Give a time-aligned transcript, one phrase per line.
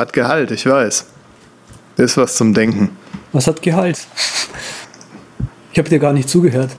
[0.00, 1.04] Hat Gehalt, ich weiß.
[1.98, 2.96] Ist was zum Denken.
[3.32, 3.98] Was hat Gehalt?
[5.74, 6.70] Ich habe dir gar nicht zugehört.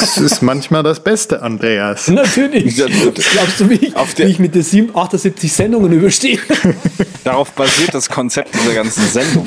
[0.00, 2.08] Das ist manchmal das Beste, Andreas.
[2.08, 2.76] Natürlich.
[2.76, 6.38] Glaubst du, wie ich, wie ich mit den 78 Sendungen überstehe?
[7.22, 9.46] Darauf basiert das Konzept dieser ganzen Sendung.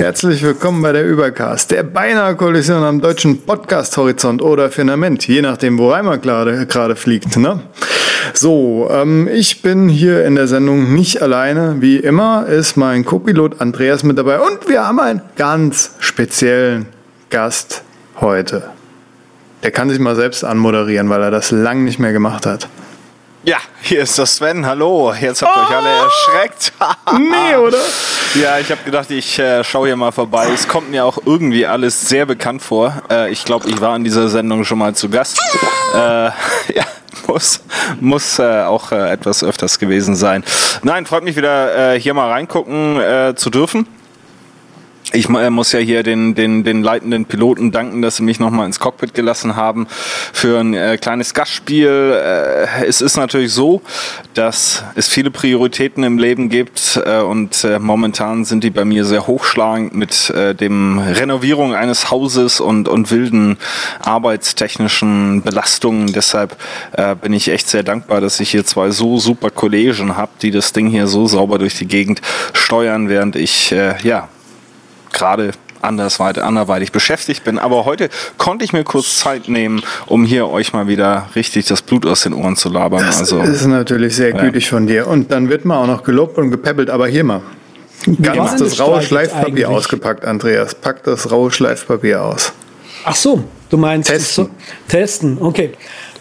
[0.00, 5.76] Herzlich willkommen bei der Übercast, der beinahe Kollision am deutschen Podcast-Horizont oder Firmament, je nachdem,
[5.76, 7.36] wo Reimer gerade, fliegt.
[7.36, 7.60] Ne?
[8.32, 11.76] So, ähm, ich bin hier in der Sendung nicht alleine.
[11.80, 16.86] Wie immer ist mein Co-Pilot Andreas mit dabei und wir haben einen ganz speziellen
[17.28, 17.82] Gast
[18.22, 18.70] heute.
[19.62, 22.70] Der kann sich mal selbst anmoderieren, weil er das lang nicht mehr gemacht hat.
[23.42, 24.66] Ja, hier ist der Sven.
[24.66, 25.14] Hallo.
[25.18, 26.72] Jetzt habt ihr euch alle erschreckt.
[27.18, 27.78] Nee, oder?
[28.34, 30.48] Ja, ich habe gedacht, ich äh, schaue hier mal vorbei.
[30.52, 33.02] Es kommt mir auch irgendwie alles sehr bekannt vor.
[33.10, 35.40] Äh, ich glaube, ich war in dieser Sendung schon mal zu Gast.
[35.94, 35.98] Äh,
[36.74, 36.84] ja,
[37.26, 37.60] muss,
[37.98, 40.44] muss äh, auch äh, etwas öfters gewesen sein.
[40.82, 43.86] Nein, freut mich wieder, äh, hier mal reingucken äh, zu dürfen.
[45.12, 48.66] Ich äh, muss ja hier den, den, den leitenden Piloten danken, dass sie mich nochmal
[48.66, 49.88] ins Cockpit gelassen haben
[50.32, 51.88] für ein äh, kleines Gastspiel.
[51.88, 53.82] Äh, es ist natürlich so,
[54.34, 59.04] dass es viele Prioritäten im Leben gibt äh, und äh, momentan sind die bei mir
[59.04, 63.56] sehr hochschlagend mit äh, dem Renovierung eines Hauses und, und wilden
[64.00, 66.12] arbeitstechnischen Belastungen.
[66.12, 66.56] Deshalb
[67.22, 70.72] bin ich echt sehr dankbar, dass ich hier zwei so super Kollegen habe, die das
[70.72, 72.20] Ding hier so sauber durch die Gegend
[72.52, 74.28] steuern, während ich ja
[75.12, 77.58] gerade andersweit, anderweitig beschäftigt bin.
[77.58, 81.82] Aber heute konnte ich mir kurz Zeit nehmen, um hier euch mal wieder richtig das
[81.82, 83.04] Blut aus den Ohren zu labern.
[83.04, 85.06] Das also, ist natürlich sehr gütig von dir.
[85.06, 86.90] Und dann wird man auch noch gelobt und gepäppelt.
[86.90, 87.42] Aber hier mal.
[88.22, 89.66] Ganz das raue Schleifpapier eigentlich?
[89.66, 90.74] ausgepackt, Andreas.
[90.74, 92.52] Pack das raue Schleifpapier aus.
[93.04, 94.46] Ach so, du meinst Testen.
[94.46, 94.50] So,
[94.88, 95.72] testen, okay.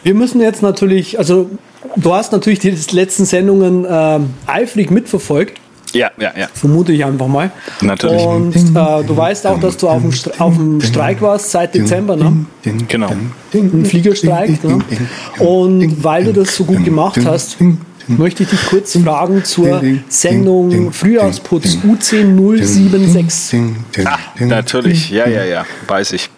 [0.04, 1.50] Wir müssen jetzt natürlich, also
[1.96, 5.60] du hast natürlich die letzten Sendungen ähm, eifrig mitverfolgt,
[5.94, 6.48] ja, ja, ja.
[6.54, 7.52] vermute ich einfach mal.
[7.82, 8.22] Natürlich.
[8.24, 12.16] Und äh, du weißt auch, dass du auf dem, auf dem Streik warst seit Dezember,
[12.16, 12.46] ne?
[12.88, 13.12] Genau.
[13.54, 14.64] Ein Fliegerstreik.
[14.64, 14.80] Ne?
[15.40, 17.58] Und weil du das so gut gemacht hast,
[18.08, 23.62] möchte ich dich kurz fragen zur Sendung Frühjahrsputz U10076.
[24.06, 25.10] Ah, natürlich.
[25.10, 25.66] Ja, ja, ja.
[25.88, 26.30] Weiß ich.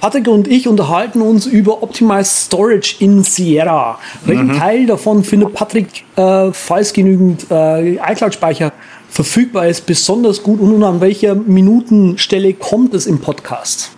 [0.00, 3.98] Patrick und ich unterhalten uns über Optimized Storage in Sierra.
[4.24, 8.72] Welchen Teil davon findet Patrick, äh, falls genügend äh, iCloud-Speicher
[9.08, 13.92] verfügbar ist, besonders gut und an welcher Minutenstelle kommt es im Podcast?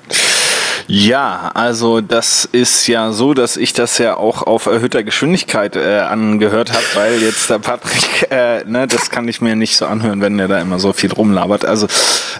[0.88, 5.98] Ja, also das ist ja so, dass ich das ja auch auf erhöhter Geschwindigkeit äh,
[5.98, 10.20] angehört habe, weil jetzt der Patrick, äh, ne, das kann ich mir nicht so anhören,
[10.20, 11.64] wenn der da immer so viel rumlabert.
[11.64, 11.88] Also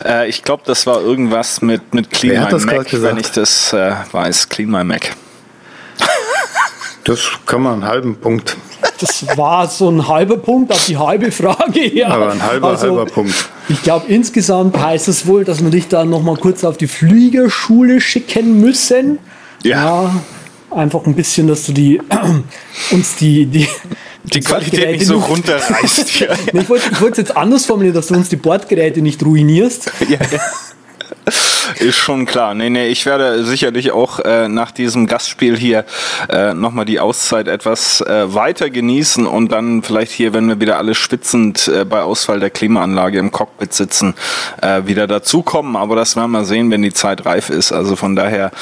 [0.04, 3.16] äh, ich glaube, das war irgendwas mit mit Clean Wer My das Mac, gerade gesagt?
[3.16, 4.48] wenn ich das äh, weiß.
[4.48, 5.16] Clean My Mac.
[7.04, 8.56] Das kann man einen halben Punkt.
[9.00, 11.94] Das war so ein halber Punkt auf die halbe Frage.
[11.94, 12.08] Ja.
[12.08, 13.34] Aber ein halber, Also, halber Punkt.
[13.68, 16.86] Ich glaube, insgesamt heißt es wohl, dass wir dich da noch mal kurz auf die
[16.86, 19.18] Fliegerschule schicken müssen.
[19.62, 20.14] Ja.
[20.70, 22.00] einfach ein bisschen, dass du die
[22.90, 23.68] uns die die
[24.24, 26.20] Die Qualität nicht so runterreißt
[26.68, 29.90] wollte ich wollte es jetzt anders formulieren, dass du uns die Bordgeräte nicht ruinierst.
[30.08, 30.40] ja, ja.
[31.78, 32.54] Ist schon klar.
[32.54, 35.84] Nee, nee, ich werde sicherlich auch äh, nach diesem Gastspiel hier
[36.28, 40.78] äh, nochmal die Auszeit etwas äh, weiter genießen und dann vielleicht hier, wenn wir wieder
[40.78, 44.14] alle schwitzend äh, bei Ausfall der Klimaanlage im Cockpit sitzen,
[44.62, 45.76] äh, wieder dazukommen.
[45.76, 47.72] Aber das werden wir sehen, wenn die Zeit reif ist.
[47.72, 48.52] Also von daher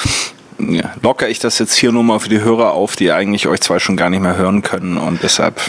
[0.58, 3.60] ja, locker ich das jetzt hier nur mal für die Hörer auf, die eigentlich euch
[3.60, 5.60] zwei schon gar nicht mehr hören können und deshalb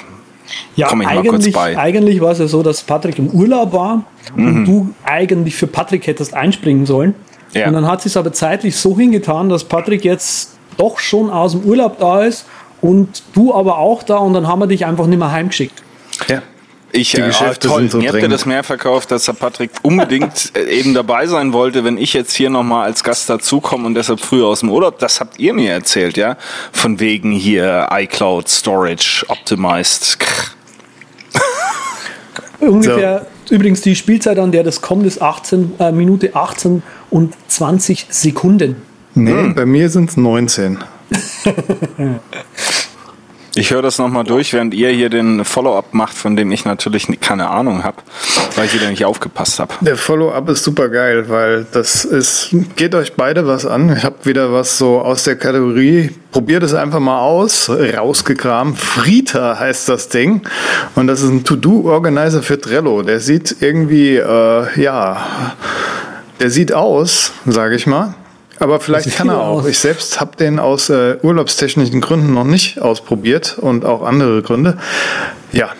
[0.75, 1.77] Ja, Komm ich mal kurz eigentlich, bei.
[1.77, 4.03] eigentlich war es ja so, dass Patrick im Urlaub war
[4.35, 7.15] und du eigentlich für Patrick hättest einspringen sollen.
[7.55, 7.67] Ja.
[7.67, 11.61] Und dann hat es aber zeitlich so hingetan, dass Patrick jetzt doch schon aus dem
[11.61, 12.45] Urlaub da ist
[12.81, 15.81] und du aber auch da und dann haben wir dich einfach nicht mehr heimgeschickt.
[16.27, 16.41] Ja.
[16.91, 17.89] Ich, Die äh, Geschäfte toll.
[17.89, 21.83] sind so habt das mehr verkauft, dass der Patrick unbedingt äh, eben dabei sein wollte,
[21.83, 24.99] wenn ich jetzt hier nochmal als Gast dazukomme und deshalb früher aus dem Urlaub.
[24.99, 26.37] Das habt ihr mir erzählt, ja?
[26.71, 30.17] Von wegen hier iCloud Storage Optimized.
[32.59, 38.07] Ungefähr, übrigens die Spielzeit, an der das kommt, ist 18, äh, Minute 18 und 20
[38.09, 38.77] Sekunden.
[39.13, 40.77] Nee, bei mir sind es 19.
[43.57, 47.07] Ich höre das nochmal durch, während ihr hier den Follow-up macht, von dem ich natürlich
[47.21, 47.97] keine Ahnung habe,
[48.57, 49.73] weil ich wieder nicht aufgepasst habe.
[49.79, 53.95] Der Follow-up ist super geil, weil das ist, geht euch beide was an.
[53.95, 58.77] Ich habe wieder was so aus der Kategorie, probiert es einfach mal aus, rausgekramt.
[58.77, 60.41] Frita heißt das Ding
[60.95, 63.03] und das ist ein To-Do-Organizer für Trello.
[63.03, 65.53] Der sieht irgendwie, äh, ja,
[66.41, 68.15] der sieht aus, sage ich mal
[68.59, 69.61] aber vielleicht kann er auch.
[69.61, 69.67] Aus.
[69.67, 74.77] Ich selbst habe den aus äh, urlaubstechnischen Gründen noch nicht ausprobiert und auch andere Gründe.
[75.51, 75.71] Ja,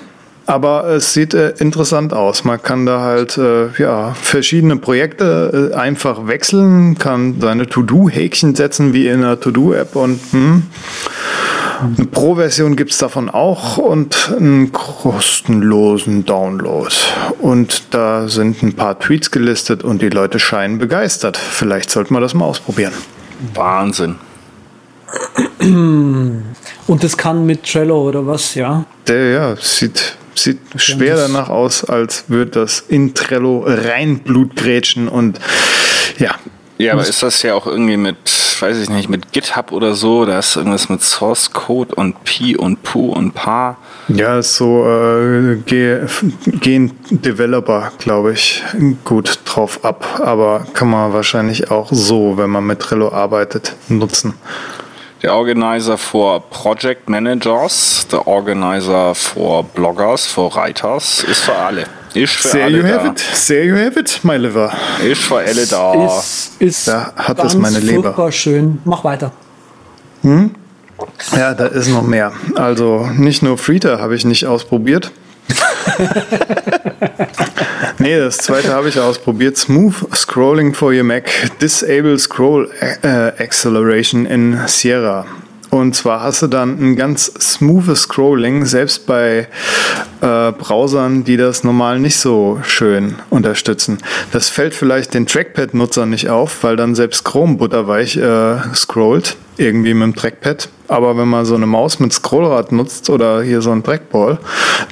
[0.46, 2.44] aber es sieht äh, interessant aus.
[2.44, 8.94] Man kann da halt äh, ja, verschiedene Projekte äh, einfach wechseln, kann seine To-Do-Häkchen setzen
[8.94, 10.64] wie in einer To-Do-App und hm,
[11.82, 16.94] eine Pro-Version gibt es davon auch und einen kostenlosen Download.
[17.40, 21.38] Und da sind ein paar Tweets gelistet und die Leute scheinen begeistert.
[21.38, 22.94] Vielleicht sollten wir das mal ausprobieren.
[23.54, 24.16] Wahnsinn.
[25.60, 28.86] Und das kann mit Trello oder was, ja?
[29.08, 35.40] Der, ja, sieht, sieht schwer danach aus, als würde das in Trello rein Blutgrätschen und
[36.18, 36.36] ja,
[36.78, 38.18] ja, aber ist das ja auch irgendwie mit,
[38.60, 40.26] weiß ich nicht, mit GitHub oder so?
[40.26, 43.78] Da ist irgendwas mit Source Code und Pi und Pu und Pa.
[44.10, 48.64] Ja, ist so äh, gehen Developer, glaube ich,
[49.06, 50.20] gut drauf ab.
[50.22, 54.34] Aber kann man wahrscheinlich auch so, wenn man mit Trello arbeitet, nutzen.
[55.22, 61.86] The Organizer for Project Managers, the Organizer for Bloggers, for Writers, ist für alle.
[62.16, 62.90] Ist für There alle you da.
[62.90, 63.24] have it.
[63.48, 64.72] There you have it, my liver.
[65.04, 66.06] Ist für alle da.
[66.20, 68.04] Ist, ist Da hat es meine Leber.
[68.04, 68.80] furchtbar schön.
[68.86, 69.32] Mach weiter.
[71.36, 72.32] Ja, da ist noch mehr.
[72.56, 75.12] Also nicht nur Freeter habe ich nicht ausprobiert.
[78.00, 79.58] nee, das zweite habe ich ausprobiert.
[79.58, 81.30] Smooth Scrolling for your Mac.
[81.62, 82.70] Disable Scroll
[83.04, 83.08] äh,
[83.44, 85.26] Acceleration in Sierra.
[85.76, 89.50] Und zwar hast du dann ein ganz smoothes Scrolling, selbst bei
[90.22, 93.98] äh, Browsern, die das normal nicht so schön unterstützen.
[94.32, 99.94] Das fällt vielleicht den Trackpad-Nutzern nicht auf, weil dann selbst Chrome butterweich äh, scrollt, irgendwie
[99.94, 100.70] mit dem Trackpad.
[100.88, 104.40] Aber wenn man so eine Maus mit Scrollrad nutzt oder hier so ein Trackball,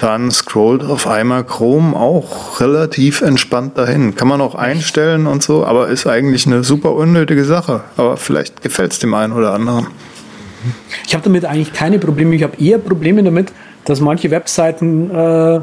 [0.01, 4.15] dann scrollt auf einmal Chrome auch relativ entspannt dahin.
[4.15, 7.85] Kann man auch einstellen und so, aber ist eigentlich eine super unnötige Sache.
[7.95, 9.87] Aber vielleicht gefällt es dem einen oder anderen.
[11.05, 12.35] Ich habe damit eigentlich keine Probleme.
[12.35, 13.51] Ich habe eher Probleme damit,
[13.85, 15.59] dass manche Webseiten äh,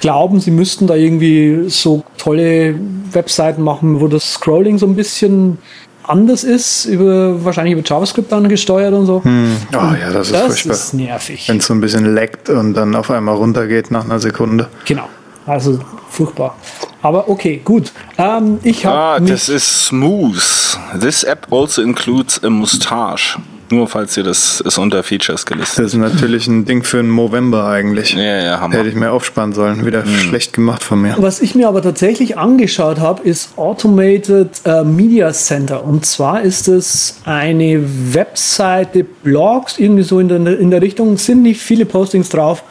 [0.00, 2.74] glauben, sie müssten da irgendwie so tolle
[3.12, 5.58] Webseiten machen, wo das Scrolling so ein bisschen
[6.04, 9.22] anders ist, über, wahrscheinlich über JavaScript dann gesteuert und so.
[9.24, 10.74] Oh ja, das ist das furchtbar.
[10.74, 11.48] ist nervig.
[11.48, 14.68] Wenn es so ein bisschen leckt und dann auf einmal runtergeht nach einer Sekunde.
[14.84, 15.08] Genau.
[15.46, 15.78] Also
[16.08, 16.56] furchtbar.
[17.02, 17.92] Aber okay, gut.
[18.18, 20.78] Ähm, ich habe Ah, das ist smooth.
[21.00, 23.38] This app also includes a mustache.
[23.70, 25.84] Nur falls ihr das ist unter Features gelistet.
[25.84, 28.14] Das ist natürlich ein Ding für einen Movember eigentlich.
[28.14, 28.76] Ja, ja, Hammer.
[28.76, 29.84] Hätte ich mir aufsparen sollen.
[29.84, 31.16] Wieder schlecht gemacht von mir.
[31.18, 35.84] Was ich mir aber tatsächlich angeschaut habe, ist Automated äh, Media Center.
[35.84, 37.82] Und zwar ist es eine
[38.12, 42.62] Webseite, Blogs, irgendwie so in der, in der Richtung, sind nicht viele Postings drauf.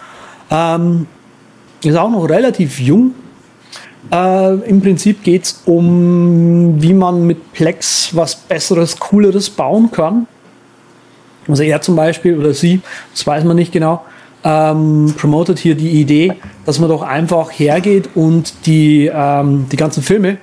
[0.49, 1.07] Ähm,
[1.83, 3.13] ist auch noch relativ jung.
[4.11, 10.27] Äh, Im Prinzip geht es um, wie man mit Plex was Besseres, Cooleres bauen kann.
[11.47, 12.81] Also er zum Beispiel oder sie,
[13.11, 14.03] das weiß man nicht genau,
[14.43, 16.33] ähm, promotet hier die Idee,
[16.65, 20.37] dass man doch einfach hergeht und die, ähm, die ganzen Filme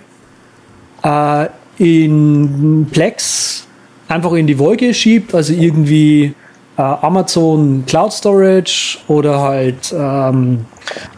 [1.02, 1.46] äh,
[1.78, 3.66] in Plex
[4.08, 6.34] einfach in die Wolke schiebt, also irgendwie
[6.76, 10.66] äh, Amazon Cloud Storage oder halt ähm,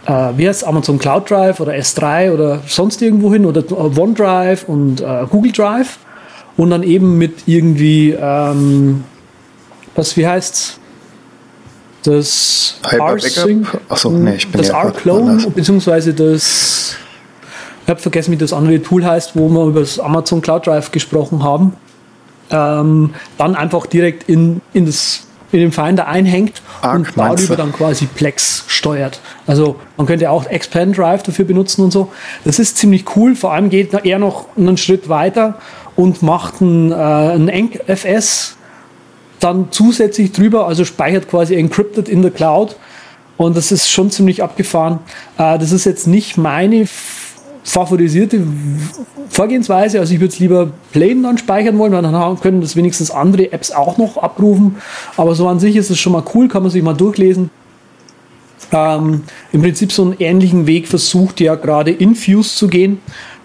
[0.07, 5.01] äh, wie heißt Amazon Cloud Drive oder S3 oder sonst irgendwo hin oder OneDrive und
[5.01, 5.99] äh, Google Drive
[6.57, 9.05] und dann eben mit irgendwie ähm,
[9.95, 10.79] was wie heißt's
[12.03, 13.67] das rsync?
[13.89, 16.97] Achso, nee, ich bin das R-Clone beziehungsweise das
[17.85, 20.91] ich habe vergessen, wie das andere Tool heißt, wo wir über das Amazon Cloud Drive
[20.91, 21.75] gesprochen haben.
[22.51, 27.73] Ähm, dann einfach direkt in, in, das, in den Finder einhängt Arc, und darüber dann
[27.73, 29.21] quasi Plex steuert.
[29.47, 32.11] Also man könnte auch Expand Drive dafür benutzen und so.
[32.45, 33.35] Das ist ziemlich cool.
[33.35, 35.59] Vor allem geht er noch einen Schritt weiter
[35.95, 38.57] und macht ein, äh, ein EncFS
[39.41, 42.77] dann zusätzlich drüber, also speichert quasi encrypted in der Cloud.
[43.37, 45.01] Und das ist schon ziemlich abgefahren.
[45.39, 46.87] Äh, das ist jetzt nicht meine
[47.65, 48.43] favorisierte
[49.31, 49.99] Vorgehensweise.
[49.99, 53.51] Also ich würde es lieber plain dann speichern wollen, weil dann können das wenigstens andere
[53.53, 54.77] Apps auch noch abrufen.
[55.17, 57.51] Aber so an sich ist es schon mal cool, kann man sich mal durchlesen.
[58.71, 59.23] Ähm,
[59.53, 63.01] Im Prinzip so einen ähnlichen Weg versucht ja gerade Infuse zu gehen.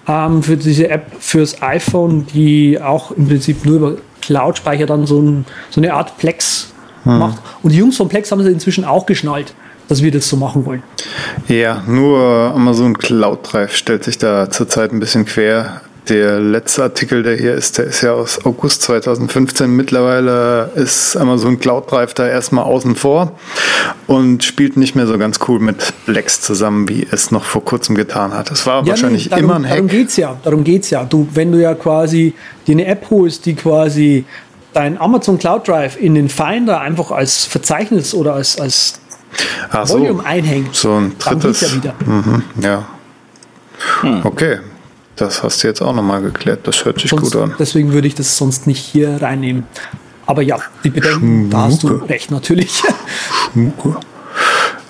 [0.08, 3.98] Ähm, für diese App fürs iPhone, die auch im Prinzip nur über
[4.30, 6.72] Cloud-Speicher dann so, ein, so eine Art Plex
[7.04, 7.40] macht.
[7.64, 9.56] Und die Jungs von Plex haben es inzwischen auch geschnallt,
[9.88, 10.84] dass wir das so machen wollen.
[11.48, 12.20] Ja, nur
[12.54, 15.82] Amazon Cloud Drive stellt sich da zurzeit ein bisschen quer.
[16.10, 19.70] Der letzte Artikel, der hier ist, der ist ja aus August 2015.
[19.76, 23.34] Mittlerweile ist Amazon Cloud Drive da erstmal außen vor
[24.08, 27.94] und spielt nicht mehr so ganz cool mit Plex zusammen, wie es noch vor kurzem
[27.96, 28.50] getan hat.
[28.50, 29.74] Es war Ja, wahrscheinlich nee, darum, immer ein Hack.
[29.76, 30.36] Darum geht's ja.
[30.44, 31.04] Darum geht's ja.
[31.04, 32.34] Du, wenn du ja quasi
[32.66, 34.26] dir eine App holst, die quasi
[34.74, 39.00] dein Amazon Cloud Drive in den Finder einfach als Verzeichnis oder als, als
[39.72, 41.62] Ach Volume einhängt, So ein dann geht's drittes.
[41.62, 41.94] ja wieder.
[42.04, 42.88] Mhm, ja.
[44.24, 44.58] Okay.
[45.20, 46.62] Das hast du jetzt auch nochmal geklärt.
[46.64, 47.54] Das hört sich Sonst, gut an.
[47.60, 49.66] deswegen würde ich das sonst nicht hier reinnehmen.
[50.26, 52.10] Aber ja, die Bedenken, da hast du Schmucke.
[52.10, 52.82] recht, natürlich.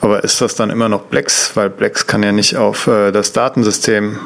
[0.01, 1.51] Aber ist das dann immer noch Plex?
[1.55, 4.17] Weil Plex kann ja nicht auf äh, das Datensystem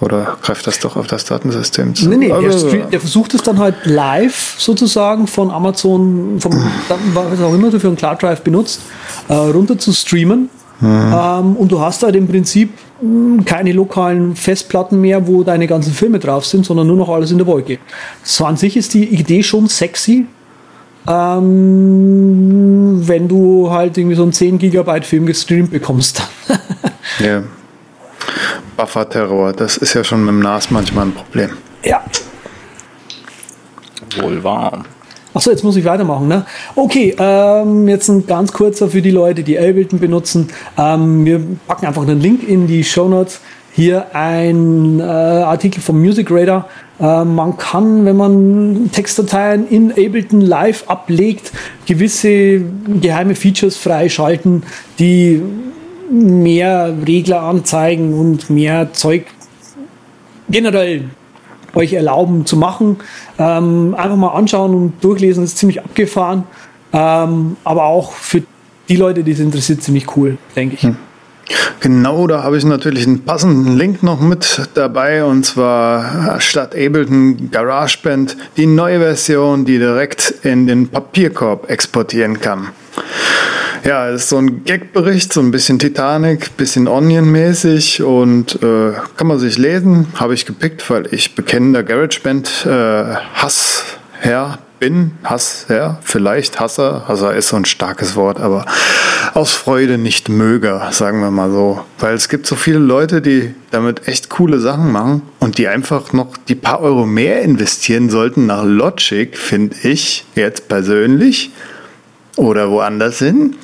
[0.00, 2.08] oder greift das doch auf das Datensystem zu?
[2.08, 6.52] Nee, nee, der, Also, stre- der versucht es dann halt live sozusagen von Amazon, vom,
[7.14, 8.80] was auch immer du für einen Cloud Drive benutzt,
[9.28, 10.48] äh, runter zu streamen.
[10.80, 12.70] Ähm, und du hast halt im Prinzip
[13.44, 17.38] keine lokalen Festplatten mehr, wo deine ganzen Filme drauf sind, sondern nur noch alles in
[17.38, 17.78] der Wolke.
[18.22, 20.26] So an sich ist die Idee schon sexy,
[21.06, 26.22] ähm, wenn du halt irgendwie so einen 10 Gigabyte Film gestreamt bekommst.
[27.20, 27.44] ja.
[28.76, 31.50] Buffer-Terror, das ist ja schon mit dem NAS manchmal ein Problem.
[31.82, 32.02] ja.
[34.20, 34.84] Wohl wahr.
[35.34, 36.46] Achso, jetzt muss ich weitermachen, ne?
[36.74, 40.48] Okay, ähm, jetzt ein ganz kurzer für die Leute, die Ableton benutzen.
[40.78, 43.40] Ähm, wir packen einfach einen Link in die Show Notes.
[43.72, 46.68] Hier ein äh, Artikel vom Music Radar.
[46.98, 51.52] Äh, man kann, wenn man Textdateien in Ableton Live ablegt,
[51.86, 52.62] gewisse
[53.00, 54.62] geheime Features freischalten,
[54.98, 55.42] die
[56.10, 59.26] mehr Regler anzeigen und mehr Zeug
[60.48, 61.04] generell
[61.74, 62.98] euch erlauben zu machen.
[63.38, 66.44] Ähm, einfach mal anschauen und durchlesen, ist ziemlich abgefahren.
[66.92, 68.42] Ähm, aber auch für
[68.88, 70.88] die Leute, die es interessiert, ziemlich cool, denke ich.
[71.80, 77.50] Genau, da habe ich natürlich einen passenden Link noch mit dabei und zwar statt Ableton
[77.50, 82.68] GarageBand die neue Version, die direkt in den Papierkorb exportieren kann.
[83.84, 89.26] Ja, es ist so ein Gag-Bericht, so ein bisschen Titanic, bisschen Onion-mäßig und äh, kann
[89.26, 90.08] man sich lesen.
[90.14, 95.12] Habe ich gepickt, weil ich bekennender GarageBand äh, Hassherr bin.
[95.24, 97.04] Hassherr, vielleicht Hasser.
[97.08, 98.66] Hasser ist so ein starkes Wort, aber
[99.34, 101.80] aus Freude nicht Möger, sagen wir mal so.
[101.98, 106.12] Weil es gibt so viele Leute, die damit echt coole Sachen machen und die einfach
[106.12, 111.52] noch die paar Euro mehr investieren sollten nach Logic, finde ich jetzt persönlich
[112.36, 113.56] oder woanders hin.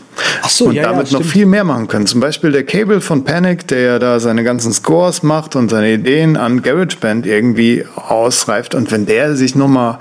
[0.42, 1.32] Ach so, und ja, ja, damit noch stimmt.
[1.32, 2.06] viel mehr machen können.
[2.06, 5.92] Zum Beispiel der Cable von Panic, der ja da seine ganzen Scores macht und seine
[5.92, 8.74] Ideen an GarageBand irgendwie ausreift.
[8.74, 9.98] Und wenn der sich nochmal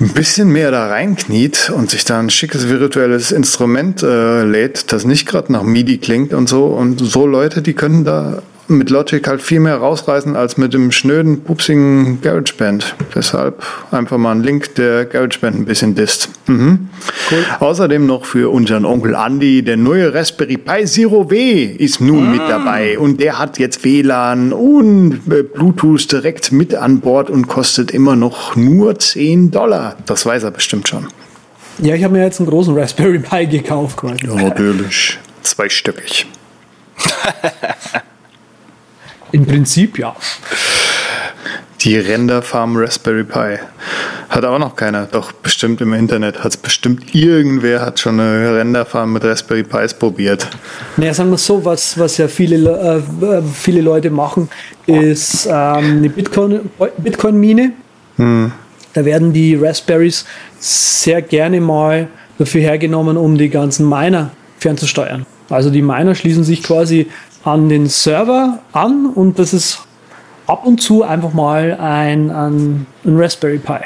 [0.00, 5.04] ein bisschen mehr da reinkniet und sich da ein schickes virtuelles Instrument äh, lädt, das
[5.04, 6.66] nicht gerade nach MIDI klingt und so.
[6.66, 10.92] Und so Leute, die können da mit Logic halt viel mehr rausreißen als mit dem
[10.92, 12.94] schnöden, pupsigen GarageBand.
[13.14, 16.30] Deshalb einfach mal ein Link, der GarageBand ein bisschen disst.
[16.46, 16.88] Mhm.
[17.60, 22.40] Außerdem noch für unseren Onkel Andy, der neue Raspberry Pi Zero W ist nun mit
[22.40, 27.90] dabei und der hat jetzt WLAN und äh, Bluetooth direkt mit an Bord und kostet
[27.90, 29.96] immer noch nur 10 Dollar.
[30.06, 31.06] Das weiß er bestimmt schon.
[31.78, 33.96] Ja, ich habe mir jetzt einen großen Raspberry Pi gekauft.
[33.96, 34.26] Quasi.
[34.26, 35.18] natürlich.
[35.42, 36.26] Zweistöckig.
[39.32, 40.14] Im Prinzip ja.
[41.80, 43.58] Die Renderfarm Raspberry Pi.
[44.28, 45.06] Hat auch noch keiner.
[45.06, 49.94] Doch bestimmt im Internet hat es bestimmt irgendwer hat schon eine Renderfarm mit Raspberry Pis
[49.94, 50.46] probiert.
[50.96, 54.48] Naja, sagen wir so, was, was ja viele, Le- äh, äh, viele Leute machen,
[54.86, 56.60] ist ähm, eine Bitcoin-
[56.98, 57.72] Bitcoin-Mine.
[58.92, 60.26] Da werden die Raspberries
[60.58, 62.08] sehr gerne mal
[62.38, 65.24] dafür hergenommen, um die ganzen Miner fernzusteuern.
[65.48, 67.08] Also die Miner schließen sich quasi
[67.44, 69.80] an den Server an und das ist
[70.46, 73.78] ab und zu einfach mal ein, ein, ein Raspberry Pi.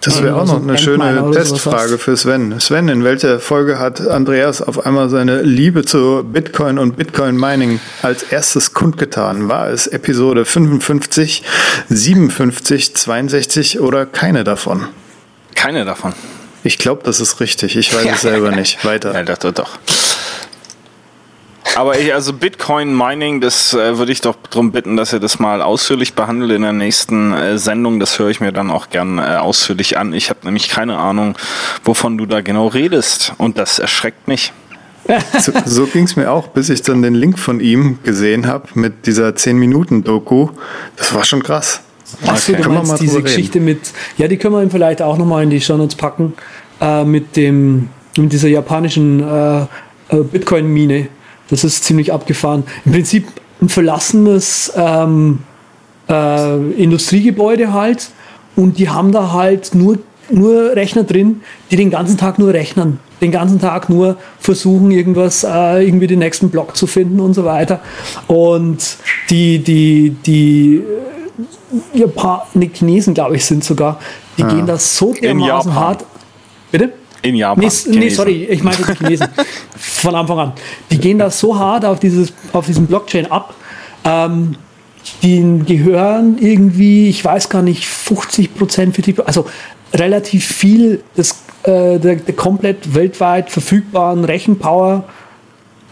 [0.00, 2.58] Das wäre auch Also noch eine schöne Testfrage für Sven.
[2.58, 7.80] Sven, in welcher Folge hat Andreas auf einmal seine Liebe zu Bitcoin und Bitcoin Mining
[8.00, 9.50] als erstes kundgetan?
[9.50, 11.42] War es Episode 55,
[11.90, 14.86] 57, 62 oder keine davon?
[15.54, 16.14] Keine davon.
[16.62, 17.76] Ich glaube, das ist richtig.
[17.76, 18.82] Ich weiß es selber nicht.
[18.84, 19.12] Weiter.
[19.12, 19.78] Ja, doch, doch, doch.
[21.76, 25.38] Aber ich, also Bitcoin Mining, das äh, würde ich doch darum bitten, dass ihr das
[25.38, 28.00] mal ausführlich behandelt in der nächsten äh, Sendung.
[28.00, 30.12] Das höre ich mir dann auch gern äh, ausführlich an.
[30.12, 31.36] Ich habe nämlich keine Ahnung,
[31.84, 33.32] wovon du da genau redest.
[33.38, 34.52] Und das erschreckt mich.
[35.40, 38.68] So, so ging es mir auch, bis ich dann den Link von ihm gesehen habe
[38.74, 40.50] mit dieser 10-Minuten-Doku.
[40.96, 41.80] Das war schon krass.
[42.26, 43.36] Achso, du Können wir meinst mal diese drüber reden?
[43.36, 43.80] Geschichte mit,
[44.18, 46.34] ja, die können wir ihm vielleicht auch nochmal in die Shownotes packen.
[46.80, 49.66] äh, mit, dem, mit dieser japanischen äh, äh,
[50.30, 51.08] Bitcoin-Mine.
[51.50, 52.64] Das ist ziemlich abgefahren.
[52.84, 53.26] Im Prinzip
[53.60, 55.40] ein verlassenes ähm,
[56.08, 58.10] äh, Industriegebäude halt
[58.56, 59.98] und die haben da halt nur,
[60.30, 62.98] nur Rechner drin, die den ganzen Tag nur rechnen.
[63.20, 67.44] Den ganzen Tag nur versuchen, irgendwas, äh, irgendwie den nächsten Block zu finden und so
[67.44, 67.80] weiter.
[68.28, 68.96] Und
[69.28, 70.82] die, die, die
[71.92, 74.00] Japan, die Chinesen, glaube ich, sind sogar,
[74.38, 76.04] die gehen das so dermaßen hart.
[76.70, 76.92] Bitte?
[77.22, 77.70] In Japan.
[77.86, 79.28] Nee, nee, sorry, ich meine die Chinesen.
[79.76, 80.52] Von Anfang an.
[80.90, 83.54] Die gehen da so hart auf, dieses, auf diesen Blockchain ab.
[84.04, 84.56] Ähm,
[85.22, 89.46] die gehören irgendwie, ich weiß gar nicht, 50 Prozent, 40 also
[89.94, 95.04] relativ viel des, äh, der, der komplett weltweit verfügbaren Rechenpower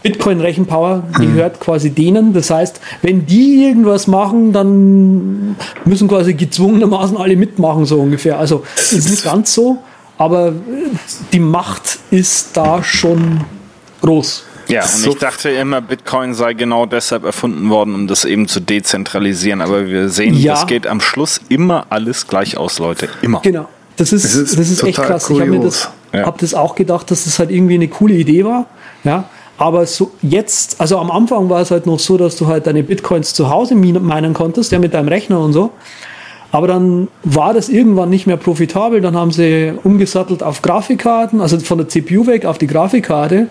[0.03, 1.59] Bitcoin-Rechenpower gehört hm.
[1.59, 2.33] quasi denen.
[2.33, 5.55] Das heißt, wenn die irgendwas machen, dann
[5.85, 8.39] müssen quasi gezwungenermaßen alle mitmachen, so ungefähr.
[8.39, 9.79] Also ist nicht ganz so,
[10.19, 10.53] aber
[11.31, 13.41] die Macht ist da schon
[14.01, 14.43] groß.
[14.67, 18.59] Ja, und ich dachte immer, Bitcoin sei genau deshalb erfunden worden, um das eben zu
[18.59, 19.61] dezentralisieren.
[19.61, 20.53] Aber wir sehen, ja.
[20.53, 23.09] das geht am Schluss immer alles gleich aus, Leute.
[23.23, 23.39] Immer.
[23.39, 23.67] Genau.
[23.97, 25.25] Das ist, das ist, das ist echt krass.
[25.25, 25.41] Kurios.
[25.41, 26.25] Ich habe mir das, ja.
[26.25, 28.67] hab das auch gedacht, dass das halt irgendwie eine coole Idee war.
[29.03, 29.23] Ja.
[29.57, 32.83] Aber so jetzt, also am Anfang war es halt noch so, dass du halt deine
[32.83, 35.71] Bitcoins zu Hause meinen konntest, ja, mit deinem Rechner und so.
[36.51, 39.01] Aber dann war das irgendwann nicht mehr profitabel.
[39.01, 43.47] Dann haben sie umgesattelt auf Grafikkarten, also von der CPU weg auf die Grafikkarte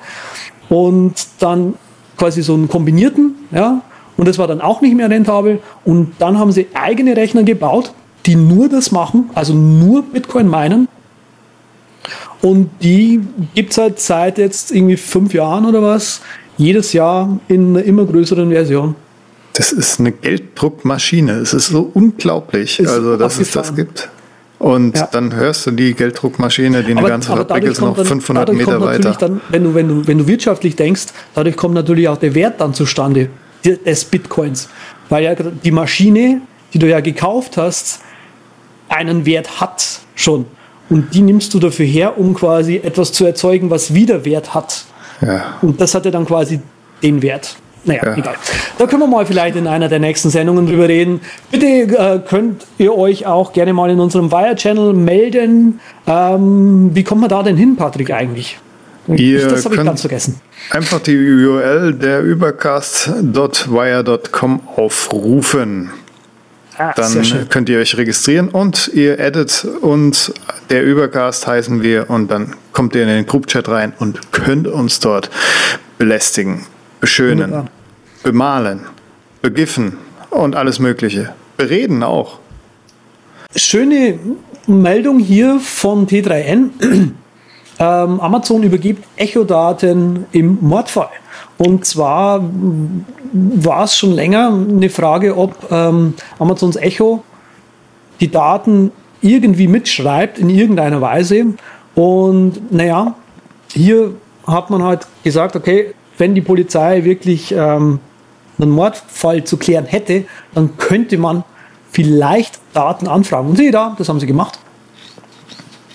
[0.68, 1.74] und dann
[2.16, 3.82] quasi so einen kombinierten, ja.
[4.16, 5.60] Und das war dann auch nicht mehr rentabel.
[5.84, 7.92] Und dann haben sie eigene Rechner gebaut,
[8.26, 10.88] die nur das machen, also nur Bitcoin meinen.
[12.42, 13.20] Und die
[13.54, 16.20] gibt es halt seit jetzt irgendwie fünf Jahren oder was,
[16.56, 18.96] jedes Jahr in einer immer größeren Version.
[19.58, 21.32] Das ist eine Gelddruckmaschine.
[21.32, 24.08] Es ist so unglaublich, ist also dass es das gibt.
[24.60, 25.08] Und ja.
[25.10, 29.16] dann hörst du die Gelddruckmaschine, die eine aber, ganze Fabrik ist, noch 500 Meter weiter.
[29.18, 32.60] Dann, wenn, du, wenn, du, wenn du wirtschaftlich denkst, dadurch kommt natürlich auch der Wert
[32.60, 33.30] dann zustande
[33.64, 34.68] des Bitcoins.
[35.08, 36.40] Weil ja die Maschine,
[36.72, 38.00] die du ja gekauft hast,
[38.88, 40.46] einen Wert hat schon.
[40.88, 44.84] Und die nimmst du dafür her, um quasi etwas zu erzeugen, was wieder Wert hat.
[45.20, 45.58] Ja.
[45.62, 46.60] Und das hat ja dann quasi
[47.02, 47.56] den Wert.
[47.84, 48.16] Naja, ja.
[48.16, 48.34] egal.
[48.78, 51.20] Da können wir mal vielleicht in einer der nächsten Sendungen drüber reden.
[51.50, 55.80] Bitte äh, könnt ihr euch auch gerne mal in unserem Wire-Channel melden.
[56.06, 58.58] Ähm, wie kommt man da denn hin, Patrick, eigentlich?
[59.08, 60.40] Ihr das habe ich ganz vergessen.
[60.70, 65.90] Einfach die URL der übercast.wire.com aufrufen.
[66.76, 70.32] Ah, Dann könnt ihr euch registrieren und ihr edit und
[70.70, 75.00] der Übercast heißen wir und dann kommt ihr in den Group-Chat rein und könnt uns
[75.00, 75.28] dort
[75.98, 76.66] belästigen,
[77.00, 77.50] beschönen.
[77.50, 77.68] Wunderbar
[78.22, 78.80] bemalen,
[79.42, 79.96] begiffen
[80.30, 81.34] und alles Mögliche.
[81.56, 82.38] Bereden auch.
[83.56, 84.18] Schöne
[84.66, 86.70] Meldung hier von T3N.
[87.80, 91.10] Ähm, Amazon übergibt Echo-Daten im Mordfall.
[91.58, 92.42] Und zwar
[93.32, 97.22] war es schon länger eine Frage, ob ähm, Amazons Echo
[98.20, 101.54] die Daten irgendwie mitschreibt in irgendeiner Weise.
[101.94, 103.14] Und naja,
[103.72, 108.00] hier hat man halt gesagt, okay, wenn die Polizei wirklich ähm,
[108.58, 111.44] einen Mordfall zu klären hätte, dann könnte man
[111.90, 113.50] vielleicht Daten anfragen.
[113.50, 114.58] Und siehe da, das haben sie gemacht.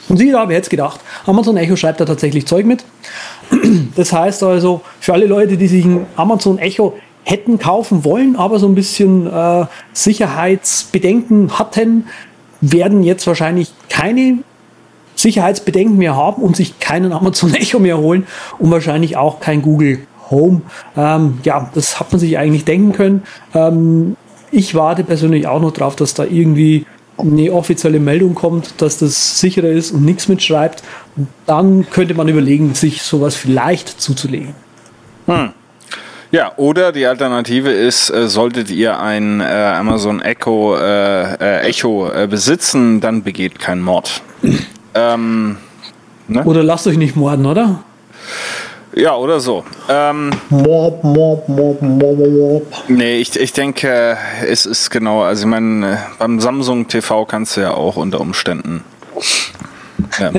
[0.10, 1.00] Und siehe da, wer hätte es gedacht?
[1.26, 2.84] Amazon Echo schreibt da tatsächlich Zeug mit.
[3.96, 8.58] Das heißt also, für alle Leute, die sich ein Amazon Echo hätten kaufen wollen, aber
[8.58, 12.08] so ein bisschen äh, Sicherheitsbedenken hatten,
[12.60, 14.40] werden jetzt wahrscheinlich keine
[15.16, 18.26] Sicherheitsbedenken mehr haben und sich keinen Amazon Echo mehr holen
[18.58, 20.00] und wahrscheinlich auch kein Google
[20.34, 20.62] Home.
[20.98, 23.24] Ähm, ja, das hat man sich eigentlich denken können.
[23.54, 24.16] Ähm,
[24.52, 26.86] ich warte persönlich auch noch drauf, dass da irgendwie
[27.18, 30.84] eine offizielle Meldung kommt, dass das sicherer ist und nichts mitschreibt.
[31.46, 34.56] Dann könnte man überlegen, sich sowas vielleicht zuzulegen.
[35.28, 35.52] Hm.
[36.32, 42.10] Ja, oder die Alternative ist, äh, solltet ihr ein äh, Amazon Echo, äh, äh Echo
[42.10, 44.24] äh, besitzen, dann begeht kein Mord.
[44.96, 45.58] ähm,
[46.28, 46.44] ne?
[46.44, 47.84] Oder lasst euch nicht morden, oder?
[48.96, 49.64] Ja, oder so.
[49.90, 52.74] Ähm, mob, mob, mob, mob, mob.
[52.88, 57.62] Nee, ich, ich denke, es ist genau, also ich meine, beim Samsung TV kannst du
[57.62, 58.84] ja auch unter Umständen.
[60.20, 60.32] Ja.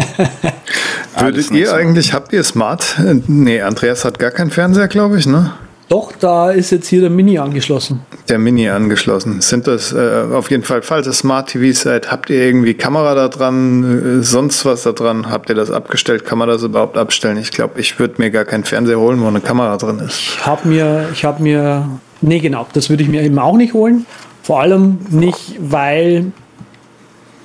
[1.19, 1.75] Würdet ihr so.
[1.75, 2.97] eigentlich, habt ihr Smart?
[3.27, 5.53] Nee, Andreas hat gar keinen Fernseher, glaube ich, ne?
[5.89, 8.01] Doch, da ist jetzt hier der Mini angeschlossen.
[8.29, 9.41] Der Mini angeschlossen.
[9.43, 13.15] Sind das äh, auf jeden Fall, falls ihr Smart TV seid, habt ihr irgendwie Kamera
[13.15, 15.31] da dran, äh, sonst was da dran?
[15.31, 16.25] Habt ihr das abgestellt?
[16.25, 17.37] Kann man das überhaupt abstellen?
[17.37, 20.19] Ich glaube, ich würde mir gar keinen Fernseher holen, wo eine Kamera drin ist.
[20.19, 21.87] Ich habe mir, ich habe mir,
[22.23, 24.07] nee genau, das würde ich mir eben auch nicht holen.
[24.43, 26.33] Vor allem nicht, weil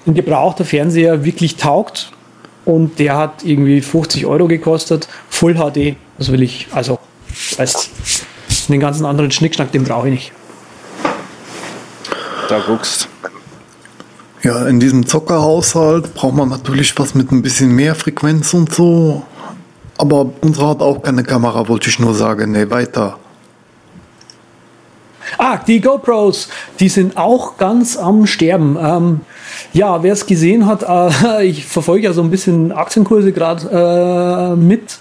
[0.07, 2.11] ein gebrauchter Fernseher wirklich taugt
[2.65, 5.95] und der hat irgendwie 50 Euro gekostet, Full HD.
[6.17, 6.99] Das will ich, also,
[7.57, 7.89] weißt
[8.73, 10.31] den ganzen anderen Schnickschnack, den brauche ich nicht.
[12.49, 13.07] Da guckst.
[14.41, 19.23] Ja, in diesem Zockerhaushalt braucht man natürlich was mit ein bisschen mehr Frequenz und so.
[19.97, 22.53] Aber unsere hat auch keine Kamera, wollte ich nur sagen.
[22.53, 23.17] Nee, weiter.
[25.37, 28.77] Ah, die GoPros, die sind auch ganz am Sterben.
[28.81, 29.19] Ähm,
[29.73, 34.55] ja, wer es gesehen hat, äh, ich verfolge ja so ein bisschen Aktienkurse gerade äh,
[34.55, 34.99] mit.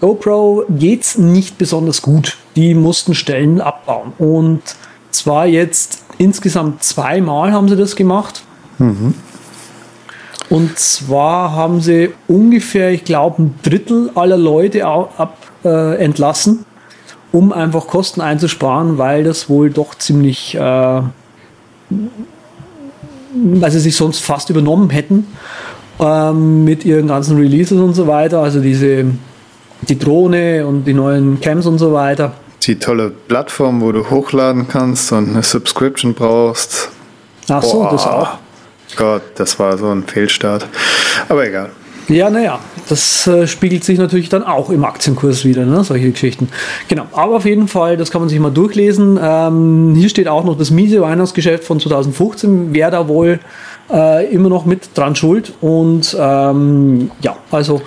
[0.00, 2.36] GoPro geht's nicht besonders gut.
[2.56, 4.12] Die mussten Stellen abbauen.
[4.18, 4.62] Und
[5.10, 8.42] zwar jetzt insgesamt zweimal haben sie das gemacht.
[8.78, 9.14] Mhm.
[10.50, 16.64] Und zwar haben sie ungefähr, ich glaube, ein Drittel aller Leute ab, äh, entlassen,
[17.32, 21.02] um einfach Kosten einzusparen, weil das wohl doch ziemlich, äh,
[23.34, 25.26] weil sie sich sonst fast übernommen hätten
[26.00, 28.40] ähm, mit ihren ganzen Releases und so weiter.
[28.40, 29.06] Also diese,
[29.82, 32.32] die Drohne und die neuen Cams und so weiter.
[32.62, 36.90] Die tolle Plattform, wo du hochladen kannst und eine Subscription brauchst.
[37.48, 37.90] Ach so, Boah.
[37.90, 38.28] das auch.
[38.96, 40.66] Gott, das war so ein Fehlstart.
[41.28, 41.70] Aber egal.
[42.08, 45.84] Ja, naja, das äh, spiegelt sich natürlich dann auch im Aktienkurs wieder, ne?
[45.84, 46.48] solche Geschichten.
[46.88, 49.18] Genau, aber auf jeden Fall, das kann man sich mal durchlesen.
[49.22, 53.40] Ähm, hier steht auch noch das miese Weihnachtsgeschäft von 2015, wer da wohl
[53.90, 55.52] äh, immer noch mit dran schuld.
[55.60, 57.82] Und ähm, ja, also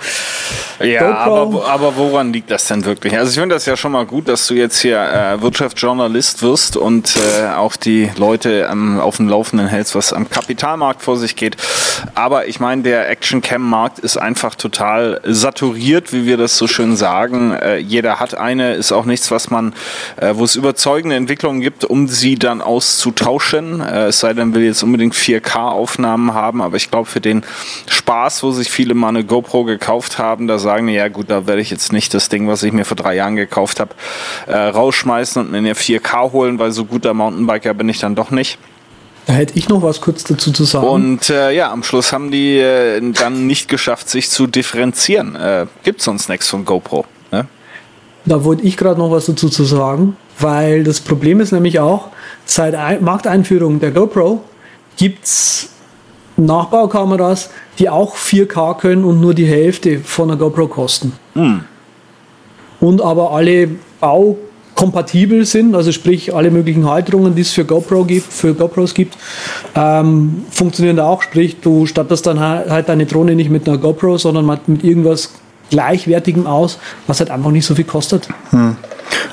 [0.82, 3.16] ja, aber, aber woran liegt das denn wirklich?
[3.16, 6.76] Also ich finde das ja schon mal gut, dass du jetzt hier äh, Wirtschaftsjournalist wirst
[6.76, 11.36] und äh, auch die Leute ähm, auf dem Laufenden hältst, was am Kapitalmarkt vor sich
[11.36, 11.56] geht.
[12.14, 17.52] Aber ich meine, der Action-Cam-Markt ist einfach total saturiert, wie wir das so schön sagen.
[17.52, 19.74] Äh, jeder hat eine, ist auch nichts, was man,
[20.16, 23.80] äh, wo es überzeugende Entwicklungen gibt, um sie dann auszutauschen.
[23.80, 25.14] Äh, es sei denn, will jetzt unbedingt
[25.92, 27.42] 4K-Aufnahmen haben, aber ich glaube, für den
[27.88, 31.60] Spaß, wo sich viele mal eine GoPro gekauft haben, da sagen, ja gut, da werde
[31.60, 33.94] ich jetzt nicht das Ding, was ich mir vor drei Jahren gekauft habe,
[34.46, 38.30] äh, rausschmeißen und mir eine 4K holen, weil so guter Mountainbiker bin ich dann doch
[38.30, 38.58] nicht.
[39.26, 40.86] Da hätte ich noch was kurz dazu zu sagen.
[40.86, 45.36] Und äh, ja, am Schluss haben die äh, dann nicht geschafft, sich zu differenzieren.
[45.36, 47.04] Äh, Gibt sonst nichts von GoPro.
[47.30, 47.46] Ne?
[48.24, 52.08] Da wollte ich gerade noch was dazu zu sagen, weil das Problem ist nämlich auch,
[52.46, 54.42] seit Ein Markteinführung der GoPro
[54.96, 55.68] gibt es
[56.36, 61.12] Nachbaukameras, die auch 4K können und nur die Hälfte von der GoPro kosten.
[61.34, 61.64] Hm.
[62.80, 63.68] Und aber alle
[64.00, 69.16] baukompatibel sind, also sprich alle möglichen Halterungen, die es für GoPro gibt, für GoPros gibt,
[69.76, 71.22] ähm, funktionieren da auch.
[71.22, 75.32] Sprich, du stattest dann halt deine Drohne nicht mit einer GoPro, sondern mit irgendwas
[75.72, 78.28] Gleichwertigem aus, was halt einfach nicht so viel kostet.
[78.50, 78.76] Hm.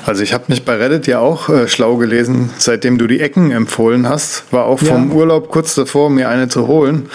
[0.06, 3.50] Also ich habe mich bei Reddit ja auch äh, schlau gelesen, seitdem du die Ecken
[3.50, 5.14] empfohlen hast, war auch vom ja.
[5.14, 7.10] Urlaub kurz davor, mir eine zu holen.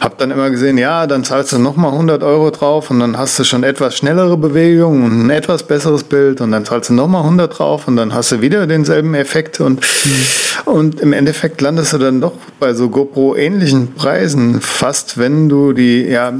[0.00, 3.38] Hab dann immer gesehen, ja, dann zahlst du nochmal 100 Euro drauf und dann hast
[3.38, 7.22] du schon etwas schnellere Bewegungen und ein etwas besseres Bild und dann zahlst du nochmal
[7.22, 10.70] 100 drauf und dann hast du wieder denselben Effekt und, mhm.
[10.70, 15.72] und im Endeffekt landest du dann doch bei so GoPro ähnlichen Preisen, fast wenn du
[15.72, 16.32] die, ja,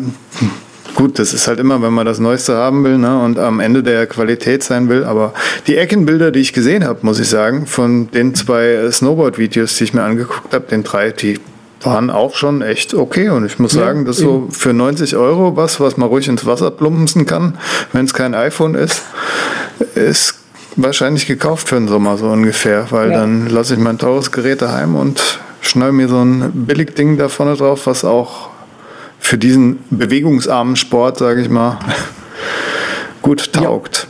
[0.97, 3.83] Gut, das ist halt immer, wenn man das Neueste haben will ne, und am Ende
[3.83, 5.05] der Qualität sein will.
[5.05, 5.35] Aber
[5.67, 9.95] die Eckenbilder, die ich gesehen habe, muss ich sagen, von den zwei Snowboard-Videos, die ich
[9.95, 11.39] mir angeguckt habe, den drei, die
[11.83, 13.29] waren auch schon echt okay.
[13.29, 16.47] Und ich muss ja, sagen, das so für 90 Euro was, was man ruhig ins
[16.47, 17.59] Wasser plumpsen kann,
[17.93, 19.03] wenn es kein iPhone ist,
[19.95, 20.37] ist
[20.77, 23.21] wahrscheinlich gekauft für den Sommer so ungefähr, weil ja.
[23.21, 27.55] dann lasse ich mein teures Gerät daheim und schneide mir so ein Billigding da vorne
[27.55, 28.56] drauf, was auch
[29.27, 31.79] für diesen bewegungsarmen Sport, sage ich mal,
[33.23, 34.07] gut taugt.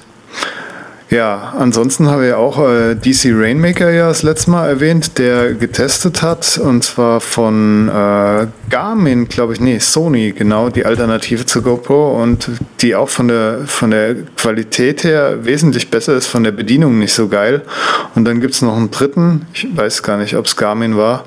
[1.09, 1.17] Ja.
[1.17, 6.21] ja, ansonsten habe ich auch äh, DC Rainmaker ja das letzte Mal erwähnt, der getestet
[6.21, 12.23] hat und zwar von äh, Garmin, glaube ich, nee, Sony, genau, die Alternative zu GoPro
[12.23, 12.51] und
[12.83, 17.15] die auch von der, von der Qualität her wesentlich besser ist, von der Bedienung nicht
[17.15, 17.63] so geil.
[18.15, 21.25] Und dann gibt es noch einen dritten, ich weiß gar nicht, ob es Garmin war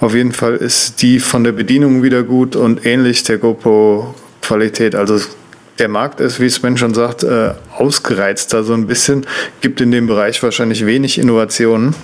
[0.00, 4.94] auf jeden Fall ist die von der Bedienung wieder gut und ähnlich der GoPro-Qualität.
[4.94, 5.20] Also
[5.78, 9.26] der Markt ist, wie Sven schon sagt, äh, ausgereizter so ein bisschen,
[9.60, 11.94] gibt in dem Bereich wahrscheinlich wenig Innovationen.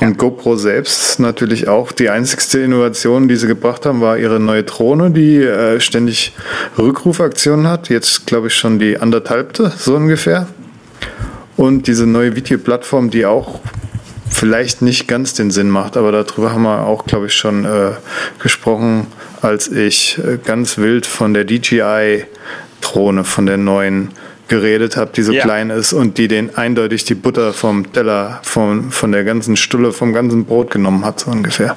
[0.00, 0.14] Und ja.
[0.14, 5.10] GoPro selbst natürlich auch die einzigste Innovation, die sie gebracht haben, war ihre neue Drohne,
[5.10, 6.34] die äh, ständig
[6.76, 7.88] Rückrufaktionen hat.
[7.88, 10.46] Jetzt glaube ich schon die anderthalbte, so ungefähr.
[11.56, 13.60] Und diese neue Videoplattform, die auch
[14.34, 17.92] vielleicht nicht ganz den Sinn macht, aber darüber haben wir auch, glaube ich, schon äh,
[18.42, 19.06] gesprochen,
[19.42, 24.10] als ich äh, ganz wild von der DJI-Drohne, von der neuen
[24.48, 25.42] geredet habe, die so ja.
[25.42, 29.92] klein ist und die den eindeutig die Butter vom Teller, von, von der ganzen Stulle,
[29.92, 31.76] vom ganzen Brot genommen hat, so ungefähr.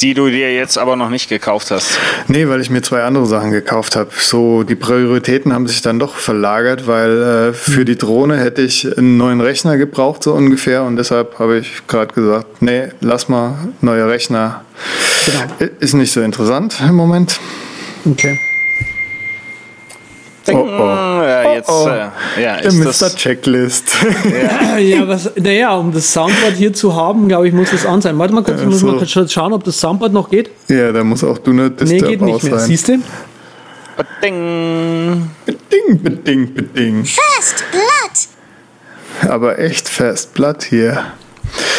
[0.00, 1.98] Die du dir jetzt aber noch nicht gekauft hast.
[2.28, 4.10] Nee, weil ich mir zwei andere Sachen gekauft habe.
[4.18, 8.86] So, die Prioritäten haben sich dann doch verlagert, weil äh, für die Drohne hätte ich
[8.96, 10.84] einen neuen Rechner gebraucht, so ungefähr.
[10.84, 14.64] Und deshalb habe ich gerade gesagt, nee, lass mal, neuer Rechner.
[15.26, 15.70] Genau.
[15.80, 17.38] Ist nicht so interessant im Moment.
[18.04, 18.38] Okay.
[20.54, 21.22] Oh, oh.
[21.22, 21.88] Ja, jetzt, Oh, oh.
[21.88, 22.84] Äh, ja, Der ist Mr.
[22.84, 23.90] das, Checklist.
[24.78, 28.18] Ja, was, naja, um das Soundboard hier zu haben, glaube ich, muss das an sein.
[28.18, 28.86] Warte mal kurz, ich muss so.
[28.86, 30.50] mal kurz schauen, ob das Soundboard noch geht.
[30.68, 32.58] ja, da muss auch du eine Nee, Disturb geht nicht mehr.
[32.58, 32.68] sein.
[32.68, 32.98] Siehst du?
[34.22, 35.30] Ding.
[35.44, 37.04] Beding, beding, beding.
[37.04, 39.30] First blood.
[39.30, 41.04] Aber echt fest Blatt hier.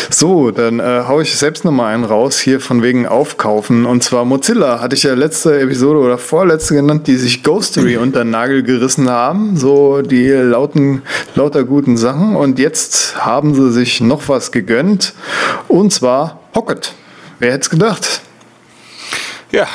[0.10, 3.86] So, dann äh, hau ich selbst nochmal einen raus hier von wegen Aufkaufen.
[3.86, 8.24] Und zwar Mozilla hatte ich ja letzte Episode oder vorletzte genannt, die sich Ghostery unter
[8.24, 9.58] den Nagel gerissen haben.
[9.58, 11.02] So die lauten,
[11.36, 12.36] lauter guten Sachen.
[12.36, 15.14] Und jetzt haben sie sich noch was gegönnt.
[15.68, 16.94] Und zwar Pocket.
[17.40, 18.22] Wer hätte es gedacht?
[19.52, 19.68] Ja,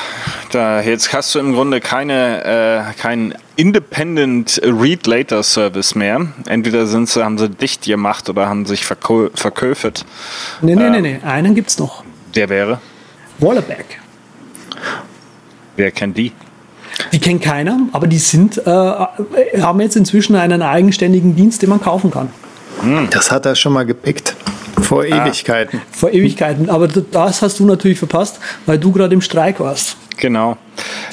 [0.51, 6.27] da jetzt hast du im Grunde keine äh, keinen Independent Read Later Service mehr.
[6.47, 10.03] Entweder sind sie, haben sie dicht gemacht oder haben sich verkö verköfet.
[10.61, 11.19] Nee, nee, nee, nee.
[11.23, 12.03] Einen gibt's noch.
[12.33, 12.79] Der wäre.
[13.39, 13.99] Wallerback.
[15.75, 16.31] Wer kennt die?
[17.13, 21.79] Die kennt keiner, aber die sind, äh, haben jetzt inzwischen einen eigenständigen Dienst, den man
[21.79, 22.29] kaufen kann.
[23.11, 24.35] Das hat er schon mal gepickt.
[24.81, 25.81] Vor Ewigkeiten.
[25.91, 26.69] Vor Ewigkeiten.
[26.69, 29.97] Aber das hast du natürlich verpasst, weil du gerade im Streik warst.
[30.17, 30.57] Genau.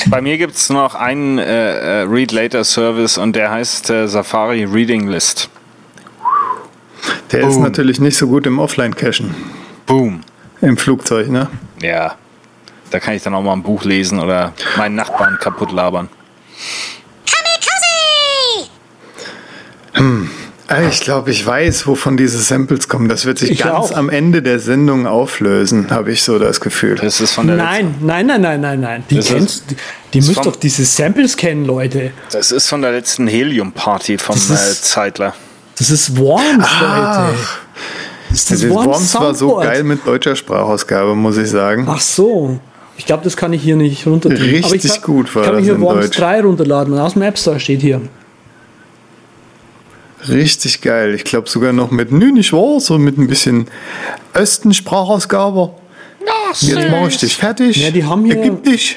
[0.06, 4.08] Bei mir gibt es noch einen äh, äh, Read Later Service und der heißt äh,
[4.08, 5.48] Safari Reading List.
[7.32, 9.34] Der ist natürlich nicht so gut im Offline-Cachen.
[9.86, 10.20] Boom.
[10.60, 11.48] Im Flugzeug, ne?
[11.82, 12.14] Ja.
[12.90, 16.08] Da kann ich dann auch mal ein Buch lesen oder meinen Nachbarn kaputt labern.
[17.26, 18.70] Kamikaze.
[19.94, 20.43] Ah,
[20.90, 23.08] Ich glaube, ich weiß, wovon diese Samples kommen.
[23.08, 23.96] Das wird sich Ich ganz auch.
[23.96, 26.94] am Ende der Sendung auflösen, habe ich so das Gefühl.
[26.94, 29.04] Das ist von der Nein, nein, nein, nein, nein, nein.
[29.10, 29.76] Die Das ist- kennst die,
[30.14, 32.12] die müsst vom- doch diese Samples kennen, Leute.
[32.32, 35.34] Das ist von der letzten Helium-Party vom Das äh, ist- Zeitler.
[35.76, 37.34] Das ist Worms, Leute.
[38.30, 41.86] Das ist das Das Worms, Worms war so geil mit deutscher Sprachausgabe, muss ich sagen.
[41.90, 42.58] Ach so.
[42.96, 44.42] Ich glaube, das kann ich hier nicht runterladen.
[44.44, 46.18] Richtig Aber ich kann, gut war Ich kann mir das hier in Worms Deutsch.
[46.18, 46.98] 3 runterladen.
[46.98, 48.00] Aus dem App Store steht hier.
[50.28, 51.14] Richtig geil.
[51.14, 52.80] Ich glaube sogar noch mit Nü, nicht wahr?
[52.80, 53.66] So mit ein bisschen
[54.34, 55.70] Östen-Sprachausgabe.
[56.60, 57.76] Jetzt mache ich dich fertig.
[57.84, 58.96] Ja, die haben hier- Ergib dich.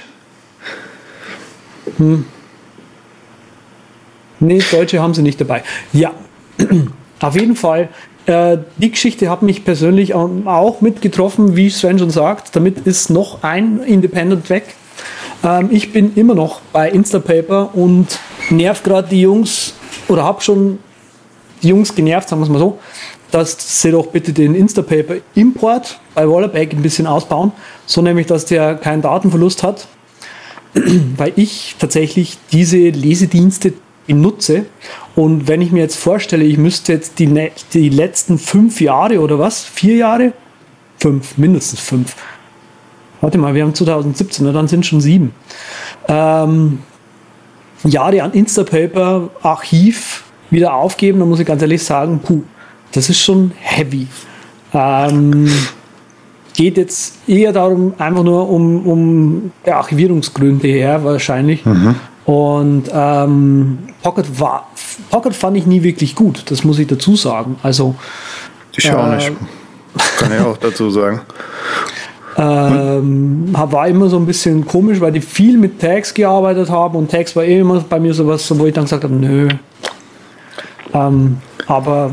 [4.39, 5.63] Nee, Deutsche haben sie nicht dabei.
[5.93, 6.11] Ja,
[7.19, 7.89] auf jeden Fall.
[8.27, 12.55] Äh, die Geschichte hat mich persönlich ähm, auch mitgetroffen, wie Sven schon sagt.
[12.55, 14.75] Damit ist noch ein Independent weg.
[15.43, 19.73] Ähm, ich bin immer noch bei Instapaper und nerv gerade die Jungs
[20.07, 20.79] oder habe schon
[21.61, 22.79] Jungs genervt, sagen wir es mal so,
[23.31, 27.51] dass sie doch bitte den Instapaper Import bei Wallerback ein bisschen ausbauen,
[27.85, 29.87] so nämlich, dass der keinen Datenverlust hat
[31.17, 33.73] weil ich tatsächlich diese Lesedienste
[34.05, 34.65] benutze.
[35.15, 39.19] Und wenn ich mir jetzt vorstelle, ich müsste jetzt die, ne- die letzten fünf Jahre
[39.19, 39.63] oder was?
[39.63, 40.33] Vier Jahre?
[40.99, 42.15] Fünf, mindestens fünf.
[43.21, 45.33] Warte mal, wir haben 2017, na, dann sind schon sieben.
[46.07, 46.79] Ähm,
[47.83, 52.41] Jahre an Instapaper Archiv wieder aufgeben, da muss ich ganz ehrlich sagen, puh,
[52.91, 54.07] das ist schon heavy.
[54.73, 55.49] Ähm,
[56.55, 61.63] geht jetzt eher darum, einfach nur um, um der Archivierungsgründe her wahrscheinlich.
[62.25, 64.67] Und ähm, Pocket war
[65.09, 67.57] Pocket fand ich nie wirklich gut, das muss ich dazu sagen.
[67.63, 67.95] Also
[68.75, 69.31] Ich auch Äh, nicht.
[70.19, 71.21] Kann ich auch dazu sagen.
[72.37, 77.09] ähm, war immer so ein bisschen komisch, weil die viel mit Tags gearbeitet haben und
[77.09, 79.47] Tags war eh immer bei mir sowas, wo ich dann gesagt habe, nö.
[80.93, 82.11] Ähm, aber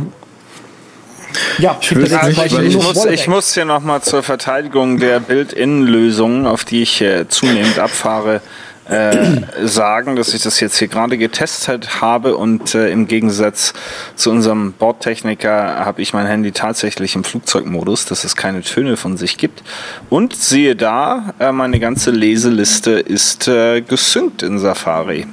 [1.59, 7.01] ja, ich ich muss, ich muss hier nochmal zur Verteidigung der Build-In-Lösungen, auf die ich
[7.01, 8.41] äh, zunehmend abfahre,
[8.87, 13.73] äh, sagen, dass ich das jetzt hier gerade getestet habe und äh, im Gegensatz
[14.15, 19.17] zu unserem Bordtechniker habe ich mein Handy tatsächlich im Flugzeugmodus, dass es keine Töne von
[19.17, 19.63] sich gibt.
[20.11, 25.27] Und siehe da, äh, meine ganze Leseliste ist äh, gesynkt in Safari.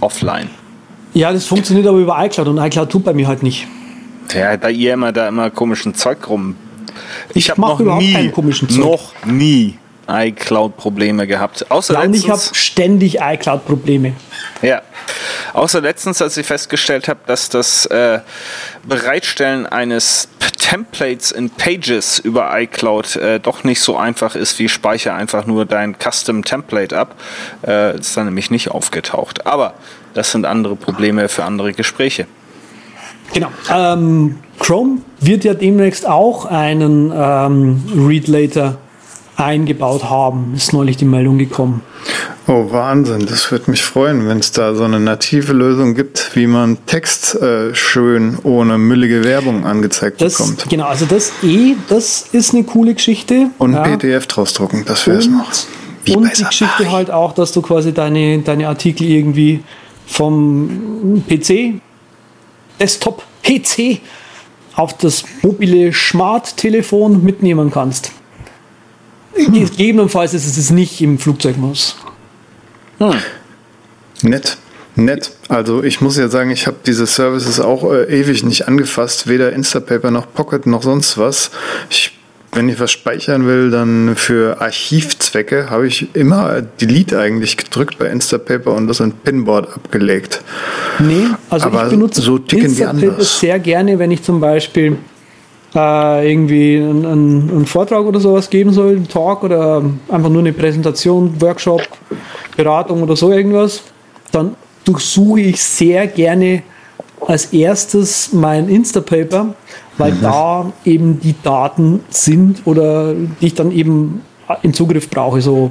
[0.00, 0.48] Offline.
[1.14, 3.66] Ja, das funktioniert aber über iCloud und iCloud tut bei mir halt nicht.
[4.32, 6.56] Ja, da ihr immer da immer komischen Zeug rum.
[7.34, 8.80] Ich hab mach überhaupt keinen komischen Zeug.
[8.80, 11.70] Noch nie iCloud-Probleme gehabt.
[11.70, 14.12] Außer Ja, und ich habe ständig iCloud-Probleme.
[14.62, 14.82] ja.
[15.54, 18.20] Außer letztens, als ich festgestellt habe, dass das äh,
[18.82, 25.14] Bereitstellen eines Templates in Pages über iCloud äh, doch nicht so einfach ist, wie speicher
[25.14, 27.14] einfach nur dein Custom Template ab.
[27.64, 29.46] Äh, ist dann nämlich nicht aufgetaucht.
[29.46, 29.74] Aber
[30.12, 32.26] das sind andere Probleme für andere Gespräche.
[33.32, 33.48] Genau.
[33.72, 38.78] Ähm, Chrome wird ja demnächst auch einen ähm, Read Later
[39.36, 41.82] eingebaut haben, ist neulich die Meldung gekommen.
[42.46, 43.26] Oh, Wahnsinn.
[43.26, 47.34] Das würde mich freuen, wenn es da so eine native Lösung gibt, wie man Text
[47.36, 50.68] äh, schön ohne müllige Werbung angezeigt Das, bekommt.
[50.68, 53.50] genau, also das eh, das ist eine coole Geschichte.
[53.58, 53.82] Und ja.
[53.82, 55.50] PDF draus drucken, das wäre es noch.
[56.04, 56.44] Wie und die.
[56.44, 59.64] Geschichte halt auch, dass du quasi deine, deine Artikel irgendwie
[60.06, 61.80] vom PC,
[62.78, 64.00] Desktop, PC
[64.76, 68.12] auf das mobile Smart-Telefon mitnehmen kannst.
[69.52, 71.96] Gegebenenfalls ist es es nicht im Flugzeugmodus.
[74.22, 74.56] Nett.
[74.96, 75.32] Nett.
[75.48, 79.52] Also ich muss ja sagen, ich habe diese Services auch äh, ewig nicht angefasst, weder
[79.52, 81.50] Instapaper noch Pocket noch sonst was.
[81.90, 82.16] Ich,
[82.52, 88.06] wenn ich was speichern will, dann für Archivzwecke habe ich immer Delete eigentlich gedrückt bei
[88.06, 90.42] Instapaper und das in Pinboard abgelegt.
[91.00, 93.40] Nee, also Aber ich benutze so Instapaper anders.
[93.40, 94.96] sehr gerne, wenn ich zum Beispiel
[95.74, 100.40] äh, irgendwie einen, einen, einen Vortrag oder sowas geben soll, einen Talk oder einfach nur
[100.40, 101.82] eine Präsentation, Workshop,
[102.56, 103.82] Beratung oder so irgendwas,
[104.30, 106.62] dann durchsuche ich sehr gerne
[107.26, 109.54] als erstes mein Instapaper,
[109.96, 110.22] weil Mhm.
[110.22, 114.20] da eben die Daten sind oder die ich dann eben
[114.62, 115.70] im Zugriff brauche, so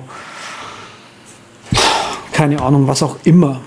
[2.32, 3.62] keine Ahnung, was auch immer.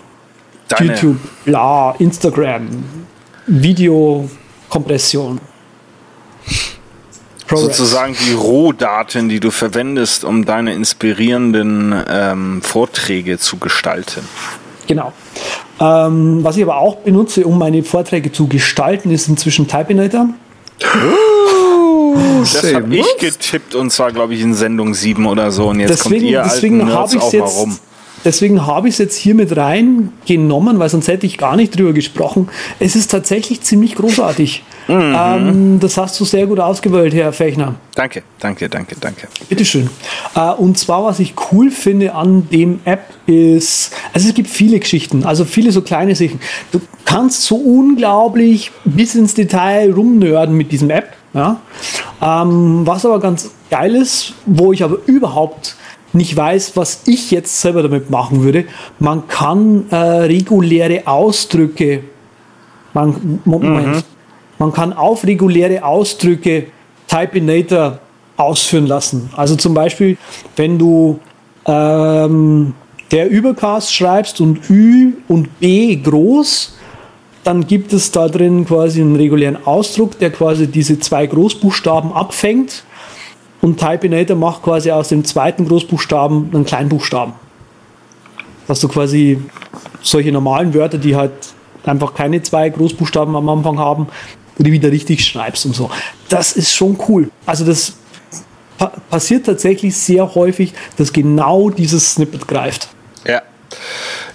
[0.68, 2.66] Deine, YouTube, bla, Instagram,
[3.46, 5.40] Videokompression.
[7.46, 7.64] ProRes.
[7.76, 14.22] sozusagen die Rohdaten, die du verwendest, um deine inspirierenden ähm, Vorträge zu gestalten.
[14.86, 15.12] Genau.
[15.80, 20.28] Ähm, was ich aber auch benutze, um meine Vorträge zu gestalten, ist inzwischen Typinator.
[22.40, 25.68] Das Say habe ich getippt und zwar, glaube ich, in Sendung 7 oder so.
[25.68, 27.58] Und jetzt kommt Deswegen, ihr deswegen alten habe Nerds ich auch es mal jetzt.
[27.58, 27.78] rum.
[28.26, 31.92] Deswegen habe ich es jetzt hier mit reingenommen, weil sonst hätte ich gar nicht drüber
[31.92, 32.48] gesprochen.
[32.80, 34.64] Es ist tatsächlich ziemlich großartig.
[34.88, 35.14] Mhm.
[35.16, 37.76] Ähm, das hast du sehr gut ausgewählt, Herr Fechner.
[37.94, 39.28] Danke, danke, danke, danke.
[39.48, 39.88] Bitteschön.
[40.34, 44.80] Äh, und zwar, was ich cool finde an dem App ist, also es gibt viele
[44.80, 46.40] Geschichten, also viele so kleine Sachen.
[46.72, 51.12] Du kannst so unglaublich bis ins Detail rumnörden mit diesem App.
[51.32, 51.60] Ja?
[52.20, 55.76] Ähm, was aber ganz geil ist, wo ich aber überhaupt
[56.16, 58.64] nicht weiß, was ich jetzt selber damit machen würde,
[58.98, 62.02] man kann äh, reguläre Ausdrücke,
[62.94, 64.04] man, Moment,
[64.58, 66.66] man kann auf reguläre Ausdrücke
[67.08, 67.98] Typinator
[68.36, 69.30] ausführen lassen.
[69.36, 70.16] Also zum Beispiel,
[70.56, 71.20] wenn du
[71.66, 72.74] ähm,
[73.10, 76.76] der Übercast schreibst und Ü und B groß,
[77.44, 82.82] dann gibt es da drin quasi einen regulären Ausdruck, der quasi diese zwei Großbuchstaben abfängt
[83.62, 87.34] und Typinator macht quasi aus dem zweiten Großbuchstaben einen Kleinbuchstaben.
[88.68, 89.40] Dass du quasi
[90.02, 91.32] solche normalen Wörter, die halt
[91.84, 94.08] einfach keine zwei Großbuchstaben am Anfang haben,
[94.58, 95.90] die wieder richtig schreibst und so.
[96.28, 97.30] Das ist schon cool.
[97.44, 97.94] Also das
[98.78, 102.88] pa passiert tatsächlich sehr häufig, dass genau dieses Snippet greift.
[103.26, 103.42] Ja.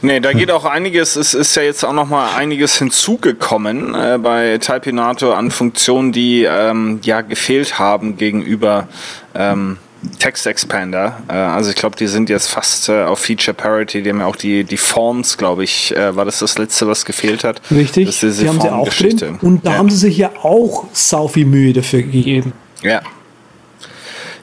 [0.02, 4.18] Nee, da geht auch einiges, es ist ja jetzt auch noch mal einiges hinzugekommen äh,
[4.22, 8.88] bei Typinator an Funktionen, die ähm, ja gefehlt haben gegenüber
[9.36, 9.78] ähm,
[10.20, 11.22] Text Expander.
[11.28, 14.02] Äh, also ich glaube, die sind jetzt fast äh, auf Feature Parity.
[14.02, 17.06] Die haben ja auch die, die Forms, glaube ich, äh, war das das letzte, was
[17.06, 17.62] gefehlt hat.
[17.70, 19.40] Richtig, Das ist diese die haben sie auch drin.
[19.42, 19.78] Und da ja.
[19.78, 22.54] haben sie sich ja auch sau viel Mühe dafür gegeben.
[22.82, 23.02] Ja.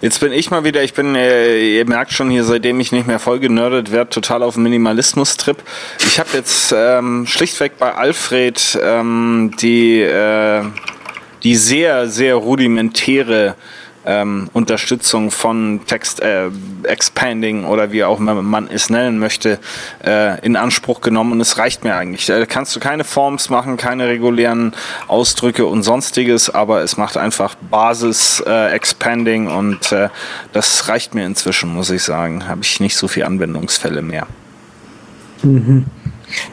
[0.01, 3.09] Jetzt bin ich mal wieder, ich bin, äh, ihr merkt schon hier, seitdem ich nicht
[3.09, 5.57] mehr voll genördet werde, total auf Minimalismus-Trip.
[6.07, 10.63] Ich habe jetzt ähm, schlichtweg bei Alfred ähm, die, äh,
[11.43, 13.57] die sehr, sehr rudimentäre
[14.07, 16.51] ähm, Unterstützung von Text äh,
[16.85, 19.59] Expanding oder wie auch immer man es nennen möchte,
[20.05, 22.27] äh, in Anspruch genommen und es reicht mir eigentlich.
[22.27, 24.75] Da kannst du keine Forms machen, keine regulären
[25.07, 30.09] Ausdrücke und sonstiges, aber es macht einfach Basis äh, Expanding und äh,
[30.53, 32.49] das reicht mir inzwischen, muss ich sagen.
[32.49, 34.27] Habe ich nicht so viel Anwendungsfälle mehr.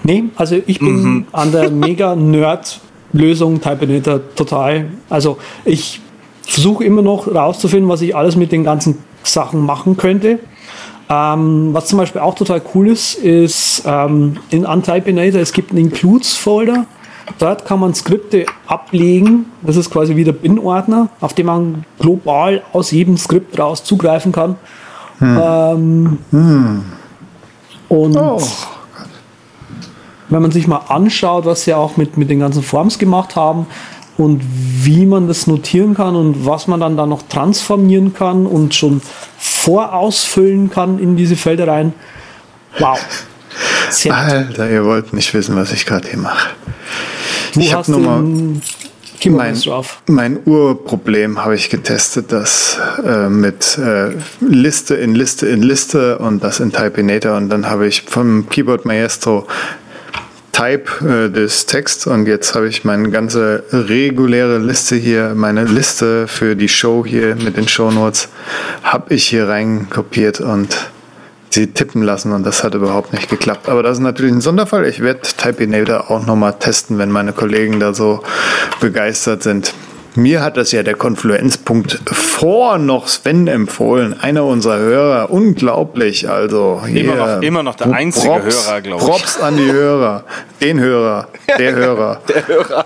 [0.03, 1.27] Nee, also ich bin Mhm.
[1.31, 4.89] an der Mega-Nerd-Lösung Typinator total.
[5.10, 6.01] Also ich
[6.53, 10.39] versuche immer noch rauszufinden, was ich alles mit den ganzen Sachen machen könnte.
[11.10, 15.79] Ähm, was zum Beispiel auch total cool ist, ist ähm, in Untypinator, es gibt einen
[15.79, 16.86] Includes-Folder.
[17.39, 19.45] Dort kann man Skripte ablegen.
[19.63, 24.32] Das ist quasi wie der Bin-Ordner, auf dem man global aus jedem Skript raus zugreifen
[24.32, 24.55] kann.
[25.22, 26.20] Ähm,
[27.89, 28.41] Und Oh,
[30.30, 33.67] wenn man sich mal anschaut, was sie auch mit, mit den ganzen Forms gemacht haben
[34.18, 34.41] und
[34.84, 39.01] wie man das notieren kann und was man dann da noch transformieren kann und schon
[39.38, 41.93] vorausfüllen kann in diese Felder rein.
[42.80, 42.99] Wow.
[43.89, 44.16] Sehr.
[44.16, 46.49] Alter, ihr wollt nicht wissen, was ich gerade hier mache.
[47.53, 48.61] Du ich hab hast nur mal- den
[49.36, 49.59] mein,
[50.07, 56.43] mein Urproblem habe ich getestet, das äh, mit äh, Liste in Liste in Liste und
[56.43, 59.47] das in Typeinator und dann habe ich vom Keyboard Maestro
[60.56, 66.30] Type äh, des Texts und jetzt habe ich meine ganze reguläre Liste hier, meine Liste
[66.30, 68.30] für die Show hier mit den Shownotes,
[68.82, 70.89] habe ich hier reinkopiert und
[71.49, 73.68] sie tippen lassen und das hat überhaupt nicht geklappt.
[73.68, 74.86] Aber das ist natürlich ein Sonderfall.
[74.86, 78.24] Ich werde Typeinator auch nochmal testen, wenn meine Kollegen da so
[78.80, 79.74] begeistert sind.
[80.18, 85.30] Mir hat das ja der Konfluenzpunkt vor noch Sven empfohlen, einer unserer Hörer.
[85.30, 86.82] Unglaublich, also.
[86.88, 89.09] Immer, noch, immer noch der einzige Props, Hörer, glaube ich.
[89.09, 90.24] Props an die Hörer.
[90.61, 91.28] Den Hörer.
[91.59, 92.22] Der Hörer.
[92.30, 92.86] der Hörer.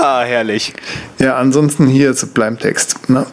[0.00, 0.74] ah, herrlich.
[1.18, 3.10] Ja, ansonsten hier ist Bleibentext.
[3.10, 3.26] Ne?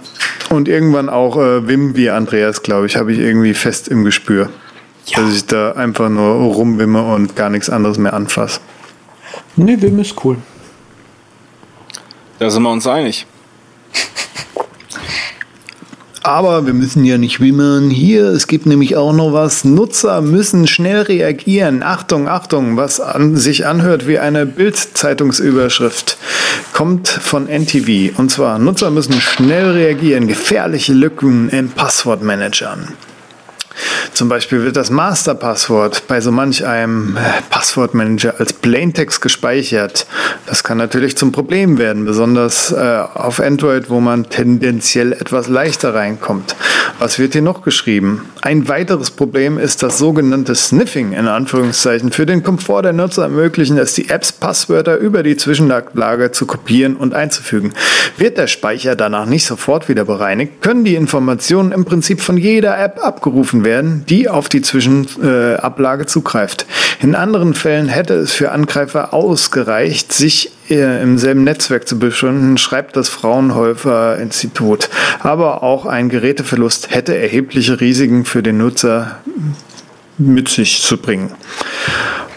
[0.49, 4.49] Und irgendwann auch äh, Wim wie Andreas, glaube ich, habe ich irgendwie fest im Gespür.
[5.05, 5.19] Ja.
[5.19, 8.61] Dass ich da einfach nur rumwimme und gar nichts anderes mehr anfasse.
[9.55, 10.37] Nee, Wim ist cool.
[12.41, 13.27] Da sind wir uns einig.
[16.23, 17.91] Aber wir müssen ja nicht wimmern.
[17.91, 19.63] Hier, es gibt nämlich auch noch was.
[19.63, 21.83] Nutzer müssen schnell reagieren.
[21.83, 26.17] Achtung, Achtung, was an, sich anhört wie eine Bild-Zeitungsüberschrift,
[26.73, 28.17] kommt von NTV.
[28.17, 30.27] Und zwar, Nutzer müssen schnell reagieren.
[30.27, 32.87] Gefährliche Lücken in Passwortmanagern.
[34.13, 37.19] Zum Beispiel wird das Masterpasswort bei so manch einem äh,
[37.49, 40.05] Passwortmanager als Plaintext gespeichert.
[40.45, 45.93] Das kann natürlich zum Problem werden, besonders äh, auf Android, wo man tendenziell etwas leichter
[45.93, 46.55] reinkommt.
[46.99, 48.25] Was wird hier noch geschrieben?
[48.41, 52.11] Ein weiteres Problem ist das sogenannte Sniffing in Anführungszeichen.
[52.11, 56.95] Für den Komfort der Nutzer ermöglichen es die Apps, Passwörter über die Zwischenablage zu kopieren
[56.95, 57.73] und einzufügen.
[58.17, 62.77] Wird der Speicher danach nicht sofort wieder bereinigt, können die Informationen im Prinzip von jeder
[62.77, 63.70] App abgerufen werden,
[64.07, 66.65] die auf die Zwischenablage zugreift.
[67.01, 72.57] In anderen Fällen hätte es für Angreifer ausgereicht, sich äh, im selben Netzwerk zu befinden,
[72.57, 74.89] schreibt das Fraunhofer Institut.
[75.19, 79.19] Aber auch ein Geräteverlust hätte erhebliche Risiken für den Nutzer
[80.17, 81.31] mit sich zu bringen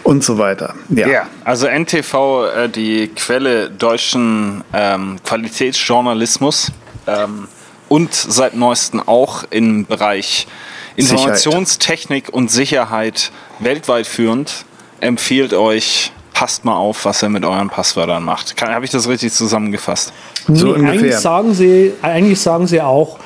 [0.03, 0.75] und so weiter.
[0.89, 6.71] Ja, ja also NTV, äh, die Quelle deutschen ähm, Qualitätsjournalismus
[7.07, 7.47] ähm,
[7.89, 10.47] und seit neuestem auch im Bereich
[10.95, 14.65] Informationstechnik und Sicherheit weltweit führend,
[14.99, 18.61] empfiehlt euch, passt mal auf, was ihr mit euren Passwörtern macht.
[18.61, 20.13] Habe ich das richtig zusammengefasst?
[20.47, 23.19] So nee, eigentlich, sagen sie, eigentlich sagen sie auch,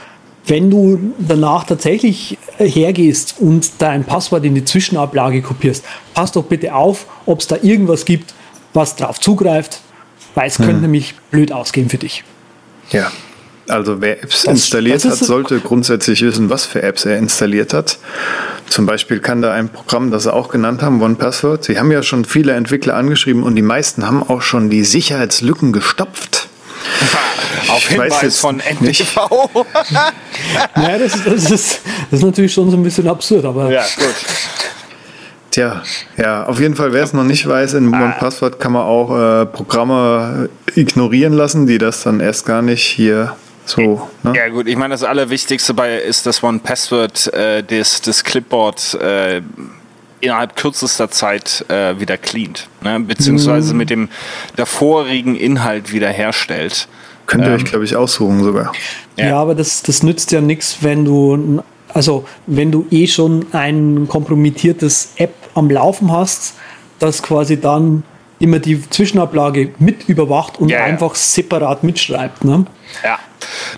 [0.45, 6.73] wenn du danach tatsächlich hergehst und dein Passwort in die Zwischenablage kopierst, pass doch bitte
[6.73, 8.33] auf, ob es da irgendwas gibt,
[8.73, 9.81] was darauf zugreift,
[10.35, 10.65] weil es hm.
[10.65, 12.23] könnte nämlich blöd ausgehen für dich.
[12.91, 13.11] Ja,
[13.69, 17.97] also wer Apps installiert hat, sollte grundsätzlich wissen, was für Apps er installiert hat.
[18.69, 21.63] Zum Beispiel kann da ein Programm, das Sie auch genannt haben, OnePassword.
[21.63, 25.73] Sie haben ja schon viele Entwickler angeschrieben und die meisten haben auch schon die Sicherheitslücken
[25.73, 26.47] gestopft.
[27.67, 29.17] Auf ich Hinweis weiß von NTV.
[30.75, 33.69] naja, das, das, ist, das ist natürlich schon so ein bisschen absurd, aber.
[33.71, 34.15] Ja, gut.
[35.51, 35.81] Tja,
[36.17, 38.03] ja, auf jeden Fall, wer es noch nicht weiß, in ah.
[38.03, 43.35] OnePassword kann man auch äh, Programme ignorieren lassen, die das dann erst gar nicht hier
[43.69, 44.33] so, ne?
[44.35, 48.95] Ja gut, ich meine, das Allerwichtigste bei ist, dass One Password äh, das, das Clipboard
[48.95, 49.41] äh,
[50.21, 52.99] innerhalb kürzester Zeit äh, wieder cleant, ne?
[52.99, 53.77] beziehungsweise mhm.
[53.77, 54.09] mit dem
[54.55, 56.87] davorigen Inhalt wiederherstellt.
[57.25, 58.73] Könnt ihr ähm, euch, glaube ich, aussuchen sogar.
[59.15, 61.61] Ja, ja aber das, das nützt ja nichts, wenn du,
[61.93, 66.55] also wenn du eh schon ein kompromittiertes App am Laufen hast,
[66.97, 68.03] das quasi dann
[68.39, 72.43] immer die Zwischenablage mit überwacht und ja, einfach separat mitschreibt.
[72.43, 72.65] Ne?
[73.03, 73.19] Ja.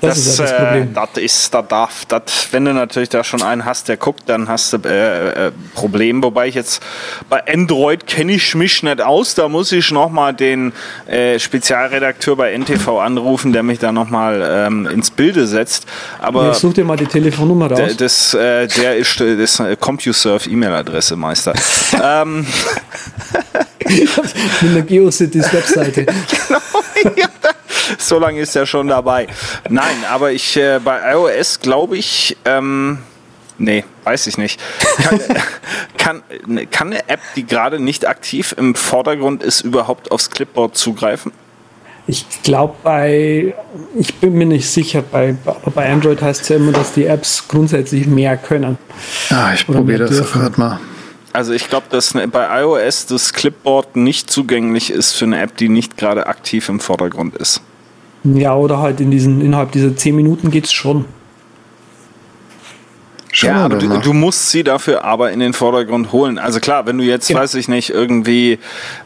[0.02, 0.84] Das, das, ist ja das Problem.
[0.84, 4.24] Äh, das ist, da darf, das, wenn du natürlich da schon einen hast, der guckt,
[4.28, 6.24] dann hast du äh, äh, Problem.
[6.24, 6.82] Wobei ich jetzt
[7.30, 9.36] bei Android kenne ich mich nicht aus.
[9.36, 10.74] Da muss ich nochmal den
[11.06, 15.86] äh, Spezialredakteur bei NTV anrufen, der mich da nochmal ähm, ins Bilde setzt.
[16.20, 17.96] Aber ich such dir mal die Telefonnummer raus.
[17.98, 21.54] Das, äh, der ist das ist CompuServe E-Mail-Adresse, Meister.
[22.04, 22.46] ähm.
[24.62, 26.06] Mit einer GeoCities Webseite.
[27.04, 27.28] genau, ja
[27.98, 29.28] so lange ist er schon dabei.
[29.70, 33.00] Nein, aber ich äh, bei iOS glaube ich, ähm,
[33.58, 34.60] nee, weiß ich nicht.
[35.04, 35.20] Kann,
[35.98, 36.22] kann,
[36.70, 41.32] kann eine App, die gerade nicht aktiv im Vordergrund ist, überhaupt aufs Clipboard zugreifen?
[42.08, 43.54] Ich glaube bei,
[43.98, 45.36] ich bin mir nicht sicher, bei,
[45.74, 48.78] bei Android heißt es ja immer, dass die Apps grundsätzlich mehr können.
[49.30, 50.80] Ah, ich probiere das sofort mal.
[51.34, 55.70] Also ich glaube, dass bei iOS das Clipboard nicht zugänglich ist für eine App, die
[55.70, 57.62] nicht gerade aktiv im Vordergrund ist.
[58.24, 61.06] Ja, oder halt in diesen, innerhalb dieser 10 Minuten geht es schon.
[63.42, 66.38] Schauen Ja, aber du, du musst sie dafür aber in den Vordergrund holen.
[66.38, 67.40] Also klar, wenn du jetzt, Genau.
[67.42, 68.60] weiß ich nicht, irgendwie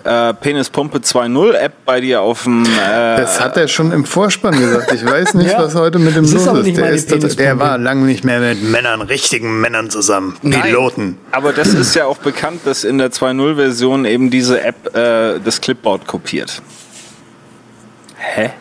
[0.03, 4.57] äh, Penispumpe 2.0 App bei dir auf dem äh, Das hat er schon im Vorspann
[4.59, 4.91] gesagt.
[4.91, 5.59] Ich weiß nicht, Ja.
[5.63, 6.65] was heute mit dem Das ist los ist.
[6.65, 10.36] nicht Der, ist der, war lange nicht mehr mit Männern, richtigen Männern zusammen.
[10.41, 11.17] Nein, Piloten.
[11.31, 15.61] Aber das ist ja auch bekannt, dass in der 2.0-Version eben diese App äh, das
[15.61, 16.61] Clipboard kopiert.
[18.17, 18.51] Hä?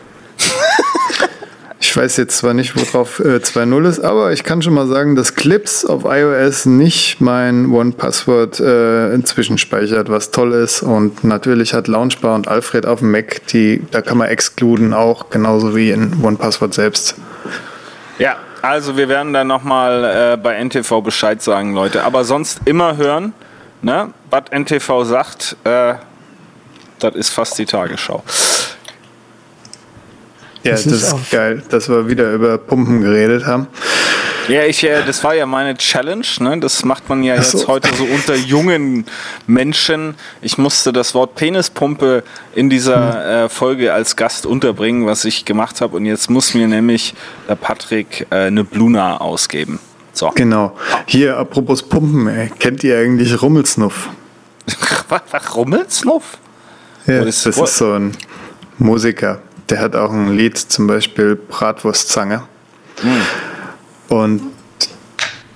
[1.87, 5.15] Ich weiß jetzt zwar nicht, worauf äh, 2.0 ist, aber ich kann schon mal sagen,
[5.15, 10.81] dass Clips auf iOS nicht mein One-Password äh, inzwischen speichert, was toll ist.
[10.81, 15.29] Und natürlich hat Launchbar und Alfred auf dem Mac, die, da kann man exkluden auch,
[15.29, 17.15] genauso wie in One-Password selbst.
[18.17, 22.03] Ja, also wir werden dann nochmal äh, bei NTV Bescheid sagen, Leute.
[22.03, 23.33] Aber sonst immer hören,
[23.83, 24.09] ne?
[24.31, 25.93] was NTV sagt, äh,
[26.99, 28.23] das ist fast die Tagesschau.
[30.65, 33.67] Ja, Das das, ist ist auf- geil, dass wir wieder über Pumpen geredet haben.
[34.47, 36.59] Ja, ich, äh, das war ja meine Challenge, ne?
[36.59, 37.57] Das macht man ja so.
[37.57, 39.05] jetzt heute so unter jungen
[39.47, 40.15] Menschen.
[40.41, 45.81] Ich musste das Wort Penispumpe in dieser äh, Folge als Gast unterbringen, was ich gemacht
[45.81, 45.95] habe.
[45.95, 47.15] Und jetzt muss mir nämlich
[47.49, 49.79] der Patrick äh, eine Bluna ausgeben.
[50.13, 50.29] So.
[50.35, 50.75] Genau.
[51.07, 52.51] Hier, apropos Pumpen, ey.
[52.59, 54.09] kennt ihr eigentlich Rummelsnuff?
[55.09, 56.37] was, was Rummelsnuff?
[57.07, 58.11] Ja, das is- ist so ein
[58.77, 59.39] Musiker.
[59.69, 62.43] Der hat auch ein Lied, zum Beispiel Bratwurstzange.
[64.07, 64.41] Und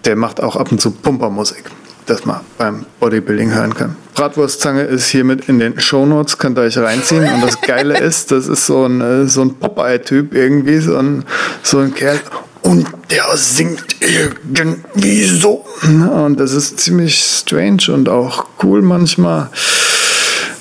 [0.05, 1.65] der macht auch ab und zu Pumpermusik,
[2.05, 3.95] das man beim Bodybuilding hören kann.
[4.15, 7.23] Bratwurstzange ist hiermit in den Shownotes, könnt ihr euch reinziehen.
[7.23, 11.23] Und das Geile ist, das ist so ein, äh, so ein Popeye-Typ irgendwie, so ein,
[11.63, 12.19] so ein Kerl.
[12.61, 15.65] Und der singt irgendwie so.
[15.83, 19.49] Und das ist ziemlich strange und auch cool manchmal.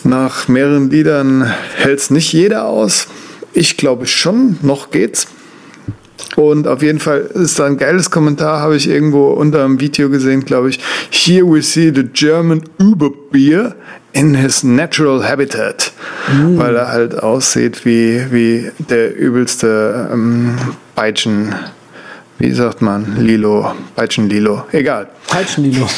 [0.04, 3.08] Nach mehreren Liedern hält es nicht jeder aus.
[3.52, 5.28] Ich glaube schon, noch geht's.
[6.36, 10.08] Und auf jeden Fall ist da ein geiles Kommentar, habe ich irgendwo unter einem Video
[10.08, 10.78] gesehen, glaube ich.
[11.10, 13.74] Here we see the German Überbier
[14.12, 15.92] in his natural habitat.
[16.56, 20.56] Weil er halt aussieht wie, wie der übelste ähm,
[20.94, 21.54] Peitschen,
[22.38, 24.64] wie sagt man, Lilo, Peitschen-Lilo.
[24.72, 25.08] Egal.
[25.28, 25.88] Peitschenlilo.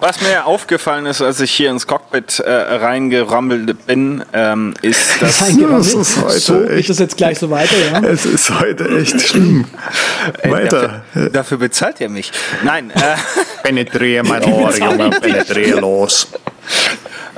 [0.00, 5.38] Was mir aufgefallen ist, als ich hier ins Cockpit äh, reingerammelt bin, ähm, ist, dass.
[5.38, 5.48] Das
[5.94, 8.00] ist heute So geht echt- das jetzt gleich so weiter, ja?
[8.08, 9.66] Es ist heute echt schlimm.
[10.42, 11.02] Ey, Weiter.
[11.12, 12.32] Dafür, dafür bezahlt ihr mich.
[12.64, 13.16] Nein, äh,
[13.62, 16.28] Penetrier mein Ohr, Junge, penetrier los.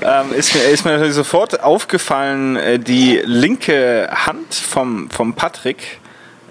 [0.00, 5.98] ähm, ist, mir, ist mir natürlich sofort aufgefallen, äh, die linke Hand vom, vom Patrick.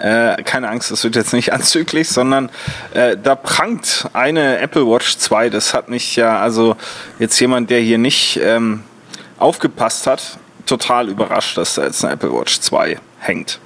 [0.02, 2.50] Äh, keine Angst, das wird jetzt nicht anzüglich, sondern
[2.94, 5.50] äh, da prangt eine Apple Watch 2.
[5.50, 6.76] Das hat mich ja, also
[7.20, 8.84] jetzt jemand, der hier nicht ähm,
[9.38, 13.60] aufgepasst hat, total überrascht, dass da jetzt eine Apple Watch 2 hängt.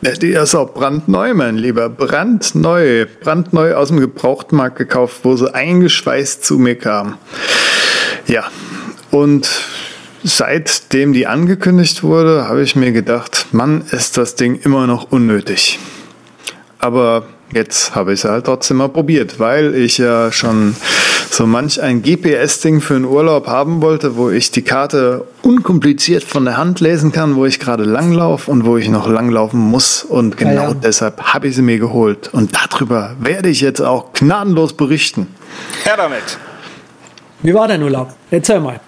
[0.00, 1.88] Die ist auch brandneu, mein Lieber.
[1.88, 3.06] Brandneu.
[3.20, 7.18] Brandneu aus dem Gebrauchtmarkt gekauft, wo sie eingeschweißt zu mir kam.
[8.26, 8.48] Ja,
[9.12, 9.48] und
[10.24, 15.78] seitdem die angekündigt wurde, habe ich mir gedacht, Mann, ist das Ding immer noch unnötig.
[16.78, 20.74] Aber jetzt habe ich es halt trotzdem mal probiert, weil ich ja schon
[21.30, 26.44] so manch ein GPS-Ding für einen Urlaub haben wollte, wo ich die Karte unkompliziert von
[26.44, 30.02] der Hand lesen kann, wo ich gerade langlaufe und wo ich noch langlaufen muss.
[30.02, 30.74] Und genau ja.
[30.74, 32.28] deshalb habe ich sie mir geholt.
[32.32, 35.28] Und darüber werde ich jetzt auch gnadenlos berichten.
[35.84, 36.38] Her damit!
[37.42, 38.14] Wie war dein Urlaub?
[38.30, 38.80] Erzähl mal.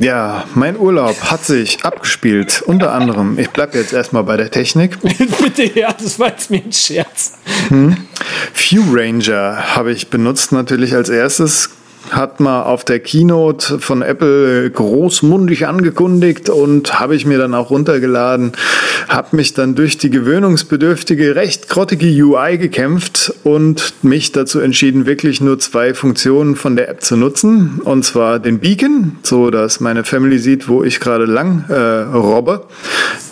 [0.00, 2.62] Ja, mein Urlaub hat sich abgespielt.
[2.62, 4.98] Unter anderem, ich bleibe jetzt erstmal bei der Technik.
[5.42, 7.34] Bitte, ja, das war jetzt mir ein Scherz.
[7.68, 11.68] View Ranger habe ich benutzt natürlich als erstes.
[12.10, 17.70] Hat mal auf der Keynote von Apple großmundig angekündigt und habe ich mir dann auch
[17.70, 18.52] runtergeladen.
[19.08, 25.40] Habe mich dann durch die gewöhnungsbedürftige, recht grottige UI gekämpft und mich dazu entschieden, wirklich
[25.40, 27.80] nur zwei Funktionen von der App zu nutzen.
[27.84, 32.66] Und zwar den Beacon, so dass meine Family sieht, wo ich gerade lang äh, robbe.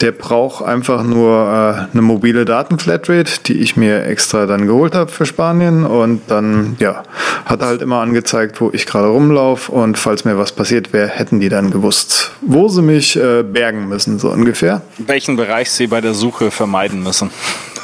[0.00, 5.10] Der braucht einfach nur äh, eine mobile Datenflatrate, die ich mir extra dann geholt habe
[5.10, 5.84] für Spanien.
[5.84, 7.02] Und dann, ja,
[7.44, 9.72] hat halt immer angezeigt, wo ich gerade rumlaufe.
[9.72, 13.88] Und falls mir was passiert wäre, hätten die dann gewusst, wo sie mich äh, bergen
[13.88, 14.82] müssen, so ungefähr.
[14.98, 17.30] Welchen Bereich Sie bei der Suche vermeiden müssen.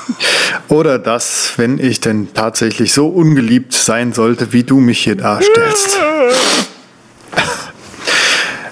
[0.69, 5.99] Oder das, wenn ich denn tatsächlich so ungeliebt sein sollte, wie du mich hier darstellst.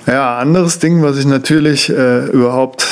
[0.05, 2.89] Ja, anderes Ding, was ich natürlich äh, überhaupt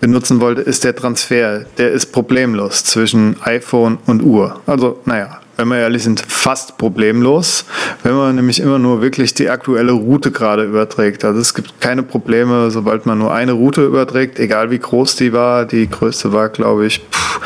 [0.00, 1.64] benutzen wollte, ist der Transfer.
[1.78, 4.60] Der ist problemlos zwischen iPhone und Uhr.
[4.66, 7.64] Also, naja, wenn wir ehrlich sind, fast problemlos,
[8.02, 11.24] wenn man nämlich immer nur wirklich die aktuelle Route gerade überträgt.
[11.24, 15.32] Also es gibt keine Probleme, sobald man nur eine Route überträgt, egal wie groß die
[15.32, 15.64] war.
[15.64, 17.40] Die größte war, glaube ich, pff,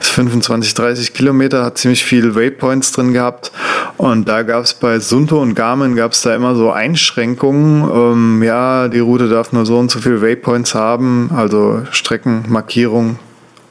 [0.00, 3.52] 25, 30 Kilometer, hat ziemlich viele Waypoints drin gehabt.
[3.96, 7.88] Und da gab es bei Sunto und Garmin gab es da immer so Einschränkungen.
[7.92, 13.18] Ähm, ja, die Route darf nur so und so viele Waypoints haben, also Streckenmarkierung.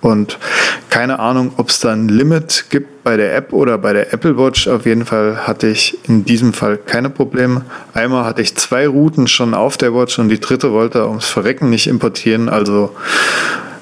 [0.01, 0.37] Und
[0.89, 4.37] keine Ahnung, ob es da ein Limit gibt bei der App oder bei der Apple
[4.37, 4.67] Watch.
[4.67, 7.65] Auf jeden Fall hatte ich in diesem Fall keine Probleme.
[7.93, 11.69] Einmal hatte ich zwei Routen schon auf der Watch und die dritte wollte ums Verrecken
[11.69, 12.47] nicht importieren.
[12.47, 12.95] Also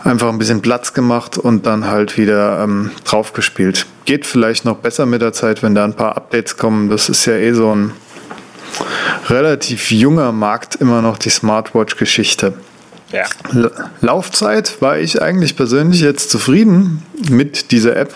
[0.03, 3.85] einfach ein bisschen Platz gemacht und dann halt wieder ähm, draufgespielt.
[4.05, 6.89] Geht vielleicht noch besser mit der Zeit, wenn da ein paar Updates kommen.
[6.89, 7.91] Das ist ja eh so ein
[9.27, 12.53] relativ junger Markt immer noch die Smartwatch-Geschichte.
[13.11, 13.23] Ja.
[14.01, 18.13] Laufzeit war ich eigentlich persönlich jetzt zufrieden mit dieser App.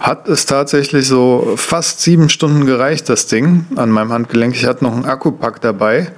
[0.00, 4.54] Hat es tatsächlich so fast sieben Stunden gereicht, das Ding an meinem Handgelenk.
[4.54, 6.10] Ich hatte noch einen Akkupack dabei.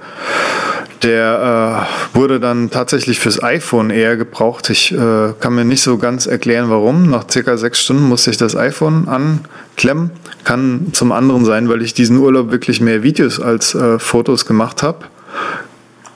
[1.01, 4.69] Der äh, wurde dann tatsächlich fürs iPhone eher gebraucht.
[4.69, 7.09] Ich äh, kann mir nicht so ganz erklären, warum.
[7.09, 10.11] Nach circa sechs Stunden musste ich das iPhone anklemmen.
[10.45, 14.81] Kann zum anderen sein, weil ich diesen Urlaub wirklich mehr Videos als äh, Fotos gemacht
[14.81, 14.99] habe.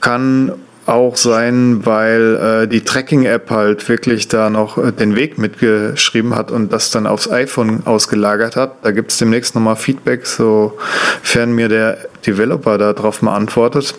[0.00, 0.52] Kann
[0.88, 6.50] auch sein, weil äh, die Tracking-App halt wirklich da noch äh, den Weg mitgeschrieben hat
[6.50, 8.76] und das dann aufs iPhone ausgelagert hat.
[8.82, 13.94] Da gibt es demnächst nochmal Feedback, sofern mir der Developer darauf mal antwortet.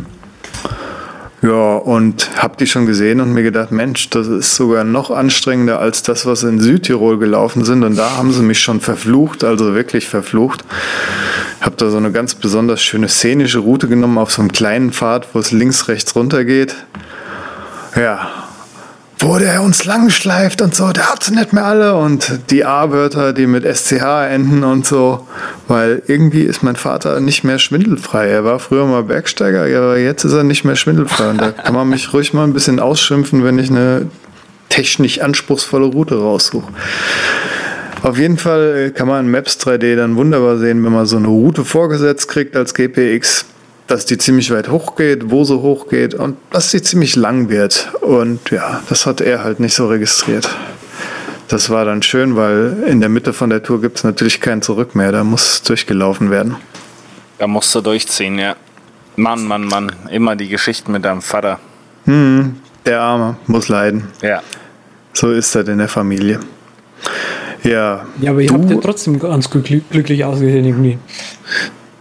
[1.41, 5.81] Ja, und hab die schon gesehen und mir gedacht, Mensch, das ist sogar noch anstrengender
[5.81, 7.83] als das, was in Südtirol gelaufen sind.
[7.83, 10.63] Und da haben sie mich schon verflucht, also wirklich verflucht.
[11.65, 15.29] Hab da so eine ganz besonders schöne szenische Route genommen auf so einem kleinen Pfad,
[15.33, 16.75] wo es links, rechts runter geht.
[17.95, 18.29] Ja,
[19.19, 23.33] wo der uns langschleift und so, der hat sie nicht mehr alle und die A-Wörter,
[23.33, 25.25] die mit SCH enden und so,
[25.67, 28.27] weil irgendwie ist mein Vater nicht mehr schwindelfrei.
[28.27, 31.73] Er war früher mal Bergsteiger, aber jetzt ist er nicht mehr schwindelfrei und da kann
[31.73, 34.07] man mich ruhig mal ein bisschen ausschimpfen, wenn ich eine
[34.69, 36.71] technisch anspruchsvolle Route raussuche.
[38.05, 41.27] Auf jeden Fall kann man in Maps 3D dann wunderbar sehen, wenn man so eine
[41.27, 43.45] Route vorgesetzt kriegt als GPX
[43.87, 47.49] dass die ziemlich weit hoch geht, wo sie hoch geht und dass sie ziemlich lang
[47.49, 47.93] wird.
[48.01, 50.49] Und ja, das hat er halt nicht so registriert.
[51.47, 54.63] Das war dann schön, weil in der Mitte von der Tour gibt es natürlich kein
[54.63, 55.11] Zurück mehr.
[55.11, 56.55] Da muss durchgelaufen werden.
[57.37, 58.55] Da musst du durchziehen, ja.
[59.15, 59.91] Mann, Mann, Mann.
[60.09, 61.59] Immer die Geschichten mit deinem Vater.
[62.05, 64.07] Hm, der Arme muss leiden.
[64.21, 64.41] Ja.
[65.13, 66.39] So ist das in der Familie.
[67.65, 68.05] Ja.
[68.21, 70.97] Ja, aber ihr habt ja trotzdem ganz glücklich, glücklich ausgesehen irgendwie.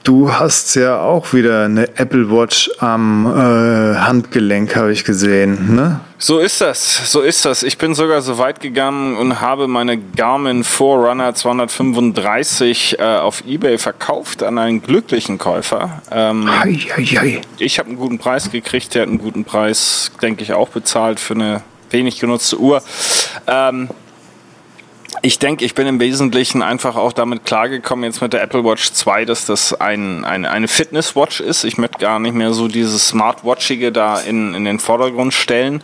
[0.05, 6.01] Du hast ja auch wieder eine Apple Watch am äh, Handgelenk, habe ich gesehen, ne?
[6.19, 7.63] So ist das, so ist das.
[7.63, 13.79] Ich bin sogar so weit gegangen und habe meine Garmin Forerunner 235 äh, auf eBay
[13.79, 16.03] verkauft an einen glücklichen Käufer.
[16.11, 17.41] Ähm, hei, hei, hei.
[17.59, 21.19] Ich habe einen guten Preis gekriegt, der hat einen guten Preis, denke ich, auch bezahlt
[21.19, 22.83] für eine wenig genutzte Uhr.
[23.47, 23.89] Ähm,
[25.23, 28.93] Ich denke, ich bin im Wesentlichen einfach auch damit klargekommen, jetzt mit der Apple Watch
[28.93, 31.65] 2, dass das ein, ein, eine Fitness-Watch ist.
[31.65, 35.83] Ich möchte gar nicht mehr so dieses Smartwatchige da in, in den Vordergrund stellen.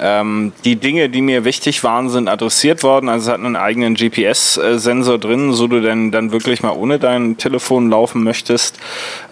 [0.00, 3.08] Ähm, die Dinge, die mir wichtig waren, sind adressiert worden.
[3.08, 7.38] Also es hat einen eigenen GPS-Sensor drin, so du denn dann wirklich mal ohne dein
[7.38, 8.78] Telefon laufen möchtest.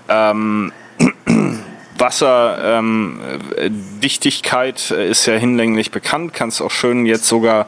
[0.08, 0.72] Ähm,
[1.98, 7.66] Wasserdichtigkeit ähm, ist ja hinlänglich bekannt, kannst auch schön jetzt sogar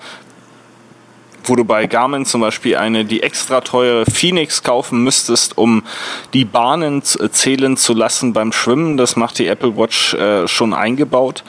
[1.45, 5.85] wo du bei Garmin zum Beispiel eine, die extra teure Phoenix kaufen müsstest, um
[6.33, 8.97] die Bahnen zählen zu lassen beim Schwimmen.
[8.97, 11.45] Das macht die Apple Watch äh, schon eingebaut.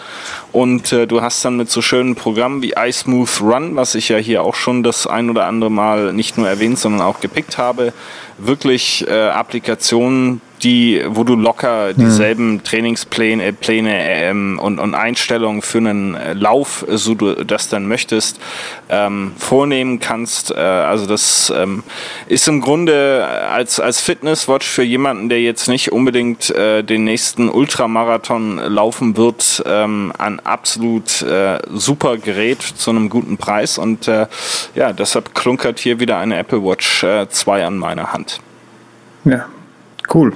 [0.54, 4.18] Und äh, du hast dann mit so schönen Programmen wie iSmooth Run, was ich ja
[4.18, 7.91] hier auch schon das ein oder andere Mal nicht nur erwähnt, sondern auch gepickt habe,
[8.38, 11.95] wirklich äh, Applikationen, die, wo du locker hm.
[11.97, 12.64] dieselben hm.
[12.64, 17.88] Trainingspläne Pläne, ähm, und, und Einstellungen für einen äh, Lauf, äh, so du das dann
[17.88, 18.39] möchtest,
[18.89, 20.51] ähm, vornehmen kannst.
[20.51, 21.84] Äh, also das ähm,
[22.28, 27.49] ist im Grunde als, als Fitnesswatch für jemanden, der jetzt nicht unbedingt äh, den nächsten
[27.49, 33.78] Ultramarathon laufen wird, ähm, ein absolut äh, super Gerät zu einem guten Preis.
[33.78, 34.28] Und äh,
[34.76, 38.39] ja, deshalb klunkert hier wieder eine Apple Watch äh, 2 an meiner Hand.
[39.26, 39.46] Ja,
[40.14, 40.34] cool.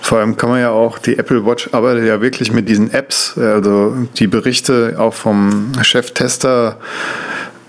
[0.00, 3.38] Vor allem kann man ja auch, die Apple Watch arbeitet ja wirklich mit diesen Apps,
[3.38, 6.76] also die Berichte auch vom Cheftester,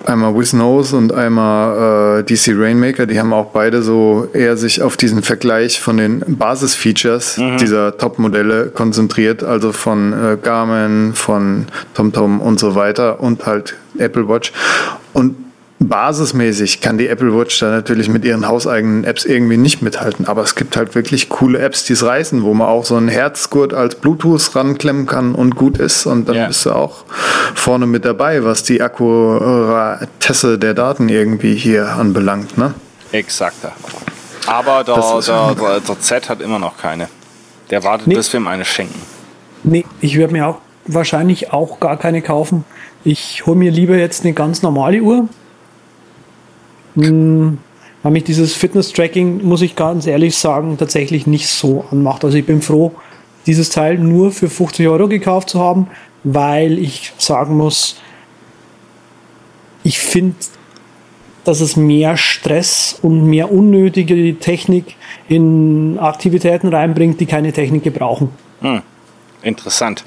[0.07, 4.97] einmal WizNose und einmal äh, DC Rainmaker, die haben auch beide so eher sich auf
[4.97, 7.57] diesen Vergleich von den Basisfeatures mhm.
[7.57, 14.27] dieser Top-Modelle konzentriert, also von äh, Garmin, von TomTom und so weiter und halt Apple
[14.27, 14.51] Watch.
[15.13, 15.35] Und
[15.87, 20.27] basismäßig kann die Apple Watch da natürlich mit ihren hauseigenen Apps irgendwie nicht mithalten.
[20.27, 23.07] Aber es gibt halt wirklich coole Apps, die es reißen, wo man auch so einen
[23.07, 26.05] Herzgurt als Bluetooth ranklemmen kann und gut ist.
[26.05, 26.47] Und dann ja.
[26.47, 27.05] bist du auch
[27.55, 32.57] vorne mit dabei, was die Akkuratesse der Daten irgendwie hier anbelangt.
[32.57, 32.73] Ne?
[33.11, 33.57] Exakt.
[34.47, 37.07] Aber der, der, der, der, Z hat immer noch keine.
[37.69, 38.15] Der wartet, nee.
[38.15, 39.01] bis wir ihm eine schenken.
[39.63, 42.65] Nee, ich werde mir auch wahrscheinlich auch gar keine kaufen.
[43.03, 45.27] Ich hole mir lieber jetzt eine ganz normale Uhr,
[46.95, 47.57] hm,
[48.01, 52.25] weil mich dieses Fitness-Tracking, muss ich ganz ehrlich sagen, tatsächlich nicht so anmacht.
[52.25, 52.91] Also ich bin froh,
[53.45, 55.87] dieses Teil nur für 50 Euro gekauft zu haben,
[56.23, 57.97] weil ich sagen muss,
[59.83, 60.35] ich finde,
[61.43, 64.95] dass es mehr Stress und mehr unnötige Technik
[65.27, 68.29] in Aktivitäten reinbringt, die keine Technik gebrauchen.
[68.61, 68.81] Hm.
[69.41, 70.05] Interessant.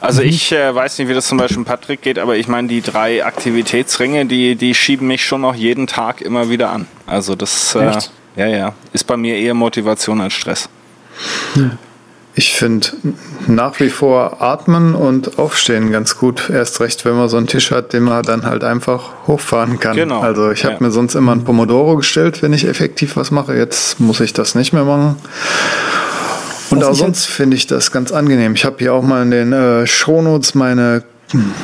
[0.00, 0.28] Also mhm.
[0.28, 3.24] ich äh, weiß nicht, wie das zum Beispiel Patrick geht, aber ich meine, die drei
[3.24, 6.86] Aktivitätsringe, die, die schieben mich schon noch jeden Tag immer wieder an.
[7.06, 7.92] Also das äh,
[8.36, 10.68] ja, ja, ist bei mir eher Motivation als Stress.
[12.38, 12.88] Ich finde
[13.46, 16.50] nach wie vor Atmen und Aufstehen ganz gut.
[16.50, 19.96] Erst recht, wenn man so einen Tisch hat, den man dann halt einfach hochfahren kann.
[19.96, 20.20] Genau.
[20.20, 20.80] Also ich habe ja.
[20.82, 23.56] mir sonst immer ein Pomodoro gestellt, wenn ich effektiv was mache.
[23.56, 25.16] Jetzt muss ich das nicht mehr machen.
[26.70, 28.54] Und auch sonst finde ich das ganz angenehm.
[28.54, 31.04] Ich habe hier auch mal in den äh, Shownotes meine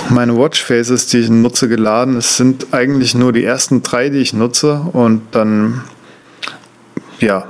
[0.08, 2.16] meine Watchfaces, die ich nutze, geladen.
[2.16, 4.80] Es sind eigentlich nur die ersten drei, die ich nutze.
[4.92, 5.82] Und dann,
[7.20, 7.46] ja.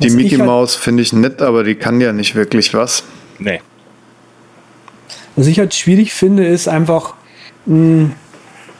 [0.00, 3.04] Die was Mickey halt Maus finde ich nett, aber die kann ja nicht wirklich was.
[3.38, 3.60] Nee.
[5.36, 7.14] Was ich halt schwierig finde, ist einfach,
[7.64, 8.10] mh,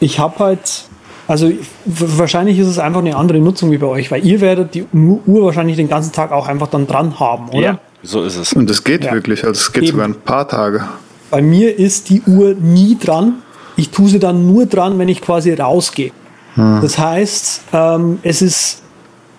[0.00, 0.84] ich habe halt
[1.28, 1.50] also
[1.84, 5.44] wahrscheinlich ist es einfach eine andere Nutzung wie bei euch, weil ihr werdet die Uhr
[5.44, 7.60] wahrscheinlich den ganzen Tag auch einfach dann dran haben, oder?
[7.60, 8.52] Ja, so ist es.
[8.52, 9.12] Und es geht ja.
[9.12, 9.92] wirklich, also es geht Eben.
[9.92, 10.84] sogar ein paar Tage.
[11.30, 13.42] Bei mir ist die Uhr nie dran.
[13.76, 16.12] Ich tue sie dann nur dran, wenn ich quasi rausgehe.
[16.54, 16.78] Hm.
[16.80, 18.82] Das heißt, ähm, es ist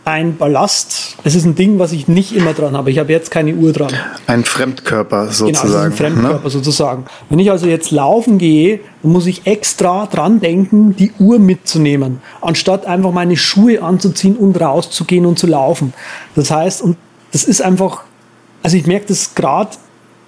[0.08, 1.18] ein Ballast.
[1.26, 2.90] Es ist ein Ding, was ich nicht immer dran habe.
[2.90, 3.92] Ich habe jetzt keine Uhr dran.
[4.26, 5.52] Ein Fremdkörper sozusagen.
[5.52, 6.50] Genau, also ein Fremdkörper ne?
[6.50, 7.06] sozusagen.
[7.30, 12.22] Wenn ich also jetzt laufen gehe, dann muss ich extra dran denken, die Uhr mitzunehmen,
[12.40, 15.94] anstatt einfach meine Schuhe anzuziehen und rauszugehen und zu laufen.
[16.36, 16.96] Das heißt, und
[17.34, 18.04] das ist einfach,
[18.64, 19.72] also ich merke das gerade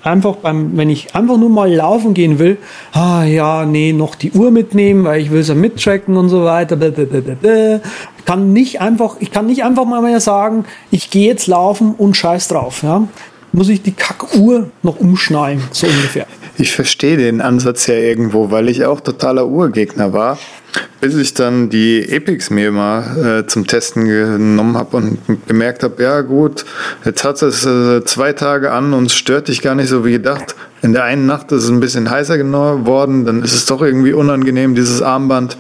[0.04, 2.58] einfach beim, wenn ich einfach nur mal laufen gehen will,
[2.94, 6.76] ah ja, nee, noch die Uhr mitnehmen, weil ich will sie mittracken und so weiter.
[6.76, 7.82] Blablabla.
[8.26, 12.16] Kann nicht einfach, ich kann nicht einfach mal mehr sagen, ich gehe jetzt laufen und
[12.16, 12.84] scheiß drauf.
[12.84, 13.08] Ja?
[13.52, 16.28] Muss ich die Kackuhr noch umschnallen, so ungefähr.
[16.62, 20.38] Ich verstehe den Ansatz ja irgendwo, weil ich auch totaler Uhrgegner war.
[21.00, 26.04] Bis ich dann die Epics mir mal äh, zum Testen genommen habe und gemerkt habe,
[26.04, 26.66] ja gut,
[27.06, 30.12] jetzt hat es äh, zwei Tage an und es stört dich gar nicht so wie
[30.12, 30.54] gedacht.
[30.82, 34.12] In der einen Nacht ist es ein bisschen heißer geworden, dann ist es doch irgendwie
[34.12, 35.58] unangenehm, dieses Armband.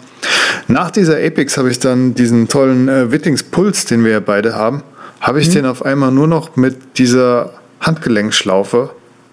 [0.67, 4.53] Nach dieser Apex habe ich dann diesen tollen äh, Wittings Puls, den wir ja beide
[4.53, 4.83] haben,
[5.21, 5.53] habe ich mhm.
[5.53, 8.89] den auf einmal nur noch mit dieser Handgelenkschlaufe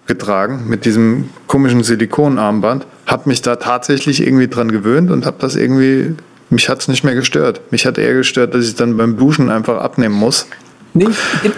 [0.06, 5.56] getragen, mit diesem komischen Silikonarmband habe mich da tatsächlich irgendwie dran gewöhnt und habe das
[5.56, 6.14] irgendwie
[6.50, 7.60] mich hat es nicht mehr gestört.
[7.70, 10.46] Mich hat eher gestört, dass ich dann beim Duschen einfach abnehmen muss.
[10.94, 11.08] Nee,
[11.42, 11.50] ich,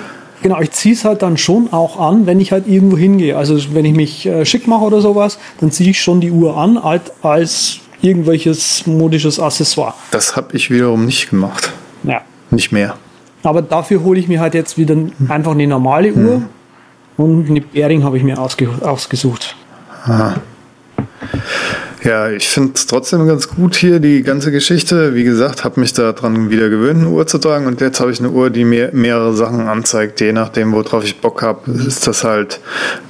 [0.42, 3.36] genau, ich ziehe es halt dann schon auch an, wenn ich halt irgendwo hingehe.
[3.36, 6.56] Also wenn ich mich äh, schick mache oder sowas, dann ziehe ich schon die Uhr
[6.56, 9.94] an halt als irgendwelches modisches Accessoire.
[10.10, 11.72] Das habe ich wiederum nicht gemacht.
[12.04, 12.22] Ja.
[12.50, 12.96] Nicht mehr.
[13.42, 14.96] Aber dafür hole ich mir halt jetzt wieder
[15.28, 16.42] einfach eine normale Uhr
[17.18, 19.54] und eine Bering habe ich mir ausge ausgesucht.
[20.04, 20.36] Aha.
[22.04, 25.16] Ja, ich finde es trotzdem ganz gut hier, die ganze Geschichte.
[25.16, 27.66] Wie gesagt, habe mich daran wieder gewöhnt, eine Uhr zu tragen.
[27.66, 30.20] Und jetzt habe ich eine Uhr, die mir mehrere Sachen anzeigt.
[30.20, 32.60] Je nachdem, worauf ich Bock habe, ist das halt,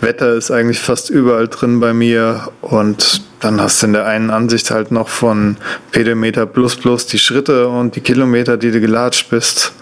[0.01, 2.49] Wetter ist eigentlich fast überall drin bei mir.
[2.63, 5.59] Und dann hast du in der einen Ansicht halt noch von
[5.93, 9.73] Pedometer plus plus die Schritte und die Kilometer, die du gelatscht bist.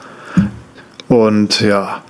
[1.09, 2.03] Und ja,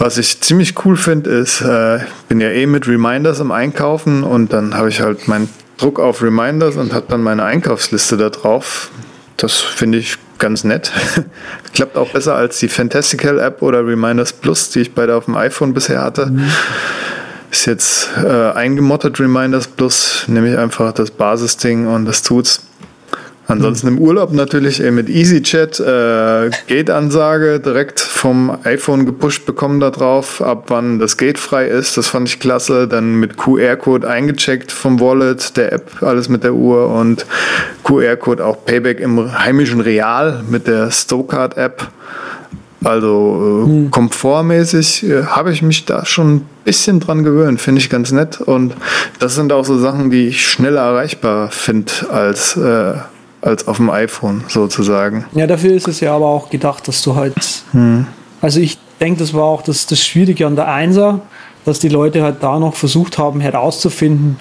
[0.00, 4.22] was ich ziemlich cool finde, ist, äh, ich bin ja eh mit Reminders im Einkaufen
[4.22, 8.30] und dann habe ich halt meinen Druck auf Reminders und habe dann meine Einkaufsliste da
[8.30, 8.90] drauf.
[9.36, 10.90] Das finde ich ganz nett.
[11.74, 15.36] Klappt auch besser als die Fantastical App oder Reminders Plus, die ich beide auf dem
[15.36, 16.26] iPhone bisher hatte.
[16.26, 16.50] Mhm.
[17.50, 22.62] Ist jetzt äh, eingemottet Reminders Plus, nehme ich einfach das Basisding und das tut's.
[23.50, 30.40] Ansonsten im Urlaub natürlich mit EasyChat, äh, Gate-Ansage direkt vom iPhone gepusht bekommen da drauf,
[30.40, 31.96] ab wann das Gate frei ist.
[31.96, 32.86] Das fand ich klasse.
[32.86, 37.26] Dann mit QR-Code eingecheckt vom Wallet, der App, alles mit der Uhr und
[37.82, 41.88] QR-Code auch Payback im heimischen Real mit der Stokart-App.
[42.84, 43.90] Also äh, hm.
[43.90, 48.40] komfortmäßig äh, habe ich mich da schon ein bisschen dran gewöhnt, finde ich ganz nett.
[48.40, 48.74] Und
[49.18, 52.94] das sind auch so Sachen, die ich schneller erreichbar finde als äh,
[53.42, 55.24] als auf dem iPhone sozusagen.
[55.32, 57.34] Ja, dafür ist es ja aber auch gedacht, dass du halt.
[57.72, 58.06] Hm.
[58.40, 61.20] Also ich denke, das war auch das, das Schwierige an der Einser,
[61.64, 64.38] dass die Leute halt da noch versucht haben herauszufinden,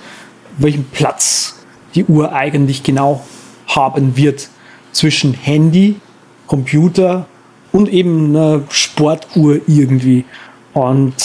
[0.57, 1.55] welchen Platz
[1.95, 3.23] die Uhr eigentlich genau
[3.67, 4.49] haben wird
[4.91, 5.99] zwischen Handy,
[6.47, 7.25] Computer
[7.71, 10.25] und eben einer Sportuhr irgendwie.
[10.73, 11.15] Und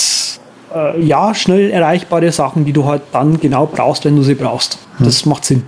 [0.74, 4.78] äh, ja, schnell erreichbare Sachen, die du halt dann genau brauchst, wenn du sie brauchst.
[4.98, 5.30] Das hm.
[5.30, 5.62] macht Sinn.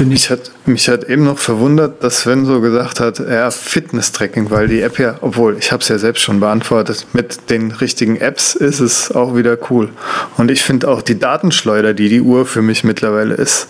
[0.00, 4.68] Mich hat, mich hat eben noch verwundert, dass Sven so gesagt hat, ja, Fitness-Tracking, weil
[4.68, 8.54] die App ja, obwohl ich habe es ja selbst schon beantwortet, mit den richtigen Apps
[8.54, 9.90] ist es auch wieder cool.
[10.36, 13.68] Und ich finde auch die Datenschleuder, die die Uhr für mich mittlerweile ist,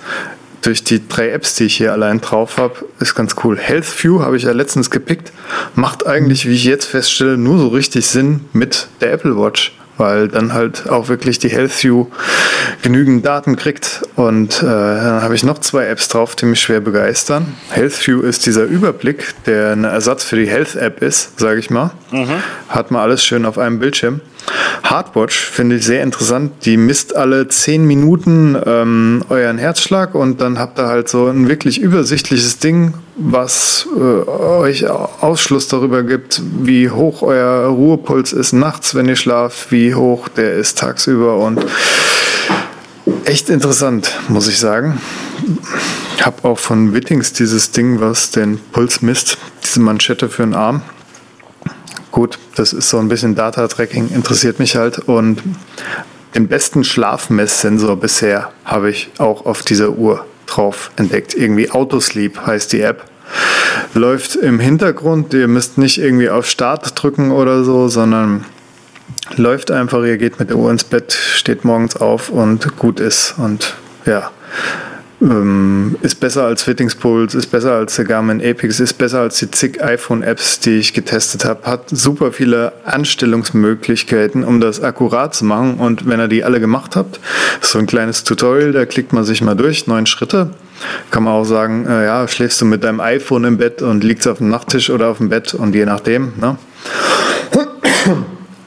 [0.62, 3.58] durch die drei Apps, die ich hier allein drauf habe, ist ganz cool.
[3.58, 5.32] Health View habe ich ja letztens gepickt,
[5.74, 10.28] macht eigentlich, wie ich jetzt feststelle, nur so richtig Sinn mit der Apple Watch weil
[10.28, 12.06] dann halt auch wirklich die HealthView
[12.82, 14.02] genügend Daten kriegt.
[14.16, 17.54] Und äh, dann habe ich noch zwei Apps drauf, die mich schwer begeistern.
[17.70, 21.90] HealthView ist dieser Überblick, der ein Ersatz für die Health App ist, sage ich mal.
[22.10, 22.42] Mhm.
[22.68, 24.20] Hat man alles schön auf einem Bildschirm.
[24.82, 26.52] Hardwatch finde ich sehr interessant.
[26.64, 31.48] Die misst alle 10 Minuten ähm, euren Herzschlag und dann habt ihr halt so ein
[31.48, 38.94] wirklich übersichtliches Ding, was äh, euch Ausschluss darüber gibt, wie hoch euer Ruhepuls ist nachts,
[38.94, 41.64] wenn ihr schlaft, wie hoch der ist tagsüber und
[43.24, 45.00] echt interessant, muss ich sagen.
[46.20, 50.82] Habe auch von Wittings dieses Ding, was den Puls misst, diese Manschette für den Arm
[52.12, 55.00] gut, das ist so ein bisschen Data-Tracking, interessiert mich halt.
[55.00, 55.42] Und
[56.34, 61.34] den besten Schlafmesssensor bisher habe ich auch auf dieser Uhr drauf entdeckt.
[61.34, 63.04] Irgendwie Autosleep heißt die App.
[63.94, 68.44] Läuft im Hintergrund, ihr müsst nicht irgendwie auf Start drücken oder so, sondern
[69.36, 73.34] läuft einfach, ihr geht mit der Uhr ins Bett, steht morgens auf und gut ist.
[73.38, 74.30] Und ja,
[75.22, 76.96] ähm, ist besser als Fittings
[77.34, 81.44] ist besser als der Garmin Apex, ist besser als die zig iPhone-Apps, die ich getestet
[81.44, 85.74] habe, hat super viele Anstellungsmöglichkeiten, um das akkurat zu machen.
[85.74, 87.20] Und wenn ihr die alle gemacht habt,
[87.60, 90.50] ist so ein kleines Tutorial, da klickt man sich mal durch, neun Schritte.
[91.12, 94.26] Kann man auch sagen, äh, ja, schläfst du mit deinem iPhone im Bett und liegst
[94.26, 96.32] auf dem Nachttisch oder auf dem Bett und je nachdem.
[96.40, 96.56] Ne?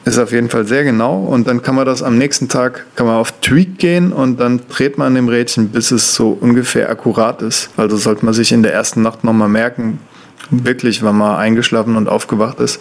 [0.06, 3.08] Ist auf jeden Fall sehr genau und dann kann man das am nächsten Tag, kann
[3.08, 6.92] man auf Tweak gehen und dann dreht man an dem Rädchen, bis es so ungefähr
[6.92, 7.72] akkurat ist.
[7.76, 10.00] Also sollte man sich in der ersten Nacht nochmal merken,
[10.50, 12.80] Wirklich, wenn man eingeschlafen und aufgewacht ist.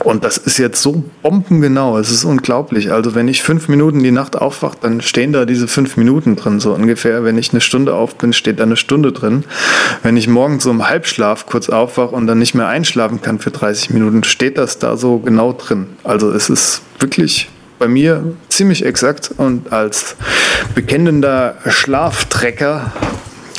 [0.00, 1.98] Und das ist jetzt so bombengenau.
[1.98, 2.92] Es ist unglaublich.
[2.92, 6.60] Also wenn ich fünf Minuten die Nacht aufwache, dann stehen da diese fünf Minuten drin,
[6.60, 7.24] so ungefähr.
[7.24, 9.44] Wenn ich eine Stunde auf bin, steht da eine Stunde drin.
[10.02, 13.50] Wenn ich morgens so im Halbschlaf kurz aufwache und dann nicht mehr einschlafen kann für
[13.50, 15.86] 30 Minuten, steht das da so genau drin.
[16.04, 17.48] Also es ist wirklich
[17.78, 20.16] bei mir ziemlich exakt und als
[20.74, 22.92] bekennender Schlaftrecker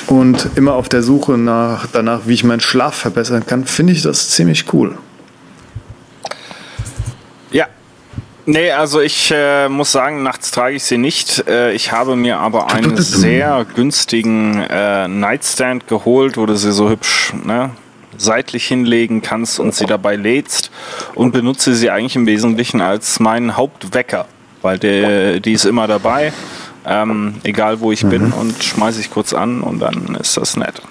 [0.08, 4.02] und immer auf der Suche nach, danach, wie ich meinen Schlaf verbessern kann, finde ich
[4.02, 4.98] das ziemlich cool.
[7.52, 7.68] Ja,
[8.50, 11.46] Nee, also ich äh, muss sagen, nachts trage ich sie nicht.
[11.50, 16.90] Äh, ich habe mir aber einen sehr günstigen äh, Nightstand geholt, wo du sie so
[16.90, 17.72] hübsch ne,
[18.18, 20.72] seitlich hinlegen kannst und sie dabei lädst
[21.14, 24.28] und benutze sie eigentlich im Wesentlichen als meinen Hauptwecker,
[24.62, 26.32] weil der, die ist immer dabei,
[26.88, 28.10] ähm, egal wo ich mhm.
[28.10, 30.82] bin und schmeiße ich kurz an und dann ist das nett.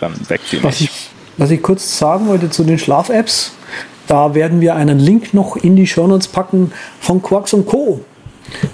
[0.00, 0.62] Dann weckt die.
[0.62, 3.52] Was ich, was ich kurz sagen wollte zu den Schlaf-Apps,
[4.06, 8.04] da werden wir einen Link noch in die Shownotes packen von Quarks und Co.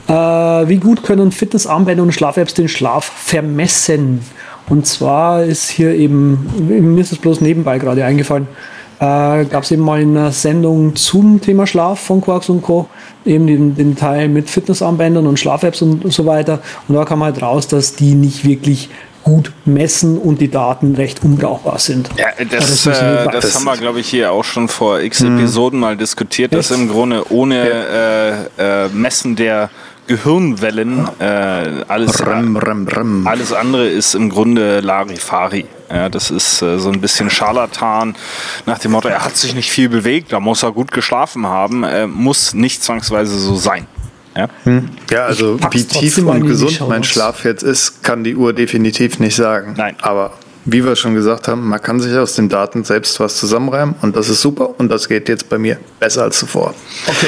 [0.08, 4.20] Äh, wie gut können Fitnessarmbänder und Schlaf-Apps den Schlaf vermessen?
[4.68, 8.48] Und zwar ist hier eben, mir ist es bloß nebenbei gerade eingefallen,
[9.00, 12.88] äh, gab es eben mal eine Sendung zum Thema Schlaf von Quarks und Co.
[13.24, 16.60] Eben den, den Teil mit Fitnessarmbändern und Schlaf-Apps und, und so weiter.
[16.88, 18.90] Und da kam halt raus, dass die nicht wirklich
[19.22, 22.08] gut messen und die Daten recht unbrauchbar sind.
[22.16, 25.36] Ja, das, das, äh, das haben wir, glaube ich, hier auch schon vor x hm.
[25.38, 29.70] Episoden mal diskutiert, dass im Grunde ohne äh, äh, Messen der
[30.06, 31.24] Gehirnwellen äh,
[31.88, 33.26] alles, ram, ram, ram.
[33.26, 35.66] alles andere ist im Grunde Larifari.
[35.90, 38.14] Ja, das ist äh, so ein bisschen Scharlatan
[38.66, 41.82] nach dem Motto, er hat sich nicht viel bewegt, da muss er gut geschlafen haben,
[41.82, 43.86] äh, muss nicht zwangsweise so sein.
[44.36, 44.90] Ja, hm.
[45.10, 49.34] ja also wie tief und gesund mein Schlaf jetzt ist, kann die Uhr definitiv nicht
[49.34, 49.74] sagen.
[49.76, 49.96] Nein.
[50.00, 50.34] Aber
[50.64, 54.14] wie wir schon gesagt haben, man kann sich aus den Daten selbst was zusammenreimen und
[54.14, 56.74] das ist super und das geht jetzt bei mir besser als zuvor.
[57.06, 57.26] Okay.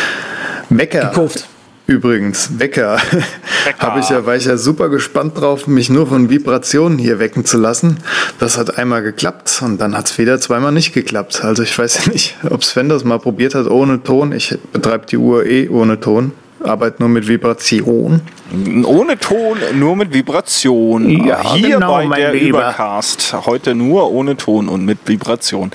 [0.68, 1.08] Wecker.
[1.08, 1.48] Gekauft.
[1.90, 2.98] Übrigens, Wecker.
[3.64, 3.80] Wecker.
[3.80, 7.44] Habe ich ja, war ich ja super gespannt drauf, mich nur von Vibrationen hier wecken
[7.44, 7.98] zu lassen.
[8.38, 11.44] Das hat einmal geklappt und dann hat es wieder zweimal nicht geklappt.
[11.44, 14.30] Also ich weiß nicht, ob Sven das mal probiert hat ohne Ton.
[14.30, 16.30] Ich betreibe die Uhr eh ohne Ton.
[16.62, 18.20] Arbeit nur mit Vibration.
[18.84, 21.26] Ohne Ton, nur mit Vibration.
[21.26, 22.58] Ja, Hier genau, bei der Lieber.
[22.58, 23.34] Übercast.
[23.46, 25.72] Heute nur ohne Ton und mit Vibration.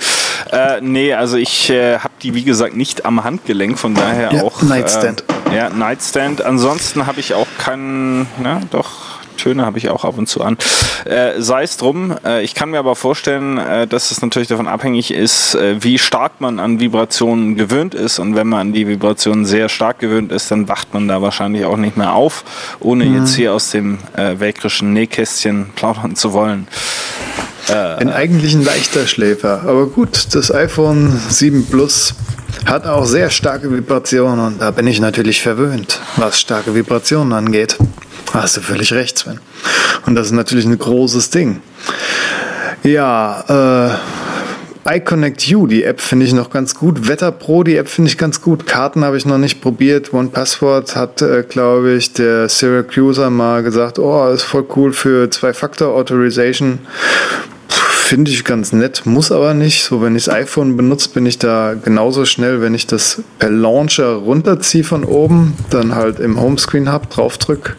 [0.50, 4.42] Äh, nee, also ich äh, habe die, wie gesagt, nicht am Handgelenk, von daher ja,
[4.42, 4.62] auch.
[4.62, 5.24] Nightstand.
[5.28, 6.42] Äh, ja, Nightstand.
[6.42, 10.56] Ansonsten habe ich auch keinen, na, doch, Töne habe ich auch ab und zu an.
[11.04, 12.14] Äh, Sei es drum.
[12.24, 15.98] Äh, ich kann mir aber vorstellen, äh, dass es natürlich davon abhängig ist, äh, wie
[15.98, 18.18] stark man an Vibrationen gewöhnt ist.
[18.18, 21.64] Und wenn man an die Vibrationen sehr stark gewöhnt ist, dann wacht man da wahrscheinlich
[21.64, 22.44] auch nicht mehr auf,
[22.80, 23.18] ohne mhm.
[23.18, 26.66] jetzt hier aus dem äh, wägrischen Nähkästchen plaudern zu wollen.
[27.68, 29.62] Äh, Bin eigentlich ein leichter Schläfer.
[29.66, 32.14] Aber gut, das iPhone 7 Plus
[32.64, 37.76] hat auch sehr starke Vibrationen und da bin ich natürlich verwöhnt, was starke Vibrationen angeht.
[38.32, 39.40] Hast du völlig recht, Sven.
[40.06, 41.60] Und das ist natürlich ein großes Ding.
[42.82, 43.98] Ja,
[44.84, 47.08] äh, iConnect die App finde ich noch ganz gut.
[47.08, 48.66] Wetter Pro, die App finde ich ganz gut.
[48.66, 50.12] Karten habe ich noch nicht probiert.
[50.12, 55.28] One Password hat, äh, glaube ich, der Syracuser mal gesagt, oh, ist voll cool für
[55.28, 56.78] Zwei-Faktor-Authorization.
[57.68, 59.82] Finde ich ganz nett, muss aber nicht.
[59.82, 63.50] So, wenn ich das iPhone benutze, bin ich da genauso schnell, wenn ich das per
[63.50, 67.76] Launcher runterziehe von oben, dann halt im Homescreen habe, draufdrück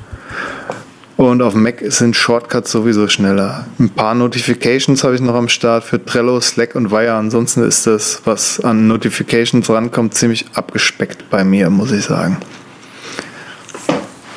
[1.17, 3.65] und auf Mac sind Shortcuts sowieso schneller.
[3.79, 7.13] Ein paar Notifications habe ich noch am Start für Trello, Slack und Wire.
[7.13, 12.37] Ansonsten ist das, was an Notifications rankommt, ziemlich abgespeckt bei mir, muss ich sagen.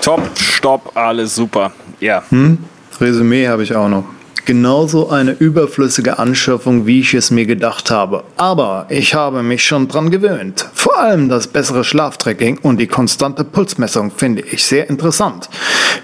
[0.01, 1.72] Top, stopp, alles super.
[2.01, 2.22] Ja.
[2.31, 2.59] Hm?
[2.99, 4.05] Resümee habe ich auch noch
[4.45, 8.24] genauso eine überflüssige Anschaffung, wie ich es mir gedacht habe.
[8.37, 10.68] Aber ich habe mich schon dran gewöhnt.
[10.74, 15.49] Vor allem das bessere Schlaftracking und die konstante Pulsmessung finde ich sehr interessant.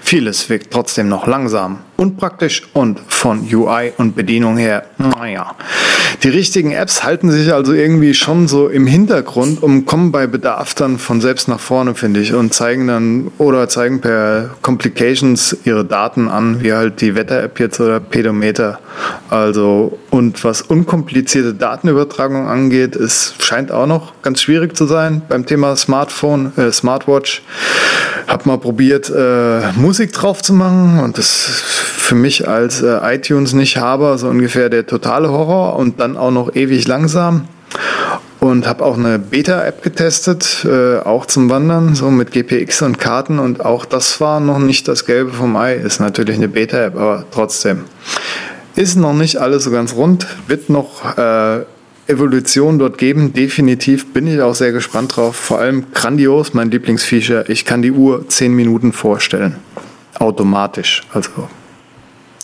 [0.01, 5.55] Vieles wirkt trotzdem noch langsam, unpraktisch und von UI und Bedienung her, naja.
[6.23, 10.73] Die richtigen Apps halten sich also irgendwie schon so im Hintergrund und kommen bei Bedarf
[10.73, 15.85] dann von selbst nach vorne, finde ich, und zeigen dann oder zeigen per Complications ihre
[15.85, 18.79] Daten an, wie halt die Wetter-App jetzt oder Pedometer.
[19.29, 25.45] Also, und was unkomplizierte Datenübertragung angeht, es scheint auch noch ganz schwierig zu sein beim
[25.45, 27.43] Thema Smartphone, äh, Smartwatch.
[28.27, 33.53] Hab mal probiert, äh, Musik drauf zu machen und das für mich als äh, iTunes
[33.53, 37.47] nicht habe, so ungefähr der totale Horror und dann auch noch ewig langsam.
[38.39, 43.39] Und habe auch eine Beta-App getestet, äh, auch zum Wandern, so mit GPX und Karten.
[43.39, 45.73] Und auch das war noch nicht das Gelbe vom Ei.
[45.73, 47.85] Ist natürlich eine Beta-App, aber trotzdem.
[48.75, 51.61] Ist noch nicht alles so ganz rund, wird noch äh,
[52.07, 54.13] Evolution dort geben, definitiv.
[54.13, 55.35] Bin ich auch sehr gespannt drauf.
[55.35, 57.45] Vor allem grandios, mein Lieblingsfeature.
[57.49, 59.57] Ich kann die Uhr 10 Minuten vorstellen.
[60.19, 61.03] Automatisch.
[61.11, 61.49] Also,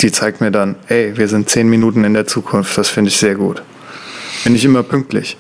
[0.04, 2.78] die zeigt mir dann, ey, wir sind 10 Minuten in der Zukunft.
[2.78, 3.64] Das finde ich sehr gut.
[4.43, 5.38] Bin ich immer pünktlich.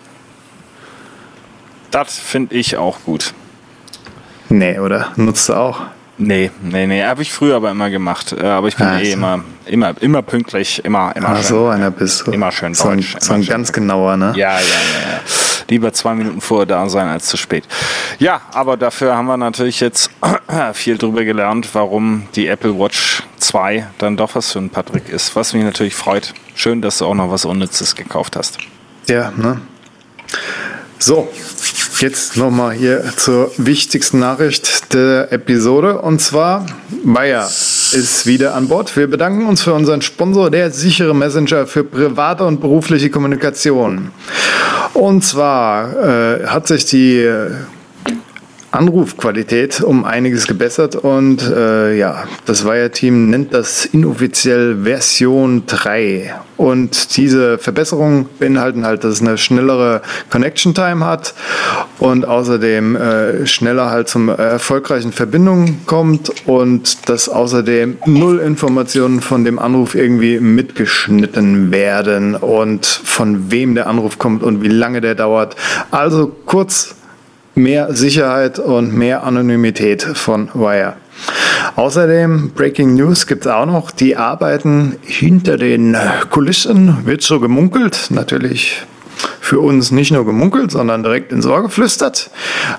[1.91, 3.33] Das finde ich auch gut.
[4.49, 5.11] Nee, oder?
[5.17, 5.81] Nutzt du auch?
[6.17, 7.03] Nee, nee, nee.
[7.03, 8.33] Habe ich früher aber immer gemacht.
[8.33, 9.03] Äh, aber ich bin also.
[9.03, 11.45] eh immer, immer, immer pünktlich, immer, immer Ach schön.
[11.45, 12.31] so, einer bist du.
[12.31, 13.15] Immer schön so deutsch.
[13.15, 14.33] Ein, so ein ganz genauer, ne?
[14.35, 15.19] Ja, ja, ja.
[15.69, 17.65] Lieber zwei Minuten vorher da sein als zu spät.
[18.19, 20.09] Ja, aber dafür haben wir natürlich jetzt
[20.73, 25.35] viel drüber gelernt, warum die Apple Watch 2 dann doch was für ein Patrick ist.
[25.35, 26.33] Was mich natürlich freut.
[26.55, 28.57] Schön, dass du auch noch was Unnützes gekauft hast.
[29.07, 29.61] Ja, ne?
[30.99, 31.27] So,
[31.99, 36.01] jetzt nochmal hier zur wichtigsten Nachricht der Episode.
[36.01, 36.65] Und zwar,
[37.03, 37.49] Bayer
[37.95, 38.95] ist wieder an Bord.
[38.95, 44.11] Wir bedanken uns für unseren Sponsor, der sichere Messenger für private und berufliche Kommunikation.
[44.93, 47.29] Und zwar äh, hat sich die
[48.73, 56.33] Anrufqualität um einiges gebessert und äh, ja, das Wire-Team nennt das inoffiziell Version 3.
[56.57, 60.01] Und diese Verbesserungen beinhalten halt, dass es eine schnellere
[60.31, 61.35] Connection Time hat
[61.99, 69.45] und außerdem äh, schneller halt zum erfolgreichen Verbindung kommt und dass außerdem null Informationen von
[69.45, 75.13] dem Anruf irgendwie mitgeschnitten werden und von wem der Anruf kommt und wie lange der
[75.13, 75.55] dauert.
[75.91, 76.95] Also kurz
[77.55, 80.95] mehr Sicherheit und mehr Anonymität von Wire.
[81.75, 85.95] Außerdem, Breaking News gibt es auch noch, die Arbeiten hinter den
[86.29, 88.85] Kulissen, wird so gemunkelt, natürlich
[89.39, 92.29] für uns nicht nur gemunkelt, sondern direkt ins Ohr geflüstert,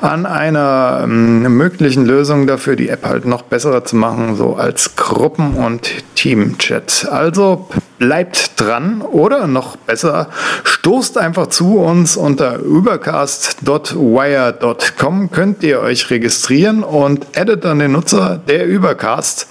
[0.00, 4.96] an einer ähm, möglichen Lösung dafür, die App halt noch besser zu machen, so als
[4.96, 7.08] Gruppen- und Team-Chat.
[7.10, 7.68] Also
[8.04, 10.28] bleibt dran oder noch besser,
[10.62, 18.38] stoßt einfach zu uns unter übercast.wire.com könnt ihr euch registrieren und addet dann den Nutzer
[18.46, 19.46] der Übercast.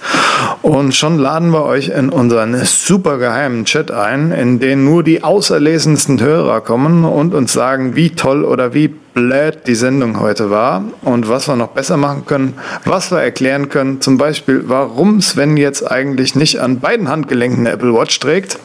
[0.62, 5.24] Und schon laden wir euch in unseren super geheimen Chat ein, in den nur die
[5.24, 10.84] auserlesensten Hörer kommen und uns sagen, wie toll oder wie blöd die Sendung heute war
[11.02, 15.56] und was wir noch besser machen können, was wir erklären können, zum Beispiel, warum Sven
[15.56, 18.58] jetzt eigentlich nicht an beiden Handgelenken eine Apple Watch trägt.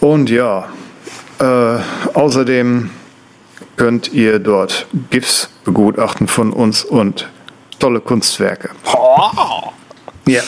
[0.00, 0.68] Und ja,
[1.40, 1.78] äh,
[2.14, 2.90] außerdem
[3.76, 7.28] könnt ihr dort GIFs begutachten von uns und
[7.78, 8.70] tolle Kunstwerke.
[8.94, 9.72] Oh.
[10.28, 10.42] Ja.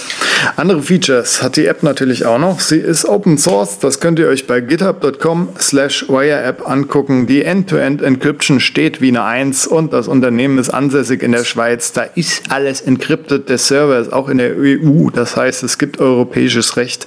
[0.56, 2.60] Andere Features hat die App natürlich auch noch.
[2.60, 3.78] Sie ist Open Source.
[3.78, 7.26] Das könnt ihr euch bei github.com slash WireApp angucken.
[7.26, 11.92] Die End-to-End-Encryption steht wie eine Eins und das Unternehmen ist ansässig in der Schweiz.
[11.92, 13.48] Da ist alles encrypted.
[13.48, 15.10] Der Server ist auch in der EU.
[15.10, 17.06] Das heißt, es gibt europäisches Recht.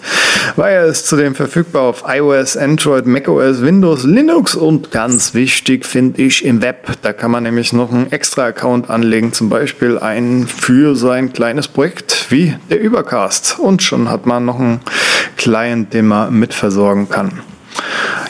[0.55, 6.45] Wire ist zudem verfügbar auf iOS, Android, macOS, Windows, Linux und ganz wichtig finde ich
[6.45, 6.87] im Web.
[7.01, 9.33] Da kann man nämlich noch einen extra Account anlegen.
[9.33, 13.59] Zum Beispiel einen für sein kleines Projekt wie der Übercast.
[13.59, 14.81] Und schon hat man noch einen
[15.37, 17.41] Client, den man mitversorgen kann.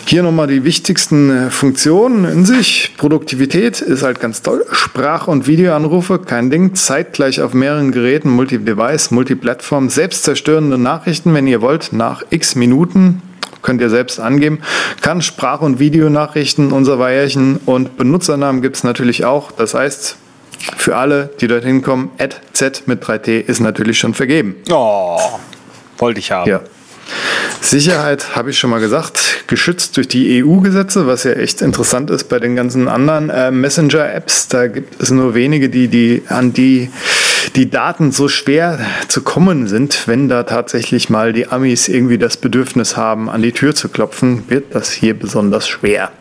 [0.06, 2.94] Hier nochmal die wichtigsten äh, Funktionen in sich.
[2.98, 4.66] Produktivität ist halt ganz toll.
[4.72, 6.76] Sprach- und Videoanrufe, kein Ding.
[6.76, 9.90] Zeitgleich auf mehreren Geräten, Multi-Device, Multi-Plattform.
[9.90, 13.22] Selbstzerstörende Nachrichten, wenn ihr wollt, nach x Minuten.
[13.62, 14.60] Könnt ihr selbst angeben.
[15.02, 19.52] Kann Sprach- und Videonachrichten unser Weierchen und Benutzernamen gibt es natürlich auch.
[19.52, 20.18] Das heißt,
[20.78, 22.11] für alle, die dorthin kommen,
[22.53, 24.55] Z mit 3T ist natürlich schon vergeben.
[24.70, 25.20] Oh,
[25.97, 26.49] wollte ich haben.
[26.49, 26.61] Ja.
[27.61, 32.26] Sicherheit habe ich schon mal gesagt, geschützt durch die EU-Gesetze, was ja echt interessant ist
[32.26, 34.49] bei den ganzen anderen äh, Messenger-Apps.
[34.49, 36.89] Da gibt es nur wenige, die, die an die
[37.55, 42.38] die Daten so schwer zu kommen sind, wenn da tatsächlich mal die Amis irgendwie das
[42.38, 46.11] Bedürfnis haben, an die Tür zu klopfen, wird das hier besonders schwer.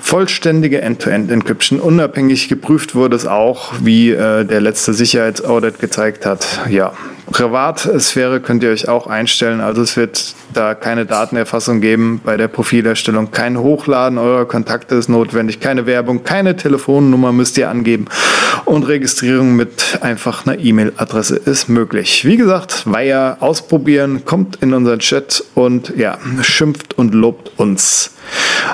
[0.00, 1.80] Vollständige End-to-End-Encryption.
[1.80, 6.60] Unabhängig geprüft wurde es auch, wie äh, der letzte Sicherheitsaudit gezeigt hat.
[6.68, 6.92] Ja,
[7.30, 9.60] Privatsphäre könnt ihr euch auch einstellen.
[9.60, 13.30] Also es wird da keine Datenerfassung geben bei der Profilherstellung.
[13.30, 15.60] Kein Hochladen eurer Kontakte ist notwendig.
[15.60, 18.06] Keine Werbung, keine Telefonnummer müsst ihr angeben.
[18.64, 22.24] Und Registrierung mit einfach einer E-Mail-Adresse ist möglich.
[22.24, 28.10] Wie gesagt, Weiher ausprobieren, kommt in unseren Chat und ja, schimpft und lobt uns.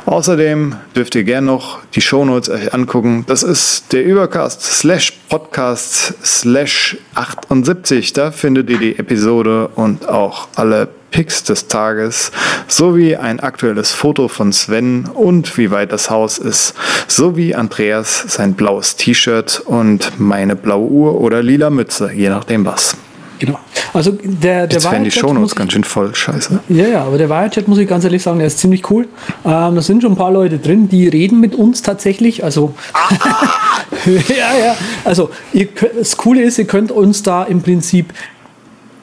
[0.07, 3.25] Außerdem dürft ihr gerne noch die Shownotes euch angucken.
[3.27, 8.13] Das ist der Übercast slash Podcast slash 78.
[8.13, 12.33] Da findet ihr die Episode und auch alle Picks des Tages
[12.67, 16.73] sowie ein aktuelles Foto von Sven und wie weit das Haus ist,
[17.09, 22.97] sowie Andreas sein blaues T-Shirt und meine blaue Uhr oder lila Mütze, je nachdem was.
[23.39, 23.59] Genau.
[23.93, 26.61] Also der, der Jetzt werden die Shownotes ganz schön voll, scheiße.
[26.69, 29.09] Ja, ja, aber der Wirechat muss ich ganz ehrlich sagen, der ist ziemlich cool.
[29.45, 32.43] Ähm, da sind schon ein paar Leute drin, die reden mit uns tatsächlich.
[32.43, 32.75] Also
[34.07, 34.77] ja, ja.
[35.05, 38.13] Also ihr, das Coole ist, ihr könnt uns da im Prinzip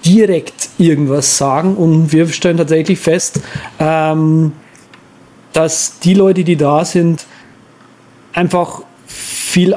[0.05, 3.41] direkt irgendwas sagen und wir stellen tatsächlich fest,
[3.79, 4.51] ähm,
[5.53, 7.25] dass die Leute, die da sind,
[8.33, 9.73] einfach viel,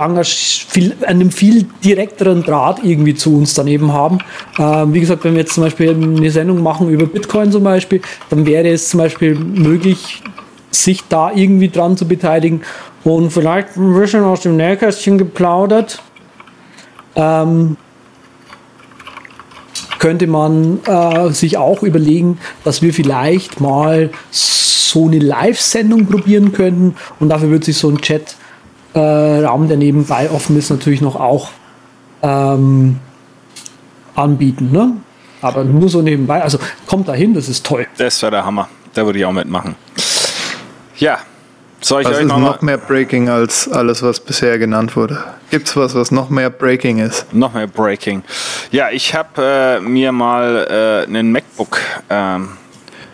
[0.68, 4.18] viel, einen viel direkteren Draht irgendwie zu uns daneben haben.
[4.58, 8.02] Ähm, wie gesagt, wenn wir jetzt zum Beispiel eine Sendung machen über Bitcoin zum Beispiel,
[8.28, 10.22] dann wäre es zum Beispiel möglich,
[10.72, 12.62] sich da irgendwie dran zu beteiligen.
[13.04, 16.02] Und vielleicht ein bisschen aus dem Nähkästchen geplaudert.
[17.14, 17.76] Ähm,
[19.98, 26.96] könnte man äh, sich auch überlegen, dass wir vielleicht mal so eine Live-Sendung probieren könnten.
[27.20, 31.50] Und dafür wird sich so ein Chat-Raum, äh, der nebenbei offen ist, natürlich noch auch
[32.22, 32.98] ähm,
[34.14, 34.70] anbieten.
[34.72, 34.92] Ne?
[35.40, 36.42] Aber nur so nebenbei.
[36.42, 37.86] Also kommt dahin, das ist toll.
[37.96, 38.68] Das wäre der Hammer.
[38.94, 39.76] Da würde ich auch mitmachen.
[40.96, 41.18] Ja,
[41.80, 45.22] soll ich was euch ist noch, noch mehr Breaking als alles, was bisher genannt wurde?
[45.50, 47.32] Gibt es was, was noch mehr Breaking ist?
[47.32, 48.22] noch mehr Breaking?
[48.70, 51.80] Ja, ich habe äh, mir mal äh, einen MacBook
[52.10, 52.50] ähm,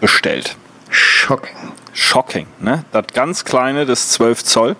[0.00, 0.56] bestellt.
[0.90, 1.56] Shocking.
[1.92, 2.84] Shocking, ne?
[2.92, 4.76] Das ganz kleine, das 12 Zoll.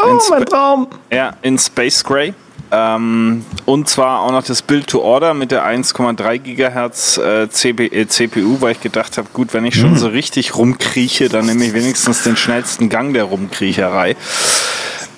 [0.00, 0.88] Oh, In mein Traum!
[1.10, 2.34] Ja, in Space Gray.
[2.76, 8.08] Ähm, und zwar auch noch das Build to Order mit der 1,3 Gigahertz äh, äh,
[8.08, 11.72] CPU, weil ich gedacht habe, gut, wenn ich schon so richtig rumkrieche, dann nehme ich
[11.72, 14.16] wenigstens den schnellsten Gang der Rumkriecherei.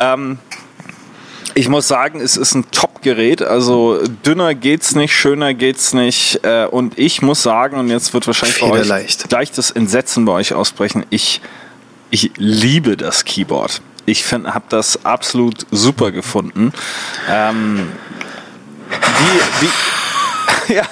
[0.01, 0.39] Ähm,
[1.55, 3.41] ich muss sagen, es ist ein Top-Gerät.
[3.41, 6.41] Also dünner geht's nicht, schöner geht's nicht.
[6.45, 9.29] Äh, und ich muss sagen, und jetzt wird wahrscheinlich bei euch Federleicht.
[9.31, 11.07] gleich das Entsetzen bei euch ausbrechen.
[11.09, 11.41] Ich,
[12.11, 13.81] ich liebe das Keyboard.
[14.07, 16.73] Ich habe das absolut super gefunden.
[17.29, 17.89] Ähm,
[18.91, 20.83] wie, wie, ja,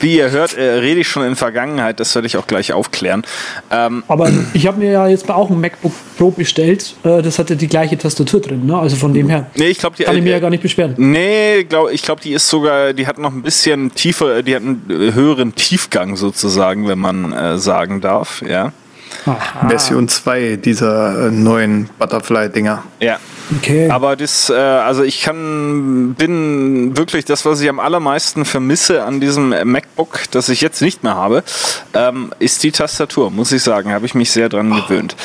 [0.00, 2.00] wie ihr hört, äh, rede ich schon in Vergangenheit.
[2.00, 3.22] Das werde ich auch gleich aufklären.
[3.70, 6.94] Ähm, Aber ich habe mir ja jetzt auch ein MacBook Pro bestellt.
[7.04, 8.66] Äh, das hatte die gleiche Tastatur drin.
[8.66, 8.78] Ne?
[8.78, 10.62] Also von dem her nee, ich glaube, die kann ich mir äh, ja gar nicht
[10.62, 10.94] beschweren.
[10.96, 14.62] Nee, glaub, ich glaube, die ist sogar, die hat noch ein bisschen tiefer, die hat
[14.62, 18.72] einen äh, höheren Tiefgang sozusagen, wenn man äh, sagen darf, ja.
[19.26, 22.82] Aha, Version 2 dieser äh, neuen Butterfly-Dinger.
[23.00, 23.18] Ja.
[23.56, 23.88] okay.
[23.90, 29.20] Aber das, äh, also ich kann, bin wirklich das, was ich am allermeisten vermisse an
[29.20, 31.42] diesem äh, MacBook, das ich jetzt nicht mehr habe,
[31.94, 33.92] ähm, ist die Tastatur, muss ich sagen.
[33.92, 35.16] Habe ich mich sehr dran gewöhnt.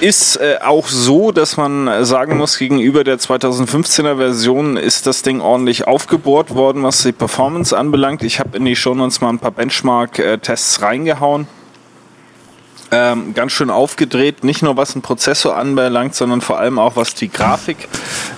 [0.00, 5.22] Ist äh, auch so, dass man äh, sagen muss, gegenüber der 2015er Version ist das
[5.22, 8.22] Ding ordentlich aufgebohrt worden, was die Performance anbelangt.
[8.22, 11.48] Ich habe in die Shownotes mal ein paar Benchmark-Tests reingehauen.
[12.90, 17.14] Ähm, ganz schön aufgedreht, nicht nur was den Prozessor anbelangt, sondern vor allem auch was
[17.14, 17.76] die Grafik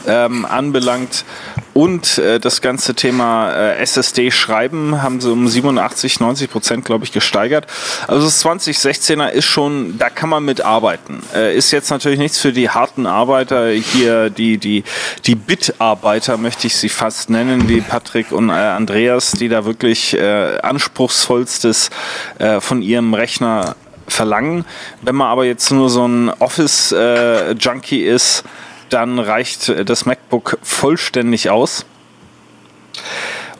[0.09, 1.25] ähm, anbelangt.
[1.73, 7.13] Und äh, das ganze Thema äh, SSD-Schreiben haben sie um 87, 90 Prozent, glaube ich,
[7.13, 7.69] gesteigert.
[8.09, 11.23] Also das 2016er ist schon, da kann man mit arbeiten.
[11.33, 14.83] Äh, ist jetzt natürlich nichts für die harten Arbeiter, hier die, die,
[15.27, 20.15] die Bit-Arbeiter möchte ich sie fast nennen, wie Patrick und äh, Andreas, die da wirklich
[20.15, 21.91] äh, anspruchsvollstes
[22.39, 23.77] äh, von ihrem Rechner
[24.12, 24.65] verlangen.
[25.03, 28.45] Wenn man aber jetzt nur so ein Office-Junkie ist,
[28.91, 31.87] dann reicht das MacBook vollständig aus.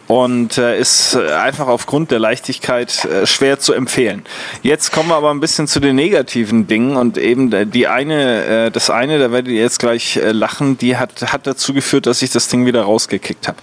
[0.06, 4.24] Und äh, ist äh, einfach aufgrund der Leichtigkeit äh, schwer zu empfehlen.
[4.60, 8.44] Jetzt kommen wir aber ein bisschen zu den negativen Dingen und eben äh, die eine,
[8.44, 12.06] äh, das eine, da werdet ihr jetzt gleich äh, lachen, die hat, hat dazu geführt,
[12.06, 13.59] dass ich das Ding wieder rausgekickt habe.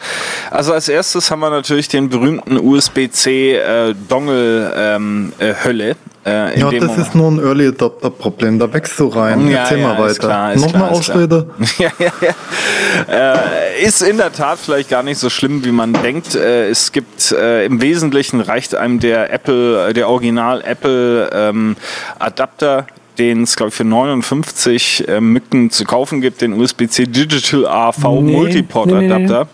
[0.50, 5.98] Also als erstes haben wir natürlich den berühmten USB-C äh, Dongle ähm, äh, Hölle.
[6.28, 8.60] Äh, in Ja, dem das Moment- ist nur ein Early Adopter-Problem.
[8.60, 9.48] Da wächst du rein.
[9.50, 10.28] Ja, Erzähl ja, mal ist weiter.
[10.28, 10.92] klar, ist Noch klar, eine.
[10.92, 11.50] Ausrede?
[11.78, 13.34] ja, ja, ja.
[13.78, 16.36] Äh, ist in der Tat vielleicht gar nicht so schlimm, wie man denkt.
[16.36, 21.76] Äh, es gibt äh, im Wesentlichen reicht einem der Apple, äh, der Original Apple ähm,
[22.20, 22.88] Adapter
[23.18, 28.22] den es, glaube ich, für 59 äh, Mücken zu kaufen gibt, den USB-C Digital AV
[28.22, 29.14] Nee, Multiport nee, nee, nee.
[29.26, 29.48] Adapter.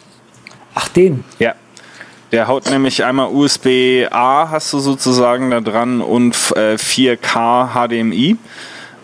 [0.75, 1.23] Ach, den.
[1.39, 1.53] Ja.
[2.33, 8.37] Der haut nämlich einmal USB-A hast du sozusagen da dran und äh, 4K HDMI.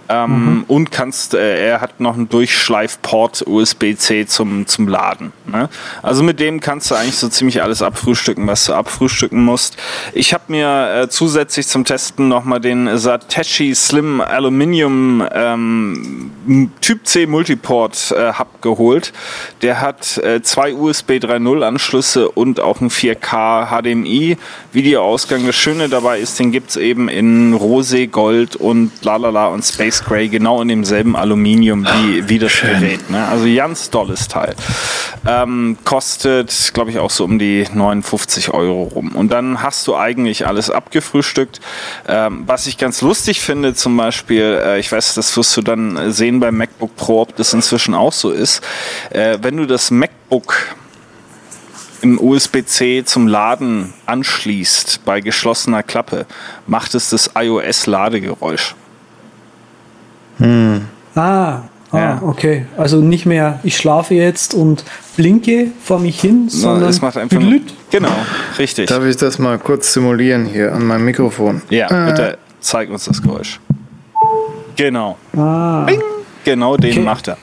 [0.10, 5.32] Ähm, Und kannst, äh, er hat noch einen Durchschleifport USB-C zum, zum Laden.
[5.46, 5.70] Ne?
[6.02, 9.78] Also mit dem kannst du eigentlich so ziemlich alles abfrühstücken, was du abfrühstücken musst.
[10.14, 16.32] Ich habe mir äh, zusätzlich zum Testen nochmal den Satechi Slim Aluminium ähm,
[16.82, 19.14] Typ C Multiport äh, Hub geholt.
[19.62, 24.38] Der hat äh, zwei USB 3.0 Anschlüsse und auch ein 4K HDMI
[24.74, 25.46] Videoausgang.
[25.46, 30.30] Das Schöne dabei ist, den gibt's eben in Rosé, Gold und lalala und Space Gray,
[30.30, 33.10] genau in demselben Aluminium wie, wie das Gerät.
[33.10, 33.28] Ne?
[33.28, 34.56] Also ganz tolles Teil.
[35.28, 39.16] Ähm, kostet, glaube ich, auch so um die 59 Euro rum.
[39.16, 41.60] Und dann hast du eigentlich alles abgefrühstückt.
[42.08, 46.12] Ähm, was ich ganz lustig finde, zum Beispiel, äh, ich weiß, das wirst du dann
[46.12, 48.64] sehen beim MacBook Pro, ob das inzwischen auch so ist.
[49.10, 50.76] Äh, wenn du das MacBook
[52.02, 56.26] im USB-C zum Laden anschließt bei geschlossener Klappe,
[56.66, 58.76] macht es das iOS-Ladegeräusch.
[60.40, 60.82] Ah,
[61.16, 62.22] ah Ja.
[62.24, 62.66] okay.
[62.78, 64.84] Also nicht mehr, ich schlafe jetzt und
[65.16, 67.60] blinke vor mich hin, sondern es macht einfach nur.
[67.92, 68.12] Genau,
[68.58, 68.88] richtig.
[68.90, 71.62] Darf ich das mal kurz simulieren hier an meinem Mikrofon?
[71.70, 73.60] Ja, Äh, bitte zeig uns das Geräusch.
[74.76, 75.18] Genau.
[75.36, 76.02] Ah, Bing.
[76.44, 77.00] genau den okay.
[77.02, 77.38] macht er.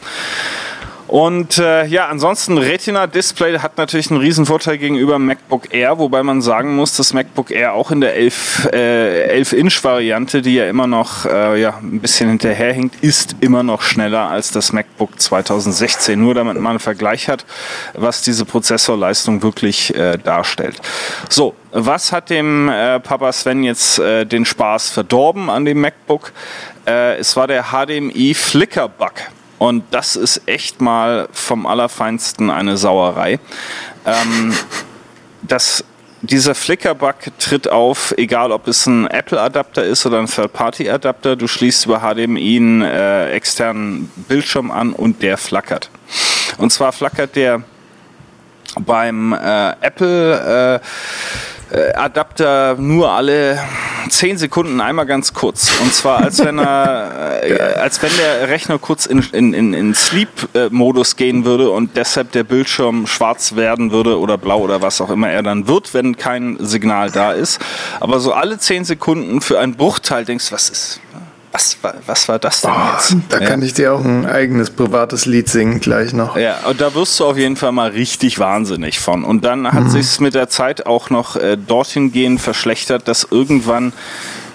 [1.08, 6.24] Und äh, ja, ansonsten Retina Display hat natürlich einen riesen Vorteil gegenüber MacBook Air, wobei
[6.24, 10.54] man sagen muss, dass MacBook Air auch in der 11, äh, 11 Inch Variante, die
[10.56, 15.20] ja immer noch äh, ja, ein bisschen hinterherhinkt, ist immer noch schneller als das MacBook
[15.20, 16.20] 2016.
[16.20, 17.44] Nur damit man einen Vergleich hat,
[17.94, 20.80] was diese Prozessorleistung wirklich äh, darstellt.
[21.28, 26.32] So, was hat dem äh, Papa Sven jetzt äh, den Spaß verdorben an dem MacBook?
[26.84, 29.12] Äh, es war der HDMI Flicker Bug.
[29.58, 33.38] Und das ist echt mal vom Allerfeinsten eine Sauerei.
[34.04, 34.54] Ähm,
[35.42, 35.84] das,
[36.22, 41.36] dieser Flicker-Bug tritt auf, egal ob es ein Apple-Adapter ist oder ein Third-Party-Adapter.
[41.36, 45.90] Du schließt über HDMI einen äh, externen Bildschirm an und der flackert.
[46.58, 47.62] Und zwar flackert der
[48.80, 50.86] beim äh, Apple äh,
[51.94, 53.58] Adapter nur alle
[54.08, 55.80] 10 Sekunden einmal ganz kurz.
[55.80, 59.94] Und zwar als wenn er, äh, als wenn der Rechner kurz in, in, in, in
[59.94, 65.10] Sleep-Modus gehen würde und deshalb der Bildschirm schwarz werden würde oder blau oder was auch
[65.10, 67.60] immer er dann wird, wenn kein Signal da ist.
[68.00, 71.00] Aber so alle 10 Sekunden für einen Bruchteil denkst du, was ist,
[71.56, 73.16] was war, was war das denn oh, jetzt?
[73.30, 73.46] Da ja.
[73.46, 76.36] kann ich dir auch ein eigenes privates Lied singen gleich noch.
[76.36, 79.24] Ja, und da wirst du auf jeden Fall mal richtig wahnsinnig von.
[79.24, 79.90] Und dann hat mhm.
[79.90, 83.94] sich mit der Zeit auch noch äh, dorthin gehend verschlechtert, dass irgendwann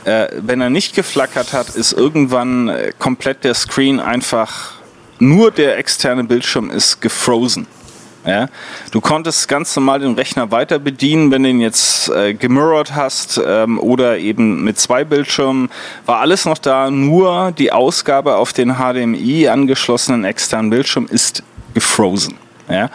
[0.03, 4.73] äh, wenn er nicht geflackert hat, ist irgendwann äh, komplett der Screen einfach
[5.19, 7.67] nur der externe Bildschirm ist gefrozen.
[8.25, 8.47] Ja?
[8.91, 13.41] Du konntest ganz normal den Rechner weiter bedienen, wenn du ihn jetzt äh, gemirrored hast
[13.45, 15.69] ähm, oder eben mit zwei Bildschirmen,
[16.05, 21.43] war alles noch da, nur die Ausgabe auf den HDMI angeschlossenen externen Bildschirm ist
[21.73, 22.37] gefrozen.
[22.69, 22.89] Ja?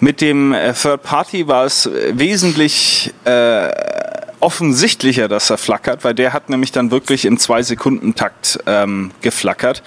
[0.00, 3.70] Mit dem äh, Third Party war es wesentlich äh,
[4.40, 9.82] offensichtlicher, dass er flackert, weil der hat nämlich dann wirklich im Zwei-Sekunden-Takt ähm, geflackert.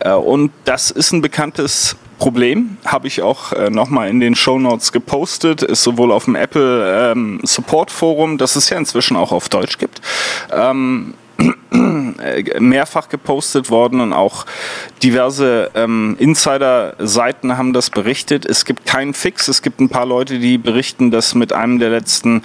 [0.00, 4.56] Äh, und das ist ein bekanntes Problem, habe ich auch äh, nochmal in den Show
[4.56, 9.32] Notes gepostet, ist sowohl auf dem Apple ähm, Support Forum, das es ja inzwischen auch
[9.32, 10.00] auf Deutsch gibt,
[10.52, 11.50] ähm, äh,
[12.58, 14.46] mehrfach gepostet worden und auch
[15.02, 18.46] diverse ähm, Insider-Seiten haben das berichtet.
[18.46, 19.48] Es gibt keinen Fix.
[19.48, 22.42] Es gibt ein paar Leute, die berichten, dass mit einem der letzten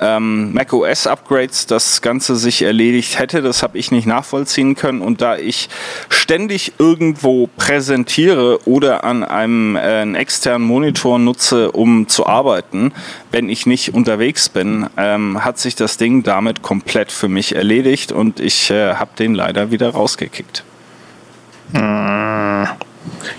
[0.00, 3.42] ähm, macOS-Upgrades das Ganze sich erledigt hätte.
[3.42, 5.00] Das habe ich nicht nachvollziehen können.
[5.00, 5.68] Und da ich
[6.08, 12.92] ständig irgendwo präsentiere oder an einem äh, externen Monitor nutze, um zu arbeiten,
[13.30, 18.12] wenn ich nicht unterwegs bin, ähm, hat sich das Ding damit komplett für mich erledigt
[18.12, 20.64] und ich äh, habe den leider wieder rausgekickt.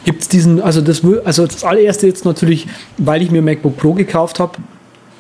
[0.06, 2.68] Gibt es diesen, also das, also das allererste jetzt natürlich,
[2.98, 4.58] weil ich mir MacBook Pro gekauft habe,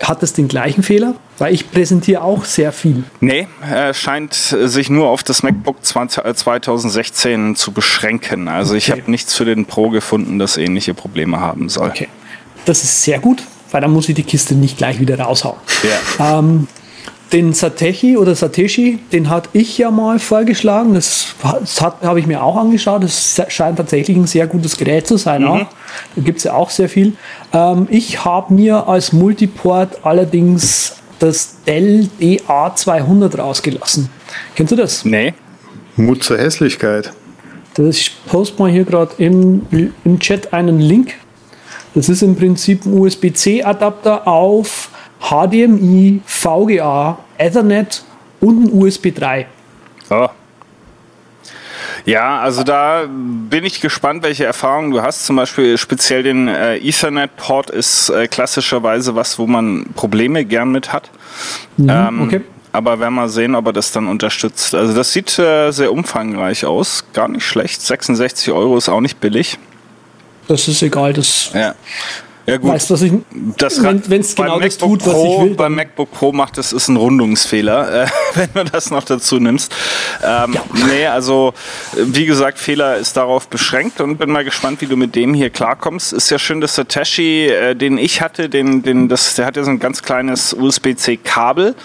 [0.01, 1.15] hat das den gleichen Fehler?
[1.39, 3.03] Weil ich präsentiere auch sehr viel.
[3.19, 8.47] Nee, er scheint sich nur auf das MacBook 20, äh, 2016 zu beschränken.
[8.47, 11.89] Also ich habe nichts für den Pro gefunden, das ähnliche Probleme haben soll.
[11.89, 12.07] Okay.
[12.65, 15.57] Das ist sehr gut, weil dann muss ich die Kiste nicht gleich wieder raushauen.
[16.19, 16.39] Ja.
[16.39, 16.67] Ähm,
[17.33, 20.93] den Satechi oder Sateshi, den hatte ich ja mal vorgeschlagen.
[20.93, 23.03] Das, das habe ich mir auch angeschaut.
[23.03, 25.41] Das scheint tatsächlich ein sehr gutes Gerät zu sein.
[25.41, 25.47] Mhm.
[25.47, 25.65] Auch.
[26.15, 27.13] Da gibt es ja auch sehr viel.
[27.53, 34.09] Ähm, ich habe mir als Multiport allerdings das Dell DA200 rausgelassen.
[34.55, 35.03] Kennst du das?
[35.03, 35.33] Nee.
[35.95, 37.11] Mut zur Hässlichkeit.
[37.73, 39.65] Das, ich poste mal hier gerade im,
[40.03, 41.15] im Chat einen Link.
[41.93, 44.89] Das ist im Prinzip ein USB-C-Adapter auf
[45.19, 48.03] HDMI, VGA, Ethernet
[48.39, 49.47] und ein USB 3.
[50.09, 50.27] Oh.
[52.05, 55.25] Ja, also da bin ich gespannt, welche Erfahrungen du hast.
[55.25, 60.93] Zum Beispiel speziell den äh, Ethernet-Port ist äh, klassischerweise was, wo man Probleme gern mit
[60.93, 61.09] hat.
[61.75, 62.41] Mhm, ähm, okay.
[62.71, 64.73] Aber werden wir sehen, ob er das dann unterstützt.
[64.73, 67.03] Also das sieht äh, sehr umfangreich aus.
[67.11, 67.81] Gar nicht schlecht.
[67.81, 69.57] 66 Euro ist auch nicht billig.
[70.47, 71.11] Das ist egal.
[71.11, 71.75] Das ja.
[72.47, 73.11] Ja gut, weißt, was ich,
[73.57, 75.55] das wenn es genau das tut, Pro, was ich will.
[75.55, 79.75] Beim MacBook Pro macht es ist ein Rundungsfehler, äh, wenn du das noch dazu nimmst.
[80.23, 80.63] Ähm, ja.
[80.87, 81.53] Nee, also
[81.93, 85.49] wie gesagt, Fehler ist darauf beschränkt und bin mal gespannt, wie du mit dem hier
[85.49, 86.13] klarkommst.
[86.13, 89.57] Ist ja schön, dass der Tashi, äh, den ich hatte, den, den, das, der hat
[89.57, 91.75] ja so ein ganz kleines USB-C-Kabel.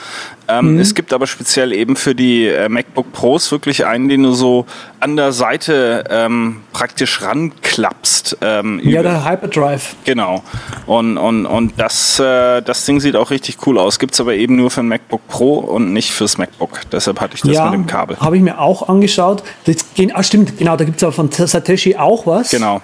[0.49, 0.81] Ähm, mhm.
[0.81, 4.67] Es gibt aber speziell eben für die äh, MacBook Pros wirklich einen, den du so
[5.01, 8.39] an der Seite ähm, praktisch ranklappst.
[8.41, 9.95] Ähm, ja, der Hyperdrive.
[10.05, 10.43] Genau.
[10.87, 13.99] Und, und, und das, äh, das Ding sieht auch richtig cool aus.
[13.99, 16.81] Gibt es aber eben nur für ein MacBook Pro und nicht fürs MacBook.
[16.91, 18.17] Deshalb hatte ich das ja, mit dem Kabel.
[18.19, 19.43] Habe ich mir auch angeschaut.
[19.65, 19.77] Das,
[20.13, 22.51] ah, stimmt, genau, da gibt es aber von Satoshi auch was.
[22.51, 22.81] Genau.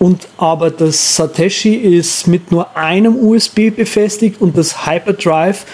[0.00, 5.66] Und aber das Satoshi ist mit nur einem USB befestigt und das Hyperdrive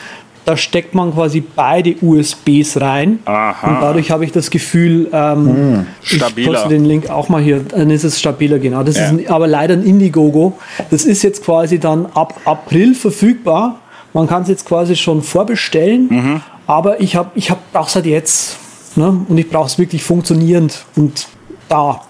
[0.47, 3.19] da steckt man quasi beide USBs rein.
[3.25, 3.69] Aha.
[3.69, 6.39] Und dadurch habe ich das Gefühl, ähm, Stabiler.
[6.39, 8.83] Ich poste den Link auch mal hier, dann ist es stabiler, genau.
[8.85, 9.07] Das Ja.
[9.07, 10.57] ist ein, aber leider ein Indiegogo.
[10.91, 13.81] Das ist jetzt quasi dann ab April verfügbar.
[14.15, 16.41] Man kann es jetzt quasi schon vorbestellen, Mhm.
[16.69, 18.57] aber ich habe ich hab, brauche es halt jetzt.
[18.95, 19.09] Ne?
[19.29, 21.27] Und ich brauche es wirklich funktionierend und
[21.69, 22.01] da.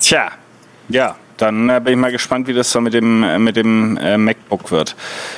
[0.00, 0.28] Tja,
[0.88, 3.96] ja, dann äh, bin ich mal gespannt, wie das so mit dem, äh, mit dem
[3.96, 4.96] äh, MacBook wird.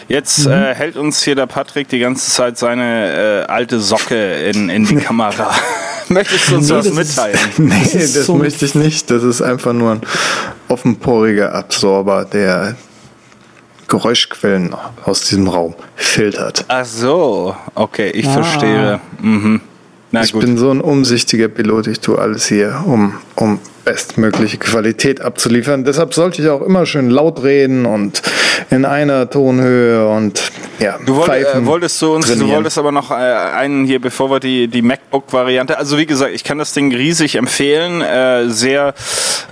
[0.08, 0.52] Jetzt Mhm.
[0.52, 4.84] äh, hält uns hier der Patrick die ganze Zeit seine äh, alte Socke in, in
[4.86, 5.50] die Kamera.
[6.08, 7.38] Möchtest du uns Nee, was das ist- mitteilen?
[7.58, 9.10] Nee, Das das, ist so möchte ich nicht.
[9.10, 10.00] Das ist einfach nur ein
[10.68, 12.76] offenporiger Absorber, der
[13.88, 14.74] Geräuschquellen
[15.04, 16.64] aus diesem Raum filtert.
[16.68, 18.32] Ach so, okay, ich Ah.
[18.42, 19.00] verstehe.
[19.20, 19.60] Mhm.
[20.10, 20.42] Na Ich gut.
[20.42, 25.84] bin so ein umsichtiger Pilot, ich tue alles hier, um, um bestmögliche Qualität abzuliefern.
[25.84, 28.22] Deshalb sollte ich auch immer schön laut reden und
[28.70, 32.56] in einer Tonhöhe und ja, Du wollt, äh, wolltest du uns, du trainieren.
[32.56, 36.42] wolltest aber noch äh, einen hier, bevor wir die, die MacBook-Variante, also wie gesagt, ich
[36.42, 38.94] kann das Ding riesig empfehlen, äh, sehr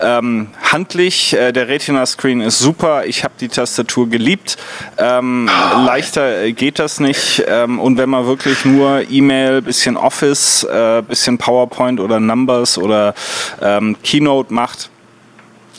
[0.00, 4.56] ähm, handlich, äh, der Retina-Screen ist super, ich habe die Tastatur geliebt,
[4.98, 5.48] ähm,
[5.86, 7.44] leichter äh, geht das nicht.
[7.46, 13.14] Ähm, und wenn man wirklich nur E-Mail, bisschen Office, äh, bisschen PowerPoint oder Numbers oder
[13.62, 14.90] ähm, Keynote macht,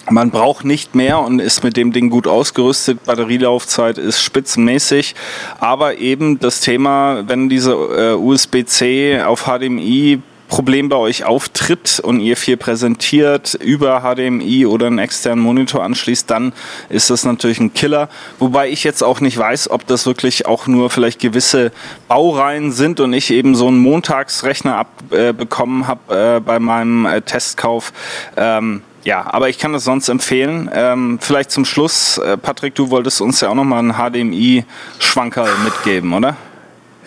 [0.09, 3.03] man braucht nicht mehr und ist mit dem Ding gut ausgerüstet.
[3.05, 5.13] Batterielaufzeit ist spitzenmäßig.
[5.59, 12.19] Aber eben das Thema, wenn diese äh, USB-C auf HDMI Problem bei euch auftritt und
[12.19, 16.51] ihr viel präsentiert über HDMI oder einen externen Monitor anschließt, dann
[16.89, 18.09] ist das natürlich ein Killer.
[18.37, 21.71] Wobei ich jetzt auch nicht weiß, ob das wirklich auch nur vielleicht gewisse
[22.09, 27.21] Baureihen sind und ich eben so einen Montagsrechner abbekommen äh, habe äh, bei meinem äh,
[27.21, 27.93] Testkauf.
[28.35, 30.69] Ähm, ja, aber ich kann das sonst empfehlen.
[30.73, 36.11] Ähm, vielleicht zum Schluss, äh, Patrick, du wolltest uns ja auch nochmal einen HDMI-Schwanker mitgeben,
[36.11, 36.35] oder?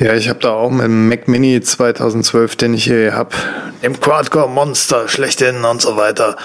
[0.01, 3.31] Ja, ich habe da auch mit dem Mac Mini 2012, den ich hier habe,
[3.85, 6.37] dem Quad-Core Monster schlechthin und so weiter.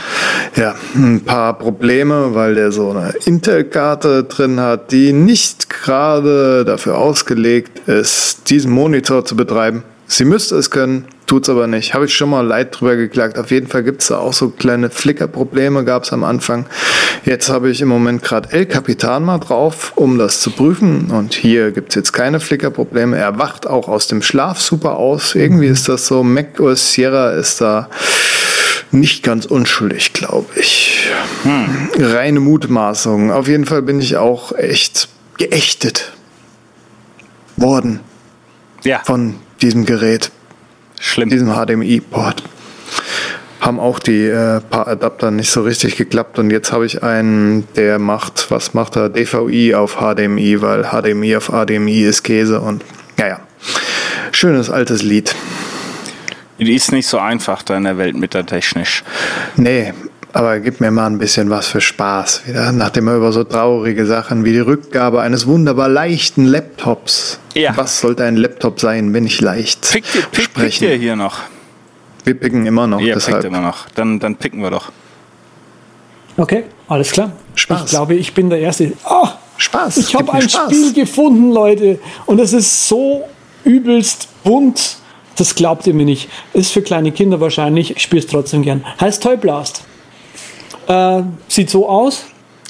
[0.55, 6.99] Ja, ein paar Probleme, weil der so eine Intel-Karte drin hat, die nicht gerade dafür
[6.99, 9.83] ausgelegt ist, diesen Monitor zu betreiben.
[10.05, 11.93] Sie müsste es können, tut's aber nicht.
[11.93, 13.37] Habe ich schon mal leid drüber geklagt.
[13.37, 16.65] Auf jeden Fall gibt's da auch so kleine Flicker-Probleme, gab's am Anfang.
[17.23, 21.11] Jetzt habe ich im Moment gerade El Capitan mal drauf, um das zu prüfen.
[21.11, 23.17] Und hier gibt's jetzt keine Flicker-Probleme.
[23.17, 25.35] Er wacht auch aus dem Schlaf super aus.
[25.35, 26.23] Irgendwie ist das so.
[26.23, 27.89] Mac OS Sierra ist da
[28.91, 31.07] nicht ganz unschuldig, glaube ich.
[31.97, 33.31] Reine Mutmaßung.
[33.31, 36.11] Auf jeden Fall bin ich auch echt geächtet
[37.55, 37.99] worden
[38.83, 40.31] Ja, von diesem Gerät,
[40.99, 41.29] schlimm.
[41.29, 42.43] diesem HDMI-Port.
[43.61, 47.67] Haben auch die äh, paar Adapter nicht so richtig geklappt und jetzt habe ich einen,
[47.75, 49.09] der macht, was macht er?
[49.09, 52.83] DVI auf HDMI, weil HDMI auf HDMI ist Käse und
[53.17, 53.41] naja,
[54.31, 55.35] schönes altes Lied.
[56.57, 59.03] Die ist nicht so einfach da in der Welt mit der technisch.
[59.55, 59.93] Nee,
[60.33, 64.05] aber gib mir mal ein bisschen was für Spaß wieder, nachdem wir über so traurige
[64.05, 67.39] Sachen wie die Rückgabe eines wunderbar leichten Laptops.
[67.55, 67.75] Ja.
[67.75, 70.87] Was sollte ein Laptop sein, wenn nicht leicht Pick, pick, pick sprechen?
[70.87, 71.39] dir hier noch.
[72.25, 73.37] Wir picken immer noch, Ihr deshalb.
[73.41, 73.87] pickt immer noch.
[73.95, 74.91] Dann, dann picken wir doch.
[76.37, 77.31] Okay, alles klar.
[77.55, 77.83] Spaß.
[77.85, 78.93] Ich glaube, ich bin der Erste.
[79.03, 79.97] Ah, Spaß.
[79.97, 80.71] ich habe ein Spaß.
[80.71, 81.99] Spiel gefunden, Leute.
[82.25, 83.23] Und es ist so
[83.63, 84.97] übelst bunt.
[85.37, 86.29] Das glaubt ihr mir nicht.
[86.53, 87.91] Ist für kleine Kinder wahrscheinlich.
[87.95, 88.85] Ich spiele es trotzdem gern.
[89.01, 89.83] Heißt Toy Blast.
[90.89, 92.25] Äh, sieht so aus.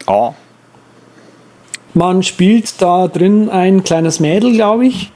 [0.06, 0.34] Oh.
[1.94, 5.12] Man spielt da drin ein kleines Mädel, glaube ich.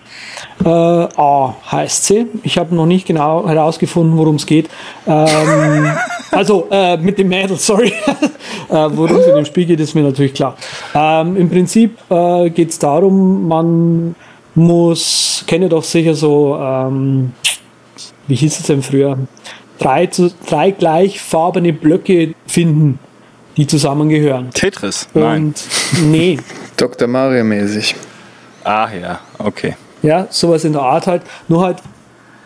[0.64, 2.28] Äh, A heißt sie.
[2.44, 4.70] Ich habe noch nicht genau herausgefunden, worum es geht.
[5.06, 5.92] Ähm,
[6.32, 7.94] also äh, mit dem Mädel, sorry.
[8.70, 10.56] äh, worum es in dem Spiel geht, ist mir natürlich klar.
[10.96, 14.16] Ähm, Im Prinzip äh, geht es darum, man
[14.56, 17.34] muss, kennt ihr doch sicher so, ähm,
[18.28, 19.18] wie hieß es denn früher?
[19.84, 23.00] Drei, zu, drei gleichfarbene Blöcke finden,
[23.58, 24.50] die zusammengehören.
[24.52, 25.08] Tetris?
[25.14, 25.48] Nein.
[25.48, 25.64] Und
[26.04, 26.40] nee,
[26.78, 27.08] Dr.
[27.08, 27.96] Mario mäßig.
[28.64, 29.76] Ah ja, okay.
[30.02, 31.24] Ja, sowas in der Art halt.
[31.48, 31.78] Nur halt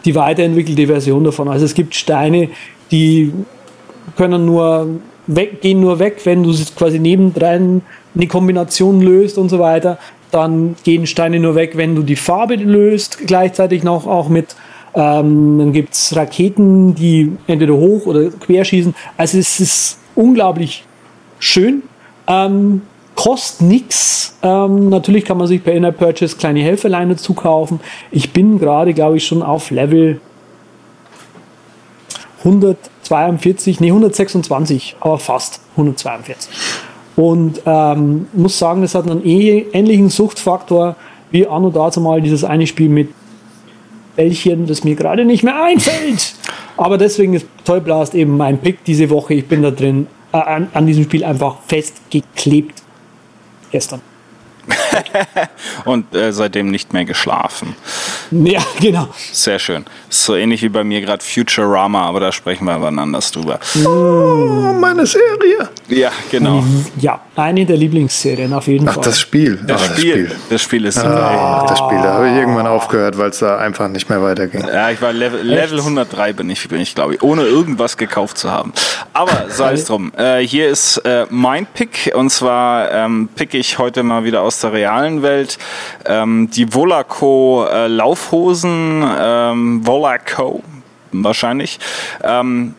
[0.06, 1.48] die weiterentwickelte Version davon.
[1.48, 2.50] Also es gibt Steine,
[2.92, 3.34] die
[4.16, 4.88] können nur
[5.28, 7.82] weg, gehen nur weg, wenn du es quasi nebendran
[8.16, 9.98] eine Kombination löst und so weiter.
[10.32, 14.56] Dann gehen Steine nur weg, wenn du die Farbe löst, gleichzeitig noch auch mit.
[14.98, 18.96] Ähm, dann gibt es Raketen, die entweder hoch oder quer schießen.
[19.16, 20.86] Also es ist unglaublich
[21.38, 21.84] schön.
[22.26, 22.82] Ähm,
[23.14, 24.36] kostet nichts.
[24.42, 27.80] Ähm, natürlich kann man sich per Inner Purchase kleine Helferlein dazu kaufen.
[28.10, 30.20] Ich bin gerade, glaube ich, schon auf Level
[32.40, 36.52] 142, nee, 126, aber fast 142.
[37.16, 40.96] Und ähm, muss sagen, das hat einen eh ähnlichen Suchtfaktor
[41.30, 43.10] wie anno dazu mal dieses eine Spiel mit
[44.18, 46.36] Bällchen, das mir gerade nicht mehr einfällt.
[46.76, 49.36] Aber deswegen ist Toy Blast eben mein Pick diese Woche.
[49.36, 52.84] Ich bin da drin äh, an, an diesem Spiel einfach festgeklebt.
[53.72, 54.02] Gestern.
[55.86, 57.76] Und äh, seitdem nicht mehr geschlafen.
[58.32, 59.08] Ja, genau.
[59.32, 59.86] Sehr schön.
[60.10, 63.60] Ist so ähnlich wie bei mir gerade Futurama, aber da sprechen wir wann anders drüber.
[63.86, 65.70] Oh, meine Serie.
[65.88, 66.64] Ja, genau.
[67.00, 69.04] Ja, eine der Lieblingsserien auf jeden Ach, Fall.
[69.04, 69.60] das Spiel.
[69.66, 70.98] Das, Ah, Spiel, das Spiel ist.
[70.98, 71.98] Ah, das Spiel.
[72.02, 74.66] Da habe ich irgendwann aufgehört, weil es da einfach nicht mehr weiterging.
[74.68, 78.38] Ja, ich war Level, Level 103 bin ich, bin ich glaube ich, ohne irgendwas gekauft
[78.38, 78.74] zu haben.
[79.14, 80.12] Aber sei es drum.
[80.18, 84.57] Äh, hier ist äh, mein Pick und zwar ähm, pick ich heute mal wieder aus
[84.62, 85.58] der realen Welt
[86.06, 90.64] ähm, die Volaco äh, Laufhosen, ähm, Volaco
[91.12, 91.80] wahrscheinlich.
[92.24, 92.76] Ähm,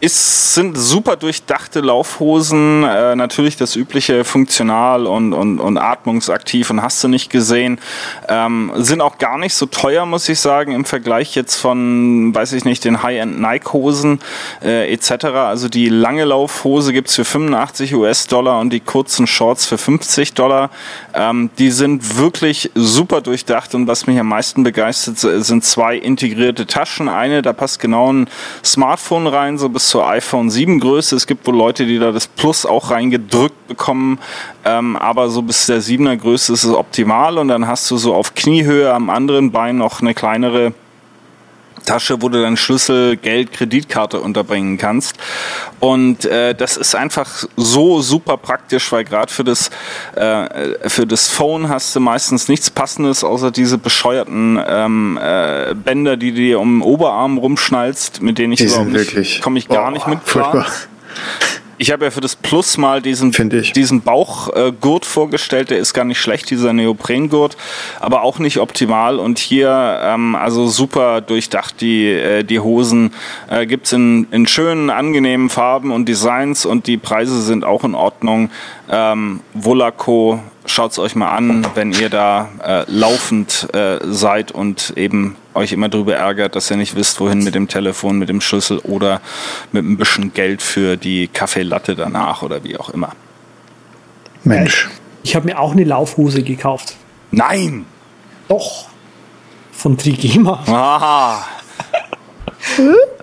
[0.00, 6.82] ist, sind super durchdachte Laufhosen, äh, natürlich das übliche funktional und, und, und atmungsaktiv und
[6.82, 7.80] hast du nicht gesehen.
[8.28, 12.52] Ähm, sind auch gar nicht so teuer, muss ich sagen, im Vergleich jetzt von, weiß
[12.52, 14.20] ich nicht, den High-End Nike-Hosen
[14.62, 15.24] äh, etc.
[15.24, 20.70] Also die lange Laufhose gibt's für 85 US-Dollar und die kurzen Shorts für 50 Dollar.
[21.12, 26.66] Ähm, die sind wirklich super durchdacht und was mich am meisten begeistert, sind zwei integrierte
[26.66, 27.08] Taschen.
[27.08, 28.28] Eine, da passt genau ein
[28.64, 31.16] Smartphone rein, so bis zur iPhone 7 Größe.
[31.16, 34.18] Es gibt wohl Leute, die da das Plus auch reingedrückt bekommen,
[34.64, 38.14] ähm, aber so bis der 7er Größe ist es optimal und dann hast du so
[38.14, 40.72] auf Kniehöhe am anderen Bein noch eine kleinere
[41.88, 45.16] Tasche, wo du dann Schlüssel, Geld, Kreditkarte unterbringen kannst.
[45.80, 49.70] Und äh, das ist einfach so super praktisch, weil gerade für das
[50.14, 56.16] äh, für das Phone hast du meistens nichts Passendes, außer diese bescheuerten ähm, äh, Bänder,
[56.16, 59.88] die du dir um den Oberarm rumschnallst, mit denen ich Die überhaupt komme ich gar
[59.88, 60.66] Oh, nicht mit furchtbar.
[61.80, 65.70] Ich habe ja für das Plus mal diesen, diesen Bauchgurt vorgestellt.
[65.70, 67.56] Der ist gar nicht schlecht, dieser Neoprengurt,
[68.00, 69.20] aber auch nicht optimal.
[69.20, 73.12] Und hier, ähm, also super durchdacht, die, äh, die Hosen
[73.48, 77.94] äh, gibt's in, in schönen, angenehmen Farben und Designs und die Preise sind auch in
[77.94, 78.50] Ordnung.
[78.90, 85.36] Ähm, Volaco, schaut's euch mal an, wenn ihr da äh, laufend äh, seid und eben
[85.54, 88.78] euch immer darüber ärgert, dass ihr nicht wisst, wohin mit dem Telefon, mit dem Schlüssel
[88.78, 89.20] oder
[89.72, 93.12] mit ein bisschen Geld für die Kaffeelatte danach oder wie auch immer.
[94.44, 94.88] Mensch.
[95.22, 96.96] Ich habe mir auch eine Laufhose gekauft.
[97.30, 97.84] Nein!
[98.48, 98.86] Doch.
[99.72, 100.62] Von Trigema.
[100.66, 101.44] Ah!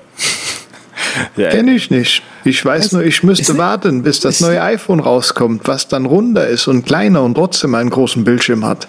[1.37, 2.23] ja, Kenne ich nicht.
[2.43, 6.67] Ich weiß nur, ich müsste warten, bis das neue iPhone rauskommt, was dann runder ist
[6.67, 8.87] und kleiner und trotzdem einen großen Bildschirm hat.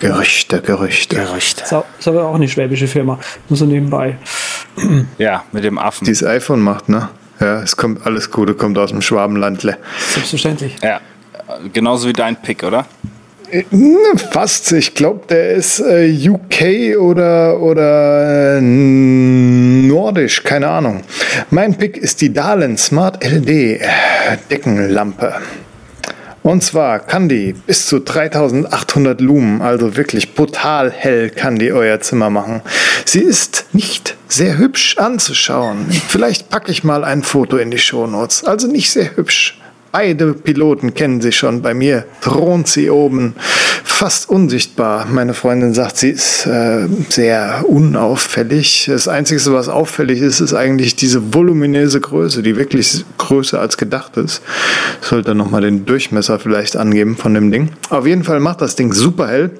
[0.00, 1.16] Gerüchte, Gerüchte.
[1.16, 1.62] Gerüchte.
[1.64, 3.18] Ist, auch- ist aber auch eine schwäbische Firma.
[3.48, 4.16] Nur so nebenbei.
[5.18, 6.04] Ja, mit dem Affen.
[6.04, 7.08] Dieses iPhone macht, ne?
[7.40, 9.78] Ja, es kommt alles Gute, kommt aus dem Schwabenlandle.
[10.12, 10.76] Selbstverständlich.
[10.82, 11.00] Ja,
[11.72, 12.84] genauso wie dein Pick, oder?
[13.70, 13.96] Ne,
[14.32, 14.72] Fast.
[14.72, 21.02] Ich glaube, der ist äh, UK oder, oder äh, nordisch, keine Ahnung.
[21.50, 23.80] Mein Pick ist die Dahlen Smart LED äh,
[24.50, 25.34] Deckenlampe.
[26.42, 32.00] Und zwar kann die bis zu 3800 Lumen, also wirklich brutal hell kann die euer
[32.00, 32.62] Zimmer machen.
[33.04, 35.86] Sie ist nicht sehr hübsch anzuschauen.
[36.08, 38.44] Vielleicht packe ich mal ein Foto in die Shownotes.
[38.44, 39.58] Also nicht sehr hübsch.
[39.92, 41.62] Beide Piloten kennen sie schon.
[41.62, 43.34] Bei mir thront sie oben,
[43.82, 45.06] fast unsichtbar.
[45.10, 48.86] Meine Freundin sagt, sie ist äh, sehr unauffällig.
[48.88, 54.18] Das Einzige, was auffällig ist, ist eigentlich diese voluminöse Größe, die wirklich größer als gedacht
[54.18, 54.42] ist.
[55.00, 57.70] Ich sollte nochmal den Durchmesser vielleicht angeben von dem Ding.
[57.88, 59.50] Auf jeden Fall macht das Ding super hell.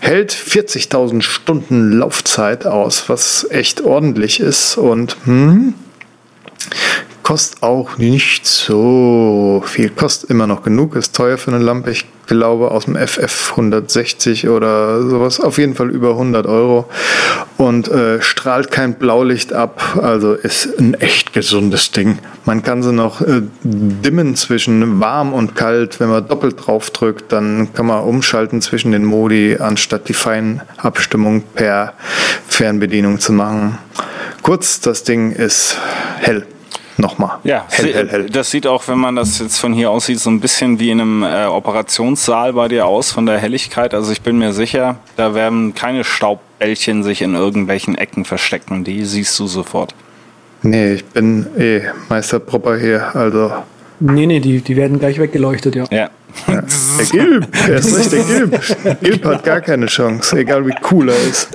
[0.00, 4.76] Hält 40.000 Stunden Laufzeit aus, was echt ordentlich ist.
[4.76, 5.72] Und hm,
[7.26, 9.90] Kostet auch nicht so viel.
[9.90, 11.90] Kostet immer noch genug, ist teuer für eine Lampe.
[11.90, 15.40] Ich glaube aus dem FF 160 oder sowas.
[15.40, 16.88] Auf jeden Fall über 100 Euro.
[17.56, 19.98] Und äh, strahlt kein Blaulicht ab.
[20.00, 22.18] Also ist ein echt gesundes Ding.
[22.44, 25.98] Man kann sie noch äh, dimmen zwischen warm und kalt.
[25.98, 31.42] Wenn man doppelt drauf drückt, dann kann man umschalten zwischen den Modi, anstatt die Feinabstimmung
[31.56, 31.94] per
[32.46, 33.78] Fernbedienung zu machen.
[34.42, 35.76] Kurz, das Ding ist
[36.20, 36.46] hell.
[36.98, 37.38] Nochmal.
[37.44, 38.26] Ja, hell, hell, hell.
[38.30, 40.90] das sieht auch, wenn man das jetzt von hier aus sieht, so ein bisschen wie
[40.90, 43.92] in einem äh, Operationssaal bei dir aus von der Helligkeit.
[43.92, 48.84] Also ich bin mir sicher, da werden keine Staubbällchen sich in irgendwelchen Ecken verstecken.
[48.84, 49.94] Die siehst du sofort.
[50.62, 53.14] Nee, ich bin eh Meister Propper hier.
[53.14, 53.52] Also,
[53.98, 55.84] Nee, nee, die, die werden gleich weggeleuchtet, ja.
[55.90, 56.10] Ja.
[56.46, 59.00] der Gilb, er ist recht, der Gilb.
[59.00, 61.48] Gilb hat gar keine Chance, egal wie cool er ist.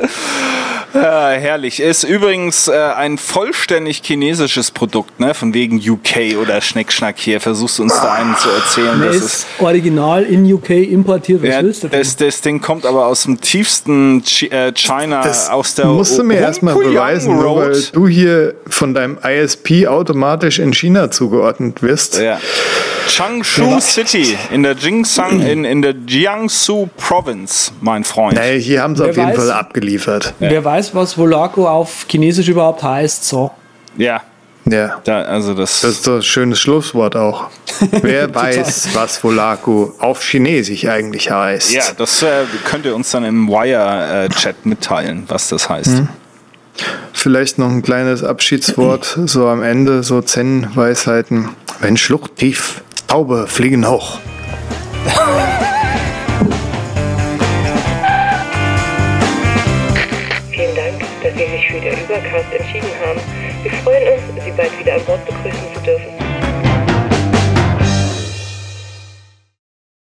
[0.94, 1.80] Ja, herrlich.
[1.80, 5.34] Ist übrigens äh, ein vollständig chinesisches Produkt, ne?
[5.34, 7.40] Von wegen UK oder Schneckschnack hier.
[7.40, 9.00] Versuchst du uns da einen zu erzählen?
[9.00, 11.42] Der Das ist original in UK importiert.
[11.44, 12.00] Was ja, willst du denn?
[12.00, 16.18] das, das Ding kommt aber aus dem tiefsten Chi äh, China, Das aus der musst
[16.18, 17.90] du mir erstmal beweisen, nur weil Road.
[17.94, 22.20] du hier von deinem ISP automatisch in China zugeordnet wirst.
[22.20, 22.40] Ja.
[23.16, 28.36] Changshu City in der Jingsang, in, in der Jiangsu Province, mein Freund.
[28.36, 29.36] Naja, hier haben sie Wer auf jeden weiß.
[29.38, 30.34] Fall abgeliefert.
[30.40, 33.26] Wer weiß, was Volaco auf Chinesisch überhaupt heißt.
[33.26, 33.52] So.
[33.98, 34.22] Ja,
[34.66, 35.02] Ja.
[35.04, 35.82] da, also das.
[35.82, 37.50] Das ist doch ein schönes Schlusswort auch.
[37.92, 41.74] Wer weiß, was Volaku auf Chinesisch eigentlich heißt.
[41.74, 46.04] ja, das äh, könnt ihr uns dann im Wire-Chat mitteilen, was das heißt.
[47.14, 51.50] Vielleicht noch ein kleines Abschiedswort, so am Ende, so Zen-Weisheiten.
[51.82, 52.82] Wenn Schlucht tief,
[53.12, 54.20] Taube fliegen hoch.
[60.50, 63.20] Vielen Dank, dass Sie sich für den Übercast entschieden haben.
[63.64, 65.20] Wir freuen uns, Sie bald wieder an Bord